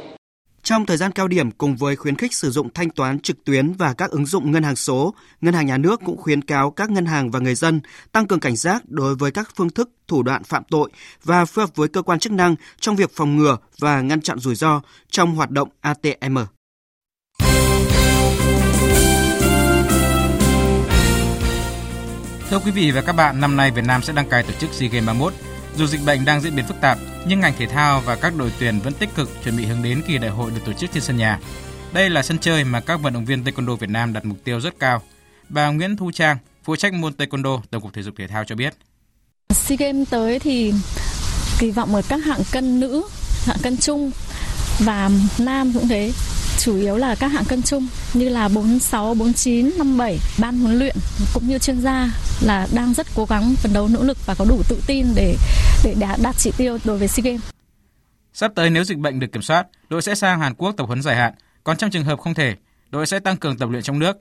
trong 0.68 0.86
thời 0.86 0.96
gian 0.96 1.12
cao 1.12 1.28
điểm 1.28 1.50
cùng 1.50 1.76
với 1.76 1.96
khuyến 1.96 2.16
khích 2.16 2.34
sử 2.34 2.50
dụng 2.50 2.72
thanh 2.74 2.90
toán 2.90 3.20
trực 3.20 3.44
tuyến 3.44 3.72
và 3.72 3.94
các 3.94 4.10
ứng 4.10 4.26
dụng 4.26 4.50
ngân 4.50 4.62
hàng 4.62 4.76
số, 4.76 5.14
Ngân 5.40 5.54
hàng 5.54 5.66
Nhà 5.66 5.78
nước 5.78 6.00
cũng 6.04 6.16
khuyến 6.16 6.42
cáo 6.42 6.70
các 6.70 6.90
ngân 6.90 7.06
hàng 7.06 7.30
và 7.30 7.38
người 7.40 7.54
dân 7.54 7.80
tăng 8.12 8.26
cường 8.26 8.40
cảnh 8.40 8.56
giác 8.56 8.82
đối 8.88 9.14
với 9.14 9.30
các 9.30 9.48
phương 9.56 9.70
thức 9.70 9.90
thủ 10.08 10.22
đoạn 10.22 10.44
phạm 10.44 10.62
tội 10.70 10.90
và 11.24 11.44
phối 11.44 11.62
hợp 11.62 11.76
với 11.76 11.88
cơ 11.88 12.02
quan 12.02 12.18
chức 12.18 12.32
năng 12.32 12.54
trong 12.80 12.96
việc 12.96 13.10
phòng 13.14 13.36
ngừa 13.36 13.56
và 13.78 14.00
ngăn 14.00 14.20
chặn 14.20 14.38
rủi 14.38 14.54
ro 14.54 14.80
trong 15.10 15.34
hoạt 15.34 15.50
động 15.50 15.68
ATM. 15.80 16.38
Thưa 22.50 22.58
quý 22.64 22.70
vị 22.70 22.90
và 22.90 23.00
các 23.00 23.12
bạn, 23.12 23.40
năm 23.40 23.56
nay 23.56 23.70
Việt 23.70 23.84
Nam 23.84 24.02
sẽ 24.02 24.12
đăng 24.12 24.28
cai 24.28 24.42
tổ 24.42 24.52
chức 24.58 24.70
SEA 24.72 24.88
Games 24.88 25.06
31 25.06 25.32
dù 25.78 25.86
dịch 25.86 26.00
bệnh 26.06 26.24
đang 26.24 26.40
diễn 26.40 26.56
biến 26.56 26.66
phức 26.66 26.80
tạp, 26.80 26.98
nhưng 27.26 27.40
ngành 27.40 27.52
thể 27.58 27.66
thao 27.66 28.00
và 28.00 28.16
các 28.16 28.36
đội 28.36 28.52
tuyển 28.58 28.80
vẫn 28.80 28.92
tích 28.92 29.08
cực 29.14 29.30
chuẩn 29.44 29.56
bị 29.56 29.64
hướng 29.64 29.82
đến 29.82 30.02
kỳ 30.06 30.18
đại 30.18 30.30
hội 30.30 30.50
được 30.50 30.60
tổ 30.66 30.72
chức 30.72 30.90
trên 30.92 31.02
sân 31.02 31.16
nhà. 31.16 31.38
Đây 31.92 32.10
là 32.10 32.22
sân 32.22 32.38
chơi 32.38 32.64
mà 32.64 32.80
các 32.80 33.00
vận 33.00 33.12
động 33.12 33.24
viên 33.24 33.44
taekwondo 33.44 33.76
Việt 33.76 33.90
Nam 33.90 34.12
đặt 34.12 34.24
mục 34.24 34.38
tiêu 34.44 34.60
rất 34.60 34.78
cao. 34.78 35.02
Bà 35.48 35.68
Nguyễn 35.68 35.96
Thu 35.96 36.10
Trang, 36.10 36.38
phụ 36.64 36.76
trách 36.76 36.92
môn 36.92 37.12
taekwondo, 37.12 37.60
Tổng 37.70 37.82
cục 37.82 37.94
Thể 37.94 38.02
dục 38.02 38.14
Thể 38.18 38.26
thao 38.26 38.44
cho 38.44 38.54
biết. 38.54 38.74
SEA 39.50 39.76
Games 39.76 40.10
tới 40.10 40.38
thì 40.38 40.72
kỳ 41.58 41.70
vọng 41.70 41.94
ở 41.94 42.02
các 42.08 42.24
hạng 42.24 42.42
cân 42.52 42.80
nữ, 42.80 43.08
hạng 43.46 43.58
cân 43.62 43.76
chung 43.76 44.10
và 44.78 45.10
nam 45.38 45.72
cũng 45.72 45.88
thế 45.88 46.12
chủ 46.58 46.76
yếu 46.76 46.96
là 46.96 47.14
các 47.14 47.28
hạng 47.28 47.44
cân 47.44 47.62
chung 47.62 47.86
như 48.14 48.28
là 48.28 48.48
46, 48.48 49.14
49, 49.14 49.70
57. 49.78 50.18
Ban 50.38 50.58
huấn 50.58 50.78
luyện 50.78 50.96
cũng 51.34 51.48
như 51.48 51.58
chuyên 51.58 51.80
gia 51.80 52.10
là 52.40 52.66
đang 52.72 52.94
rất 52.94 53.06
cố 53.14 53.24
gắng 53.24 53.54
phấn 53.56 53.72
đấu 53.72 53.88
nỗ 53.88 54.02
lực 54.02 54.18
và 54.26 54.34
có 54.34 54.44
đủ 54.44 54.62
tự 54.68 54.82
tin 54.86 55.06
để 55.14 55.36
để 55.84 55.94
đạt 55.98 56.36
chỉ 56.36 56.50
tiêu 56.56 56.78
đối 56.84 56.98
với 56.98 57.08
SEA 57.08 57.22
Games. 57.24 57.42
Sắp 58.32 58.52
tới 58.54 58.70
nếu 58.70 58.84
dịch 58.84 58.98
bệnh 58.98 59.20
được 59.20 59.32
kiểm 59.32 59.42
soát, 59.42 59.66
đội 59.88 60.02
sẽ 60.02 60.14
sang 60.14 60.40
Hàn 60.40 60.54
Quốc 60.54 60.72
tập 60.76 60.84
huấn 60.84 61.02
dài 61.02 61.16
hạn, 61.16 61.34
còn 61.64 61.76
trong 61.76 61.90
trường 61.90 62.04
hợp 62.04 62.20
không 62.20 62.34
thể, 62.34 62.54
đội 62.90 63.06
sẽ 63.06 63.20
tăng 63.20 63.36
cường 63.36 63.58
tập 63.58 63.68
luyện 63.70 63.82
trong 63.82 63.98
nước. 63.98 64.16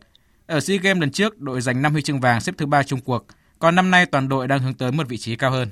Ở 0.48 0.60
SEA 0.60 0.78
Games 0.78 1.02
lần 1.02 1.12
trước, 1.12 1.40
đội 1.40 1.62
giành 1.62 1.82
5 1.82 1.94
huy 1.94 2.02
chương 2.02 2.20
vàng 2.20 2.42
xếp 2.42 2.56
thứ 2.58 2.66
ba 2.66 2.84
chung 2.84 3.02
cuộc, 3.02 3.26
còn 3.60 3.76
năm 3.76 3.92
nay 3.92 4.06
toàn 4.06 4.30
đội 4.30 4.48
đang 4.48 4.60
hướng 4.60 4.74
tới 4.74 4.92
một 4.92 5.08
vị 5.08 5.18
trí 5.18 5.36
cao 5.36 5.52
hơn. 5.52 5.70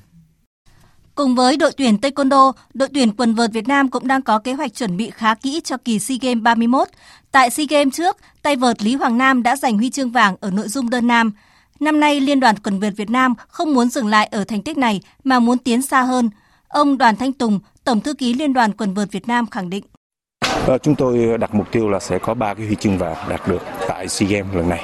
Cùng 1.15 1.35
với 1.35 1.57
đội 1.57 1.71
tuyển 1.77 1.95
Taekwondo, 1.95 2.51
đội 2.73 2.89
tuyển 2.93 3.15
quần 3.15 3.35
vợt 3.35 3.51
Việt 3.53 3.67
Nam 3.67 3.89
cũng 3.89 4.07
đang 4.07 4.21
có 4.21 4.39
kế 4.39 4.53
hoạch 4.53 4.73
chuẩn 4.73 4.97
bị 4.97 5.09
khá 5.09 5.35
kỹ 5.35 5.61
cho 5.63 5.77
kỳ 5.77 5.99
SEA 5.99 6.17
Games 6.21 6.43
31. 6.43 6.87
Tại 7.31 7.49
SEA 7.49 7.65
Games 7.69 7.93
trước, 7.93 8.17
tay 8.41 8.55
vợt 8.55 8.83
Lý 8.83 8.95
Hoàng 8.95 9.17
Nam 9.17 9.43
đã 9.43 9.55
giành 9.55 9.77
huy 9.77 9.89
chương 9.89 10.11
vàng 10.11 10.35
ở 10.39 10.51
nội 10.51 10.67
dung 10.67 10.89
đơn 10.89 11.07
nam. 11.07 11.31
Năm 11.79 11.99
nay, 11.99 12.19
Liên 12.19 12.39
đoàn 12.39 12.55
quần 12.63 12.79
vợt 12.79 12.93
Việt 12.97 13.09
Nam 13.09 13.33
không 13.47 13.73
muốn 13.73 13.89
dừng 13.89 14.07
lại 14.07 14.29
ở 14.31 14.43
thành 14.43 14.61
tích 14.61 14.77
này 14.77 15.01
mà 15.23 15.39
muốn 15.39 15.57
tiến 15.57 15.81
xa 15.81 16.01
hơn. 16.01 16.29
Ông 16.67 16.97
Đoàn 16.97 17.15
Thanh 17.15 17.33
Tùng, 17.33 17.59
Tổng 17.83 18.01
thư 18.01 18.13
ký 18.13 18.33
Liên 18.33 18.53
đoàn 18.53 18.71
quần 18.73 18.93
vợt 18.93 19.11
Việt 19.11 19.27
Nam 19.27 19.47
khẳng 19.47 19.69
định. 19.69 19.83
Ờ, 20.67 20.77
chúng 20.77 20.95
tôi 20.95 21.37
đặt 21.37 21.53
mục 21.53 21.71
tiêu 21.71 21.89
là 21.89 21.99
sẽ 21.99 22.19
có 22.19 22.33
3 22.33 22.53
cái 22.53 22.65
huy 22.65 22.75
chương 22.75 22.97
vàng 22.97 23.15
đạt 23.29 23.47
được 23.47 23.61
tại 23.87 24.07
SEA 24.07 24.29
Games 24.29 24.55
lần 24.55 24.69
này 24.69 24.83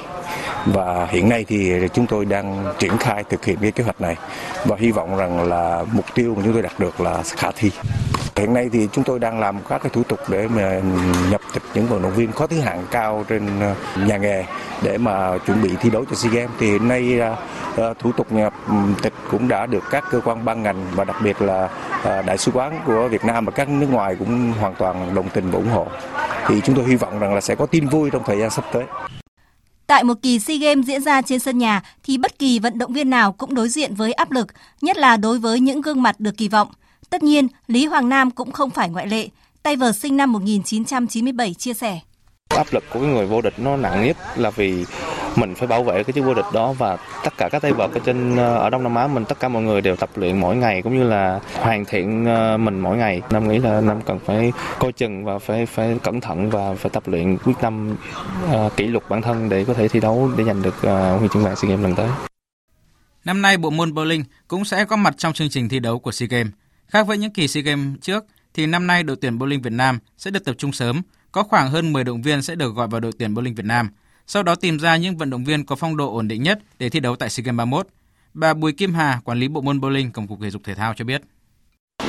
và 0.65 1.07
hiện 1.09 1.29
nay 1.29 1.45
thì 1.47 1.73
chúng 1.93 2.07
tôi 2.07 2.25
đang 2.25 2.73
triển 2.79 2.97
khai 2.97 3.23
thực 3.29 3.45
hiện 3.45 3.57
cái 3.61 3.71
kế 3.71 3.83
hoạch 3.83 4.01
này 4.01 4.15
và 4.65 4.75
hy 4.79 4.91
vọng 4.91 5.17
rằng 5.17 5.49
là 5.49 5.85
mục 5.91 6.05
tiêu 6.15 6.33
mà 6.35 6.41
chúng 6.45 6.53
tôi 6.53 6.61
đạt 6.61 6.79
được 6.79 7.01
là 7.01 7.23
khả 7.23 7.51
thi. 7.55 7.71
Hiện 8.35 8.53
nay 8.53 8.69
thì 8.73 8.87
chúng 8.91 9.03
tôi 9.03 9.19
đang 9.19 9.39
làm 9.39 9.59
các 9.69 9.81
cái 9.83 9.89
thủ 9.93 10.03
tục 10.03 10.19
để 10.29 10.47
mà 10.47 10.81
nhập 11.31 11.41
tịch 11.53 11.63
những 11.73 11.87
vận 11.87 12.01
động 12.01 12.13
viên 12.15 12.31
có 12.31 12.47
thứ 12.47 12.59
hạng 12.59 12.85
cao 12.91 13.25
trên 13.29 13.59
ờ, 13.59 13.75
nhà 14.05 14.17
nghề 14.17 14.45
để 14.83 14.97
mà 14.97 15.37
chuẩn 15.37 15.61
bị 15.61 15.69
thi 15.79 15.89
đấu 15.89 16.05
cho 16.09 16.15
SEA 16.15 16.31
Games. 16.31 16.51
Thì 16.59 16.71
hiện 16.71 16.87
nay 16.87 17.19
ờ, 17.19 17.35
ờ, 17.75 17.93
thủ 17.99 18.11
tục 18.11 18.31
nhập 18.31 18.53
tịch 19.01 19.13
cũng 19.31 19.47
đã 19.47 19.65
được 19.65 19.83
các 19.91 20.03
cơ 20.11 20.21
quan 20.25 20.45
ban 20.45 20.63
ngành 20.63 20.85
và 20.95 21.03
đặc 21.03 21.15
biệt 21.23 21.41
là 21.41 21.69
đại 22.03 22.37
sứ 22.37 22.51
quán 22.51 22.81
của 22.85 23.07
Việt 23.07 23.25
Nam 23.25 23.45
và 23.45 23.51
các 23.51 23.69
nước 23.69 23.87
ngoài 23.89 24.15
cũng 24.19 24.51
hoàn 24.59 24.75
toàn 24.75 25.15
đồng 25.15 25.29
tình 25.29 25.51
và 25.51 25.57
ủng 25.57 25.69
hộ. 25.69 25.87
Thì 26.47 26.61
chúng 26.61 26.75
tôi 26.75 26.85
hy 26.85 26.95
vọng 26.95 27.19
rằng 27.19 27.33
là 27.33 27.41
sẽ 27.41 27.55
có 27.55 27.65
tin 27.65 27.87
vui 27.87 28.09
trong 28.09 28.23
thời 28.25 28.39
gian 28.39 28.49
sắp 28.49 28.65
tới. 28.73 28.83
Tại 29.91 30.03
một 30.03 30.13
kỳ 30.21 30.39
SEA 30.39 30.57
Games 30.57 30.85
diễn 30.85 31.03
ra 31.03 31.21
trên 31.21 31.39
sân 31.39 31.57
nhà 31.57 31.81
thì 32.03 32.17
bất 32.17 32.39
kỳ 32.39 32.59
vận 32.59 32.77
động 32.77 32.93
viên 32.93 33.09
nào 33.09 33.31
cũng 33.31 33.53
đối 33.53 33.69
diện 33.69 33.95
với 33.95 34.13
áp 34.13 34.31
lực, 34.31 34.47
nhất 34.81 34.97
là 34.97 35.17
đối 35.17 35.39
với 35.39 35.59
những 35.59 35.81
gương 35.81 36.03
mặt 36.03 36.19
được 36.19 36.37
kỳ 36.37 36.47
vọng. 36.47 36.67
Tất 37.09 37.23
nhiên, 37.23 37.47
Lý 37.67 37.85
Hoàng 37.85 38.09
Nam 38.09 38.31
cũng 38.31 38.51
không 38.51 38.69
phải 38.69 38.89
ngoại 38.89 39.07
lệ. 39.07 39.27
Tay 39.63 39.75
vợt 39.75 39.95
sinh 39.95 40.17
năm 40.17 40.33
1997 40.33 41.53
chia 41.53 41.73
sẻ. 41.73 41.99
Áp 42.49 42.67
lực 42.71 42.83
của 42.93 42.99
cái 42.99 43.09
người 43.09 43.25
vô 43.25 43.41
địch 43.41 43.53
nó 43.57 43.77
nặng 43.77 44.05
nhất 44.07 44.17
là 44.35 44.49
vì 44.49 44.85
mình 45.37 45.55
phải 45.55 45.67
bảo 45.67 45.83
vệ 45.83 46.03
cái 46.03 46.13
chức 46.13 46.25
vô 46.25 46.33
địch 46.33 46.45
đó 46.53 46.73
và 46.73 46.97
tất 47.23 47.33
cả 47.37 47.49
các 47.51 47.61
tay 47.61 47.73
vợt 47.73 47.91
ở 47.91 47.99
trên 48.05 48.37
ờ, 48.37 48.57
ở 48.57 48.69
Đông 48.69 48.83
Nam 48.83 48.95
Á 48.95 49.07
mình 49.07 49.25
tất 49.25 49.39
cả 49.39 49.47
mọi 49.47 49.63
người 49.63 49.81
đều 49.81 49.95
tập 49.95 50.09
luyện 50.15 50.39
mỗi 50.39 50.55
ngày 50.55 50.81
cũng 50.81 50.97
như 50.97 51.03
là 51.03 51.39
hoàn 51.53 51.85
thiện 51.85 52.25
ờ, 52.25 52.57
mình 52.57 52.79
mỗi 52.79 52.97
ngày. 52.97 53.21
Nam 53.29 53.49
nghĩ 53.49 53.59
là 53.59 53.81
Nam 53.81 54.01
cần 54.01 54.19
phải 54.25 54.53
coi 54.79 54.91
chừng 54.91 55.25
và 55.25 55.39
phải 55.39 55.65
phải 55.65 55.97
cẩn 56.03 56.21
thận 56.21 56.49
và 56.49 56.73
phải 56.73 56.89
tập 56.89 57.03
luyện 57.05 57.37
quyết 57.37 57.53
tâm 57.61 57.95
uh, 58.45 58.77
kỷ 58.77 58.87
luật 58.87 59.09
bản 59.09 59.21
thân 59.21 59.49
để 59.49 59.65
có 59.65 59.73
thể 59.73 59.87
thi 59.87 59.99
đấu 59.99 60.31
để 60.37 60.43
giành 60.43 60.61
được 60.61 60.75
uh, 60.75 61.19
huy 61.19 61.27
chương 61.33 61.43
vàng 61.43 61.55
SEA 61.55 61.69
Games 61.69 61.83
lần 61.83 61.95
tới. 61.95 62.09
Năm 63.25 63.41
nay 63.41 63.57
bộ 63.57 63.69
môn 63.69 63.91
bowling 63.91 64.23
cũng 64.47 64.65
sẽ 64.65 64.85
có 64.85 64.95
mặt 64.95 65.13
trong 65.17 65.33
chương 65.33 65.49
trình 65.49 65.69
thi 65.69 65.79
đấu 65.79 65.99
của 65.99 66.11
SEA 66.11 66.27
Games. 66.27 66.51
Khác 66.87 67.07
với 67.07 67.17
những 67.17 67.33
kỳ 67.33 67.47
SEA 67.47 67.63
Games 67.63 67.99
trước 68.01 68.25
thì 68.53 68.65
năm 68.65 68.87
nay 68.87 69.03
đội 69.03 69.15
tuyển 69.21 69.37
bowling 69.37 69.61
Việt 69.61 69.73
Nam 69.73 69.99
sẽ 70.17 70.31
được 70.31 70.45
tập 70.45 70.55
trung 70.57 70.71
sớm, 70.71 71.01
có 71.31 71.43
khoảng 71.43 71.69
hơn 71.69 71.93
10 71.93 72.03
động 72.03 72.21
viên 72.21 72.41
sẽ 72.41 72.55
được 72.55 72.75
gọi 72.75 72.87
vào 72.87 72.99
đội 72.99 73.11
tuyển 73.19 73.33
bowling 73.33 73.55
Việt 73.55 73.65
Nam– 73.65 73.89
sau 74.27 74.43
đó 74.43 74.55
tìm 74.55 74.79
ra 74.79 74.97
những 74.97 75.17
vận 75.17 75.29
động 75.29 75.43
viên 75.43 75.65
có 75.65 75.75
phong 75.75 75.97
độ 75.97 76.15
ổn 76.15 76.27
định 76.27 76.43
nhất 76.43 76.59
để 76.79 76.89
thi 76.89 76.99
đấu 76.99 77.15
tại 77.15 77.29
SEA 77.29 77.43
Games 77.43 77.57
31. 77.57 77.87
Bà 78.33 78.53
Bùi 78.53 78.71
Kim 78.71 78.93
Hà, 78.93 79.19
quản 79.23 79.39
lý 79.39 79.47
bộ 79.47 79.61
môn 79.61 79.79
bowling, 79.79 80.11
Tổng 80.13 80.27
cục 80.27 80.41
Thể 80.41 80.49
dục 80.49 80.61
Thể 80.65 80.75
thao 80.75 80.93
cho 80.93 81.05
biết. 81.05 81.21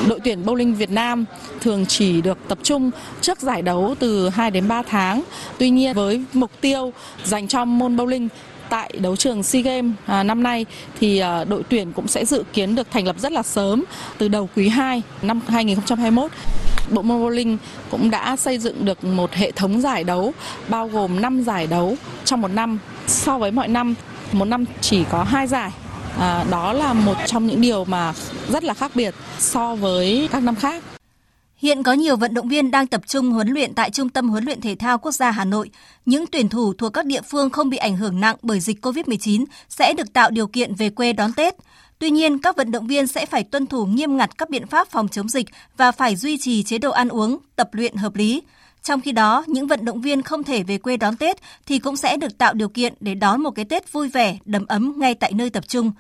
Đội 0.09 0.21
tuyển 0.25 0.45
bowling 0.45 0.75
Việt 0.75 0.91
Nam 0.91 1.25
thường 1.61 1.87
chỉ 1.87 2.21
được 2.21 2.39
tập 2.49 2.59
trung 2.63 2.91
trước 3.21 3.41
giải 3.41 3.63
đấu 3.63 3.95
từ 3.99 4.29
2 4.29 4.51
đến 4.51 4.69
3 4.69 4.83
tháng. 4.83 5.23
Tuy 5.59 5.71
nhiên 5.71 5.95
với 5.95 6.25
mục 6.33 6.51
tiêu 6.61 6.93
dành 7.25 7.49
cho 7.49 7.65
môn 7.65 7.97
bowling 7.97 8.29
tại 8.69 8.93
đấu 8.99 9.17
trường 9.17 9.43
SEA 9.43 9.63
Games 9.63 9.93
à, 10.07 10.23
năm 10.23 10.43
nay 10.43 10.67
thì 11.01 11.19
à, 11.19 11.45
đội 11.45 11.63
tuyển 11.69 11.93
cũng 11.93 12.09
sẽ 12.09 12.25
dự 12.25 12.45
kiến 12.53 12.75
được 12.75 12.91
thành 12.91 13.07
lập 13.07 13.17
rất 13.19 13.33
là 13.33 13.43
sớm 13.43 13.85
từ 14.19 14.29
đầu 14.29 14.49
quý 14.57 14.69
2 14.69 15.03
năm 15.23 15.41
2021. 15.49 16.31
Bộ 16.91 17.03
môn 17.03 17.20
bowling 17.20 17.57
cũng 17.91 18.11
đã 18.11 18.37
xây 18.37 18.59
dựng 18.59 18.85
được 18.85 19.05
một 19.05 19.33
hệ 19.33 19.51
thống 19.51 19.80
giải 19.80 20.05
đấu 20.05 20.33
bao 20.68 20.89
gồm 20.89 21.22
5 21.22 21.43
giải 21.43 21.66
đấu 21.66 21.97
trong 22.24 22.41
một 22.41 22.49
năm. 22.49 22.78
So 23.07 23.39
với 23.39 23.51
mọi 23.51 23.68
năm, 23.68 23.95
một 24.33 24.45
năm 24.45 24.64
chỉ 24.80 25.05
có 25.11 25.22
2 25.22 25.47
giải. 25.47 25.70
À, 26.18 26.45
đó 26.51 26.72
là 26.72 26.93
một 26.93 27.16
trong 27.26 27.47
những 27.47 27.61
điều 27.61 27.85
mà 27.85 28.12
rất 28.49 28.64
là 28.64 28.74
khác 28.74 28.91
biệt 28.95 29.14
so 29.39 29.74
với 29.74 30.28
các 30.33 30.43
năm 30.43 30.55
khác. 30.55 30.85
Hiện 31.57 31.83
có 31.83 31.93
nhiều 31.93 32.16
vận 32.16 32.35
động 32.35 32.49
viên 32.49 32.70
đang 32.70 32.87
tập 32.87 33.01
trung 33.07 33.30
huấn 33.30 33.49
luyện 33.49 33.74
tại 33.74 33.91
Trung 33.91 34.09
tâm 34.09 34.28
huấn 34.28 34.45
luyện 34.45 34.61
thể 34.61 34.74
thao 34.74 34.99
quốc 34.99 35.12
gia 35.12 35.30
Hà 35.30 35.45
Nội. 35.45 35.70
Những 36.07 36.26
tuyển 36.26 36.49
thủ 36.49 36.72
thuộc 36.78 36.93
các 36.93 37.07
địa 37.07 37.20
phương 37.30 37.51
không 37.51 37.70
bị 37.70 37.76
ảnh 37.76 37.97
hưởng 37.97 38.20
nặng 38.20 38.37
bởi 38.43 38.61
dịch 38.61 38.85
COVID-19 38.87 39.45
sẽ 39.68 39.95
được 39.95 40.12
tạo 40.12 40.30
điều 40.30 40.47
kiện 40.47 40.74
về 40.74 40.91
quê 40.91 41.12
đón 41.12 41.33
Tết. 41.33 41.55
Tuy 42.03 42.11
nhiên, 42.11 42.39
các 42.39 42.57
vận 42.57 42.71
động 42.71 42.87
viên 42.87 43.07
sẽ 43.07 43.27
phải 43.27 43.45
tuân 43.45 43.67
thủ 43.67 43.87
nghiêm 43.87 44.17
ngặt 44.17 44.39
các 44.39 44.51
biện 44.51 44.67
pháp 44.67 44.89
phòng 44.89 45.09
chống 45.09 45.29
dịch 45.29 45.47
và 45.77 45.93
phải 45.93 46.17
duy 46.17 46.39
trì 46.39 46.63
chế 46.63 46.79
độ 46.79 46.91
ăn 46.91 47.09
uống, 47.09 47.39
tập 47.57 47.69
luyện 47.73 47.97
hợp 47.97 48.17
lý. 48.17 48.43
Trong 48.83 49.01
khi 49.01 49.13
đó, 49.13 49.45
những 49.47 49.67
vận 49.67 49.85
động 49.85 50.01
viên 50.01 50.23
không 50.23 50.45
thể 50.45 50.63
về 50.63 50.79
quê 50.79 50.97
đón 50.97 51.17
Tết 51.17 51.37
thì 51.67 51.79
cũng 51.79 51.97
sẽ 51.97 52.17
được 52.17 52.39
tạo 52.39 52.55
điều 52.55 52.69
kiện 52.69 52.95
để 53.01 53.15
đón 53.15 53.41
một 53.43 53.51
cái 53.51 53.65
Tết 53.65 53.93
vui 53.93 54.09
vẻ, 54.09 54.39
đầm 54.45 54.67
ấm 54.67 54.95
ngay 54.97 55.15
tại 55.15 55.33
nơi 55.33 55.51
tập 55.51 55.65
trung. 55.69 55.93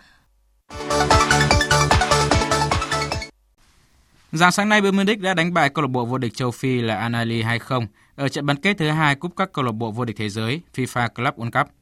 Dạng 4.32 4.52
sáng 4.52 4.68
nay 4.68 4.80
Bayern 4.80 4.96
Munich 4.96 5.20
đã 5.20 5.34
đánh 5.34 5.54
bại 5.54 5.68
câu 5.68 5.82
lạc 5.82 5.90
bộ 5.90 6.04
vô 6.04 6.18
địch 6.18 6.34
châu 6.34 6.50
Phi 6.50 6.80
là 6.80 6.96
Anali 6.96 7.42
2-0 7.42 7.86
ở 8.16 8.28
trận 8.28 8.46
bán 8.46 8.56
kết 8.56 8.78
thứ 8.78 8.88
hai 8.88 9.14
cúp 9.14 9.32
các 9.36 9.52
câu 9.52 9.64
lạc 9.64 9.72
bộ 9.72 9.90
vô 9.90 10.04
địch 10.04 10.16
thế 10.16 10.28
giới 10.28 10.60
FIFA 10.74 11.08
Club 11.08 11.34
World 11.34 11.50
Cup. 11.50 11.72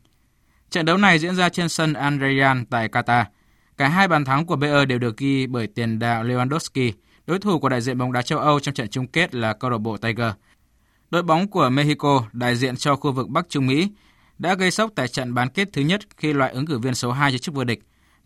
Trận 0.70 0.86
đấu 0.86 0.96
này 0.96 1.18
diễn 1.18 1.36
ra 1.36 1.48
trên 1.48 1.68
sân 1.68 1.92
Al 1.92 2.20
Rayyan 2.20 2.66
tại 2.66 2.88
Qatar. 2.88 3.24
Cả 3.80 3.88
hai 3.88 4.08
bàn 4.08 4.24
thắng 4.24 4.46
của 4.46 4.56
Bayer 4.56 4.88
đều 4.88 4.98
được 4.98 5.16
ghi 5.16 5.46
bởi 5.46 5.66
tiền 5.66 5.98
đạo 5.98 6.24
Lewandowski, 6.24 6.92
đối 7.26 7.38
thủ 7.38 7.58
của 7.58 7.68
đại 7.68 7.80
diện 7.80 7.98
bóng 7.98 8.12
đá 8.12 8.22
châu 8.22 8.38
Âu 8.38 8.60
trong 8.60 8.74
trận 8.74 8.88
chung 8.88 9.06
kết 9.06 9.34
là 9.34 9.52
câu 9.52 9.70
lạc 9.70 9.78
bộ 9.78 9.96
Tiger. 9.96 10.32
Đội 11.10 11.22
bóng 11.22 11.48
của 11.48 11.68
Mexico, 11.68 12.22
đại 12.32 12.56
diện 12.56 12.76
cho 12.76 12.96
khu 12.96 13.12
vực 13.12 13.28
Bắc 13.28 13.48
Trung 13.48 13.66
Mỹ, 13.66 13.88
đã 14.38 14.54
gây 14.54 14.70
sốc 14.70 14.90
tại 14.94 15.08
trận 15.08 15.34
bán 15.34 15.48
kết 15.48 15.68
thứ 15.72 15.82
nhất 15.82 16.00
khi 16.16 16.32
loại 16.32 16.52
ứng 16.52 16.66
cử 16.66 16.78
viên 16.78 16.94
số 16.94 17.12
2 17.12 17.32
cho 17.32 17.38
chức 17.38 17.54
vô 17.54 17.64
địch, 17.64 17.80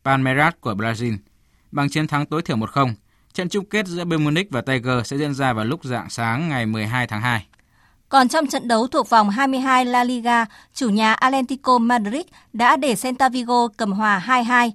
Palmeiras 0.05 0.55
của 0.61 0.73
Brazil, 0.73 1.17
bằng 1.73 1.89
chiến 1.89 2.07
thắng 2.07 2.27
tối 2.27 2.43
thiểu 2.43 2.57
1-0. 2.57 2.95
Trận 3.33 3.49
chung 3.49 3.65
kết 3.65 3.87
giữa 3.87 4.05
Bayern 4.05 4.25
Munich 4.25 4.51
và 4.51 4.61
Tiger 4.61 4.99
sẽ 5.05 5.19
diễn 5.19 5.35
ra 5.35 5.53
vào 5.53 5.65
lúc 5.65 5.85
dạng 5.85 6.11
sáng 6.11 6.49
ngày 6.49 6.67
12 6.67 7.07
tháng 7.07 7.21
2. 7.21 7.47
Còn 8.09 8.29
trong 8.29 8.47
trận 8.47 8.69
đấu 8.69 8.87
thuộc 8.87 9.11
vòng 9.11 9.31
22 9.31 9.85
La 9.85 10.05
Liga, 10.05 10.45
chủ 10.75 10.89
nhà 10.89 11.15
Atlético 11.15 11.79
Madrid 11.79 12.27
đã 12.53 12.77
để 12.77 12.95
Celta 12.95 13.29
Vigo 13.29 13.69
cầm 13.77 13.93
hòa 13.93 14.25
2-2. 14.27 14.71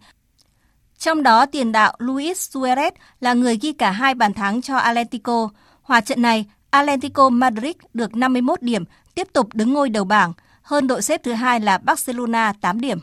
Trong 0.99 1.23
đó 1.23 1.45
tiền 1.45 1.71
đạo 1.71 1.93
Luis 1.99 2.49
Suarez 2.55 2.91
là 3.19 3.33
người 3.33 3.57
ghi 3.61 3.73
cả 3.73 3.91
hai 3.91 4.15
bàn 4.15 4.33
thắng 4.33 4.61
cho 4.61 4.77
Atlético. 4.77 5.49
Hòa 5.81 6.01
trận 6.01 6.21
này, 6.21 6.45
Atlético 6.69 7.29
Madrid 7.29 7.75
được 7.93 8.15
51 8.15 8.61
điểm, 8.61 8.83
tiếp 9.15 9.27
tục 9.33 9.47
đứng 9.53 9.73
ngôi 9.73 9.89
đầu 9.89 10.03
bảng, 10.03 10.33
hơn 10.61 10.87
đội 10.87 11.01
xếp 11.01 11.23
thứ 11.23 11.33
hai 11.33 11.59
là 11.59 11.77
Barcelona 11.77 12.53
8 12.61 12.81
điểm. 12.81 12.99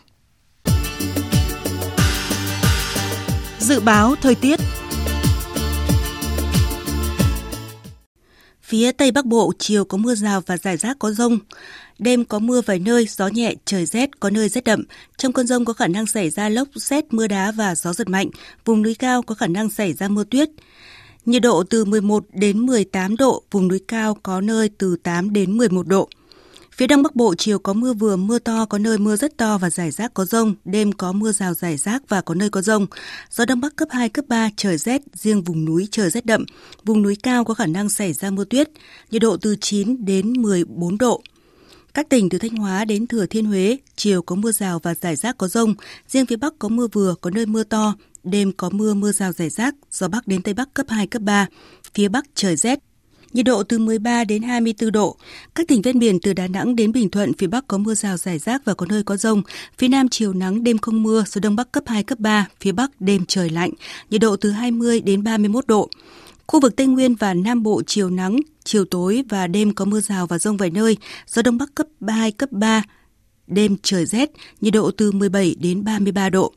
Dự 3.59 3.81
báo 3.81 4.15
thời 4.23 4.35
tiết 4.35 4.61
Phía 8.63 8.93
Tây 8.93 9.11
Bắc 9.11 9.25
Bộ 9.25 9.53
chiều 9.59 9.85
có 9.85 9.99
mưa 9.99 10.15
rào 10.15 10.41
và 10.47 10.57
rải 10.57 10.77
rác 10.77 10.99
có 10.99 11.11
rông. 11.11 11.39
Đêm 11.99 12.25
có 12.25 12.39
mưa 12.39 12.61
vài 12.67 12.79
nơi, 12.79 13.07
gió 13.11 13.29
nhẹ, 13.29 13.55
trời 13.65 13.87
rét, 13.87 14.21
có 14.21 14.31
nơi 14.31 14.49
rét 14.49 14.65
đậm. 14.65 14.83
Trong 15.17 15.33
cơn 15.33 15.47
rông 15.47 15.65
có 15.65 15.73
khả 15.73 15.87
năng 15.87 16.07
xảy 16.07 16.31
ra 16.31 16.49
lốc, 16.49 16.69
xét, 16.77 17.05
mưa 17.13 17.27
đá 17.27 17.53
và 17.53 17.75
gió 17.75 17.93
giật 17.93 18.09
mạnh. 18.09 18.29
Vùng 18.65 18.83
núi 18.83 18.95
cao 18.95 19.23
có 19.23 19.35
khả 19.35 19.47
năng 19.47 19.71
xảy 19.71 19.93
ra 19.93 20.09
mưa 20.09 20.25
tuyết. 20.25 20.49
Nhiệt 21.27 21.43
độ 21.43 21.63
từ 21.71 21.85
11 21.85 22.25
đến 22.33 22.67
18 22.67 23.17
độ, 23.17 23.43
vùng 23.51 23.69
núi 23.69 23.81
cao 23.89 24.17
có 24.23 24.41
nơi 24.41 24.71
từ 24.79 24.97
8 25.03 25.33
đến 25.33 25.57
11 25.57 25.87
độ. 25.87 26.09
Phía 26.77 26.87
Đông 26.87 27.03
Bắc 27.03 27.17
Bộ 27.17 27.35
chiều 27.35 27.59
có 27.59 27.73
mưa 27.73 27.93
vừa, 27.93 28.17
mưa 28.17 28.39
to, 28.39 28.65
có 28.65 28.79
nơi 28.79 28.99
mưa 28.99 29.17
rất 29.17 29.37
to 29.37 29.59
và 29.59 29.71
rải 29.71 29.91
rác 29.91 30.15
có 30.15 30.25
rông. 30.25 30.55
Đêm 30.65 30.93
có 30.93 31.13
mưa 31.13 31.33
rào 31.33 31.55
rải 31.55 31.77
rác 31.77 32.09
và 32.09 32.21
có 32.21 32.35
nơi 32.35 32.51
có 32.51 32.63
rông. 32.63 32.87
Gió 33.31 33.45
Đông 33.45 33.61
Bắc 33.61 33.77
cấp 33.77 33.89
2, 33.91 34.09
cấp 34.09 34.25
3, 34.29 34.51
trời 34.57 34.79
rét, 34.79 35.03
riêng 35.15 35.43
vùng 35.43 35.65
núi 35.65 35.89
trời 35.91 36.11
rét 36.11 36.27
đậm. 36.27 36.45
Vùng 36.85 37.03
núi 37.03 37.17
cao 37.23 37.45
có 37.45 37.55
khả 37.55 37.67
năng 37.67 37.89
xảy 37.89 38.13
ra 38.13 38.31
mưa 38.31 38.45
tuyết. 38.45 38.71
Nhiệt 39.11 39.23
độ 39.23 39.37
từ 39.37 39.57
9 39.61 40.05
đến 40.05 40.33
14 40.43 40.99
độ. 40.99 41.23
Các 41.97 42.09
tỉnh 42.09 42.29
từ 42.29 42.39
Thanh 42.39 42.57
Hóa 42.57 42.85
đến 42.85 43.07
Thừa 43.07 43.27
Thiên 43.27 43.45
Huế, 43.45 43.77
chiều 43.97 44.23
có 44.23 44.37
mưa 44.37 44.53
rào 44.53 44.79
và 44.79 44.95
rải 44.95 45.17
rác 45.17 45.39
có 45.39 45.49
rông. 45.49 45.75
Riêng 46.09 46.27
phía 46.27 46.37
Bắc 46.37 46.59
có 46.59 46.69
mưa 46.69 46.89
vừa, 46.93 47.15
có 47.21 47.31
nơi 47.31 47.47
mưa 47.47 47.65
to. 47.65 47.95
Đêm 48.25 48.53
có 48.53 48.71
mưa, 48.71 48.95
mưa 48.95 49.13
rào 49.13 49.33
rải 49.33 49.51
rác, 49.51 49.75
gió 49.91 50.09
Bắc 50.09 50.27
đến 50.27 50.43
Tây 50.43 50.55
Bắc 50.55 50.75
cấp 50.75 50.87
2, 50.89 51.07
cấp 51.07 51.23
3. 51.23 51.47
Phía 51.95 52.09
Bắc 52.09 52.25
trời 52.35 52.57
rét, 52.57 52.79
nhiệt 53.33 53.47
độ 53.47 53.63
từ 53.63 53.79
13 53.79 54.25
đến 54.25 54.43
24 54.43 54.93
độ. 54.93 55.17
Các 55.55 55.69
tỉnh 55.69 55.83
ven 55.83 55.99
biển 55.99 56.21
từ 56.21 56.33
Đà 56.33 56.47
Nẵng 56.49 56.77
đến 56.77 56.93
Bình 56.93 57.11
Thuận, 57.11 57.33
phía 57.35 57.47
Bắc 57.47 57.69
có 57.69 57.79
mưa 57.79 57.95
rào 57.95 58.17
rải 58.17 58.39
rác 58.39 58.65
và 58.65 58.75
có 58.75 58.87
nơi 58.87 59.03
có 59.03 59.17
rông. 59.17 59.43
Phía 59.79 59.89
Nam 59.89 60.09
chiều 60.09 60.33
nắng, 60.33 60.65
đêm 60.65 60.79
không 60.79 61.03
mưa, 61.03 61.25
gió 61.27 61.41
Đông 61.41 61.57
Bắc 61.57 61.73
cấp 61.73 61.85
2, 61.87 62.03
cấp 62.03 62.19
3, 62.19 62.49
phía 62.61 62.73
Bắc 62.73 63.01
đêm 63.01 63.25
trời 63.29 63.51
lạnh, 63.51 63.71
nhiệt 64.11 64.21
độ 64.21 64.37
từ 64.37 64.51
20 64.51 65.01
đến 65.01 65.25
31 65.25 65.67
độ. 65.67 65.89
Khu 66.47 66.61
vực 66.61 66.77
Tây 66.77 66.87
Nguyên 66.87 67.15
và 67.15 67.35
Nam 67.35 67.63
Bộ 67.63 67.83
chiều 67.87 68.11
nắng, 68.11 68.37
chiều 68.65 68.85
tối 68.85 69.25
và 69.29 69.47
đêm 69.47 69.75
có 69.75 69.85
mưa 69.85 70.01
rào 70.01 70.27
và 70.27 70.39
rông 70.39 70.57
vài 70.57 70.71
nơi, 70.71 70.97
gió 71.27 71.43
Đông 71.43 71.59
Bắc 71.59 71.75
cấp 71.75 71.87
2, 72.09 72.33
cấp 72.33 72.53
3, 72.53 72.83
đêm 73.47 73.77
trời 73.83 74.07
rét, 74.07 74.31
nhiệt 74.61 74.75
độ 74.75 74.91
từ 74.91 75.13
17 75.13 75.55
đến 75.61 75.85
33 75.85 76.31
độ. 76.31 76.53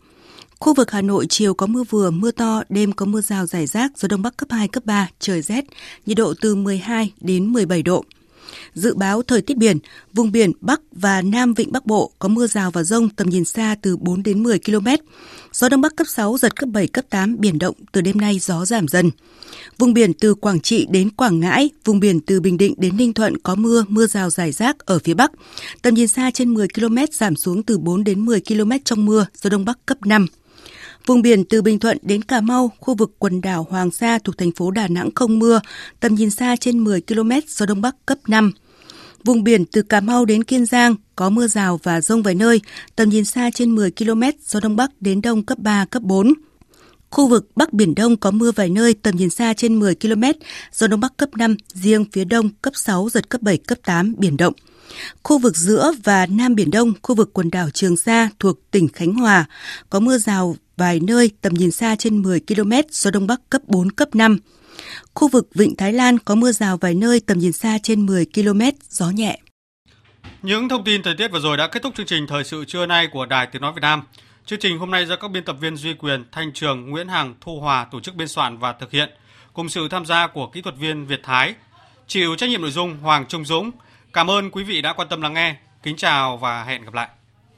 Khu 0.60 0.74
vực 0.74 0.92
Hà 0.92 1.02
Nội 1.02 1.26
chiều 1.30 1.54
có 1.54 1.68
mưa 1.68 1.84
vừa, 1.90 2.12
mưa 2.12 2.32
to, 2.32 2.64
đêm 2.70 2.92
có 2.92 3.06
mưa 3.06 3.22
rào 3.22 3.46
rải 3.46 3.66
rác, 3.66 3.98
gió 3.98 4.08
Đông 4.08 4.22
Bắc 4.22 4.38
cấp 4.38 4.50
2, 4.52 4.68
cấp 4.68 4.86
3, 4.86 5.10
trời 5.20 5.42
rét, 5.42 5.66
nhiệt 6.06 6.18
độ 6.18 6.34
từ 6.42 6.56
12 6.56 7.14
đến 7.22 7.54
17 7.54 7.84
độ. 7.84 8.06
Dự 8.74 8.94
báo 8.94 9.22
thời 9.22 9.42
tiết 9.42 9.58
biển, 9.58 9.78
vùng 10.14 10.32
biển 10.32 10.52
Bắc 10.62 10.82
và 10.92 11.22
Nam 11.22 11.54
Vịnh 11.54 11.72
Bắc 11.72 11.86
Bộ 11.86 12.12
có 12.20 12.28
mưa 12.28 12.48
rào 12.48 12.72
và 12.72 12.84
rông 12.84 13.10
tầm 13.10 13.30
nhìn 13.30 13.46
xa 13.46 13.76
từ 13.82 13.98
4 13.98 14.24
đến 14.24 14.44
10 14.44 14.60
km. 14.60 14.88
Gió 15.54 15.70
Đông 15.70 15.82
Bắc 15.82 15.96
cấp 15.96 16.08
6, 16.08 16.38
giật 16.38 16.56
cấp 16.56 16.70
7, 16.70 16.88
cấp 16.88 17.06
8, 17.10 17.40
biển 17.40 17.60
động, 17.60 17.76
từ 17.92 18.02
đêm 18.02 18.18
nay 18.18 18.40
gió 18.40 18.66
giảm 18.66 18.88
dần. 18.88 19.12
Vùng 19.78 19.94
biển 19.94 20.14
từ 20.14 20.36
Quảng 20.36 20.60
Trị 20.60 20.88
đến 20.90 21.10
Quảng 21.10 21.40
Ngãi, 21.40 21.70
vùng 21.86 22.00
biển 22.00 22.20
từ 22.20 22.40
Bình 22.42 22.58
Định 22.58 22.74
đến 22.78 22.98
Ninh 22.98 23.14
Thuận 23.14 23.38
có 23.38 23.56
mưa, 23.56 23.86
mưa 23.88 24.08
rào 24.08 24.30
rải 24.30 24.52
rác 24.52 24.80
ở 24.80 25.00
phía 25.00 25.14
Bắc. 25.14 25.32
Tầm 25.82 25.94
nhìn 25.94 26.08
xa 26.08 26.32
trên 26.32 26.54
10 26.54 26.68
km 26.68 26.98
giảm 27.12 27.36
xuống 27.36 27.64
từ 27.64 27.78
4 27.78 28.04
đến 28.04 28.26
10 28.26 28.42
km 28.42 28.72
trong 28.86 29.06
mưa, 29.06 29.26
gió 29.42 29.50
Đông 29.50 29.66
Bắc 29.66 29.86
cấp 29.86 29.98
5. 30.06 30.28
Vùng 31.10 31.22
biển 31.22 31.46
từ 31.46 31.62
Bình 31.62 31.80
Thuận 31.80 31.98
đến 32.02 32.22
Cà 32.22 32.42
Mau, 32.42 32.72
khu 32.80 32.96
vực 32.96 33.12
quần 33.20 33.42
đảo 33.42 33.68
Hoàng 33.70 33.92
Sa 33.92 34.20
thuộc 34.24 34.38
thành 34.38 34.52
phố 34.52 34.72
Đà 34.72 34.88
Nẵng 34.88 35.10
không 35.16 35.40
mưa, 35.40 35.62
tầm 36.00 36.16
nhìn 36.16 36.30
xa 36.30 36.56
trên 36.56 36.80
10 36.80 37.02
km, 37.02 37.32
gió 37.48 37.66
Đông 37.66 37.82
Bắc 37.82 37.96
cấp 38.06 38.18
5. 38.28 38.52
Vùng 39.24 39.44
biển 39.44 39.66
từ 39.66 39.82
Cà 39.82 40.02
Mau 40.02 40.26
đến 40.26 40.44
Kiên 40.44 40.66
Giang 40.66 40.96
có 41.16 41.30
mưa 41.30 41.48
rào 41.48 41.80
và 41.84 42.02
rông 42.02 42.24
vài 42.24 42.36
nơi, 42.36 42.62
tầm 42.96 43.10
nhìn 43.10 43.26
xa 43.26 43.50
trên 43.54 43.76
10 43.76 43.92
km, 43.92 44.24
gió 44.46 44.60
Đông 44.60 44.76
Bắc 44.76 44.92
đến 45.02 45.22
Đông 45.22 45.44
cấp 45.44 45.58
3, 45.60 45.86
cấp 45.86 46.04
4. 46.04 46.34
Khu 47.10 47.28
vực 47.28 47.50
Bắc 47.56 47.74
Biển 47.74 47.96
Đông 47.96 48.18
có 48.18 48.32
mưa 48.32 48.52
vài 48.52 48.70
nơi, 48.70 48.94
tầm 48.94 49.16
nhìn 49.16 49.30
xa 49.30 49.54
trên 49.54 49.80
10 49.80 49.96
km, 49.96 50.24
gió 50.74 50.88
Đông 50.88 51.00
Bắc 51.00 51.18
cấp 51.18 51.30
5, 51.38 51.56
riêng 51.74 52.06
phía 52.12 52.26
Đông 52.26 52.50
cấp 52.62 52.74
6, 52.76 53.10
giật 53.10 53.30
cấp 53.30 53.42
7, 53.42 53.58
cấp 53.58 53.78
8, 53.86 54.16
biển 54.18 54.38
động. 54.38 54.54
Khu 55.24 55.38
vực 55.38 55.58
giữa 55.58 55.92
và 56.04 56.26
Nam 56.26 56.56
Biển 56.56 56.72
Đông, 56.72 56.94
khu 57.02 57.16
vực 57.16 57.34
quần 57.34 57.52
đảo 57.52 57.70
Trường 57.70 57.98
Sa 57.98 58.30
thuộc 58.40 58.72
tỉnh 58.72 58.88
Khánh 58.88 59.14
Hòa, 59.14 59.46
có 59.90 60.00
mưa 60.00 60.18
rào 60.18 60.56
vài 60.80 61.00
nơi 61.00 61.32
tầm 61.42 61.54
nhìn 61.54 61.72
xa 61.72 61.96
trên 61.96 62.22
10 62.22 62.40
km, 62.40 62.72
gió 62.92 63.12
Đông 63.12 63.28
Bắc 63.28 63.42
cấp 63.50 63.62
4, 63.68 63.92
cấp 63.92 64.16
5. 64.16 64.38
Khu 65.14 65.28
vực 65.28 65.50
Vịnh 65.56 65.76
Thái 65.76 65.94
Lan 65.94 66.20
có 66.20 66.36
mưa 66.36 66.52
rào 66.52 66.78
vài 66.78 66.94
nơi 66.94 67.20
tầm 67.20 67.40
nhìn 67.40 67.52
xa 67.52 67.78
trên 67.84 68.06
10 68.06 68.26
km, 68.26 68.62
gió 68.90 69.10
nhẹ. 69.10 69.40
Những 70.42 70.70
thông 70.70 70.84
tin 70.84 71.04
thời 71.04 71.16
tiết 71.16 71.32
vừa 71.32 71.40
rồi 71.40 71.58
đã 71.58 71.68
kết 71.68 71.84
thúc 71.84 71.96
chương 71.96 72.06
trình 72.06 72.28
Thời 72.28 72.44
sự 72.44 72.66
trưa 72.66 72.86
nay 72.86 73.08
của 73.12 73.26
Đài 73.26 73.48
Tiếng 73.48 73.62
Nói 73.62 73.74
Việt 73.74 73.82
Nam. 73.82 74.04
Chương 74.46 74.60
trình 74.60 74.78
hôm 74.78 74.92
nay 74.92 75.06
do 75.06 75.16
các 75.16 75.32
biên 75.32 75.46
tập 75.46 75.56
viên 75.60 75.76
Duy 75.76 75.94
Quyền, 75.94 76.26
Thanh 76.32 76.54
Trường, 76.54 76.90
Nguyễn 76.90 77.08
Hằng, 77.08 77.36
Thu 77.42 77.60
Hòa 77.60 77.88
tổ 77.92 78.00
chức 78.00 78.16
biên 78.16 78.28
soạn 78.28 78.58
và 78.58 78.74
thực 78.74 78.92
hiện, 78.92 79.10
cùng 79.54 79.70
sự 79.70 79.88
tham 79.88 80.06
gia 80.06 80.28
của 80.28 80.48
kỹ 80.48 80.62
thuật 80.62 80.76
viên 80.78 81.06
Việt 81.06 81.20
Thái. 81.24 81.54
Chịu 82.08 82.36
trách 82.36 82.50
nhiệm 82.50 82.62
nội 82.62 82.72
dung 82.72 82.98
Hoàng 82.98 83.26
Trung 83.28 83.46
Dũng. 83.46 83.72
Cảm 84.14 84.30
ơn 84.30 84.52
quý 84.52 84.64
vị 84.64 84.82
đã 84.82 84.94
quan 84.94 85.08
tâm 85.10 85.22
lắng 85.22 85.34
nghe. 85.34 85.56
Kính 85.84 85.96
chào 85.96 86.38
và 86.38 86.64
hẹn 86.64 86.86
gặp 86.86 86.94
lại. 86.94 87.10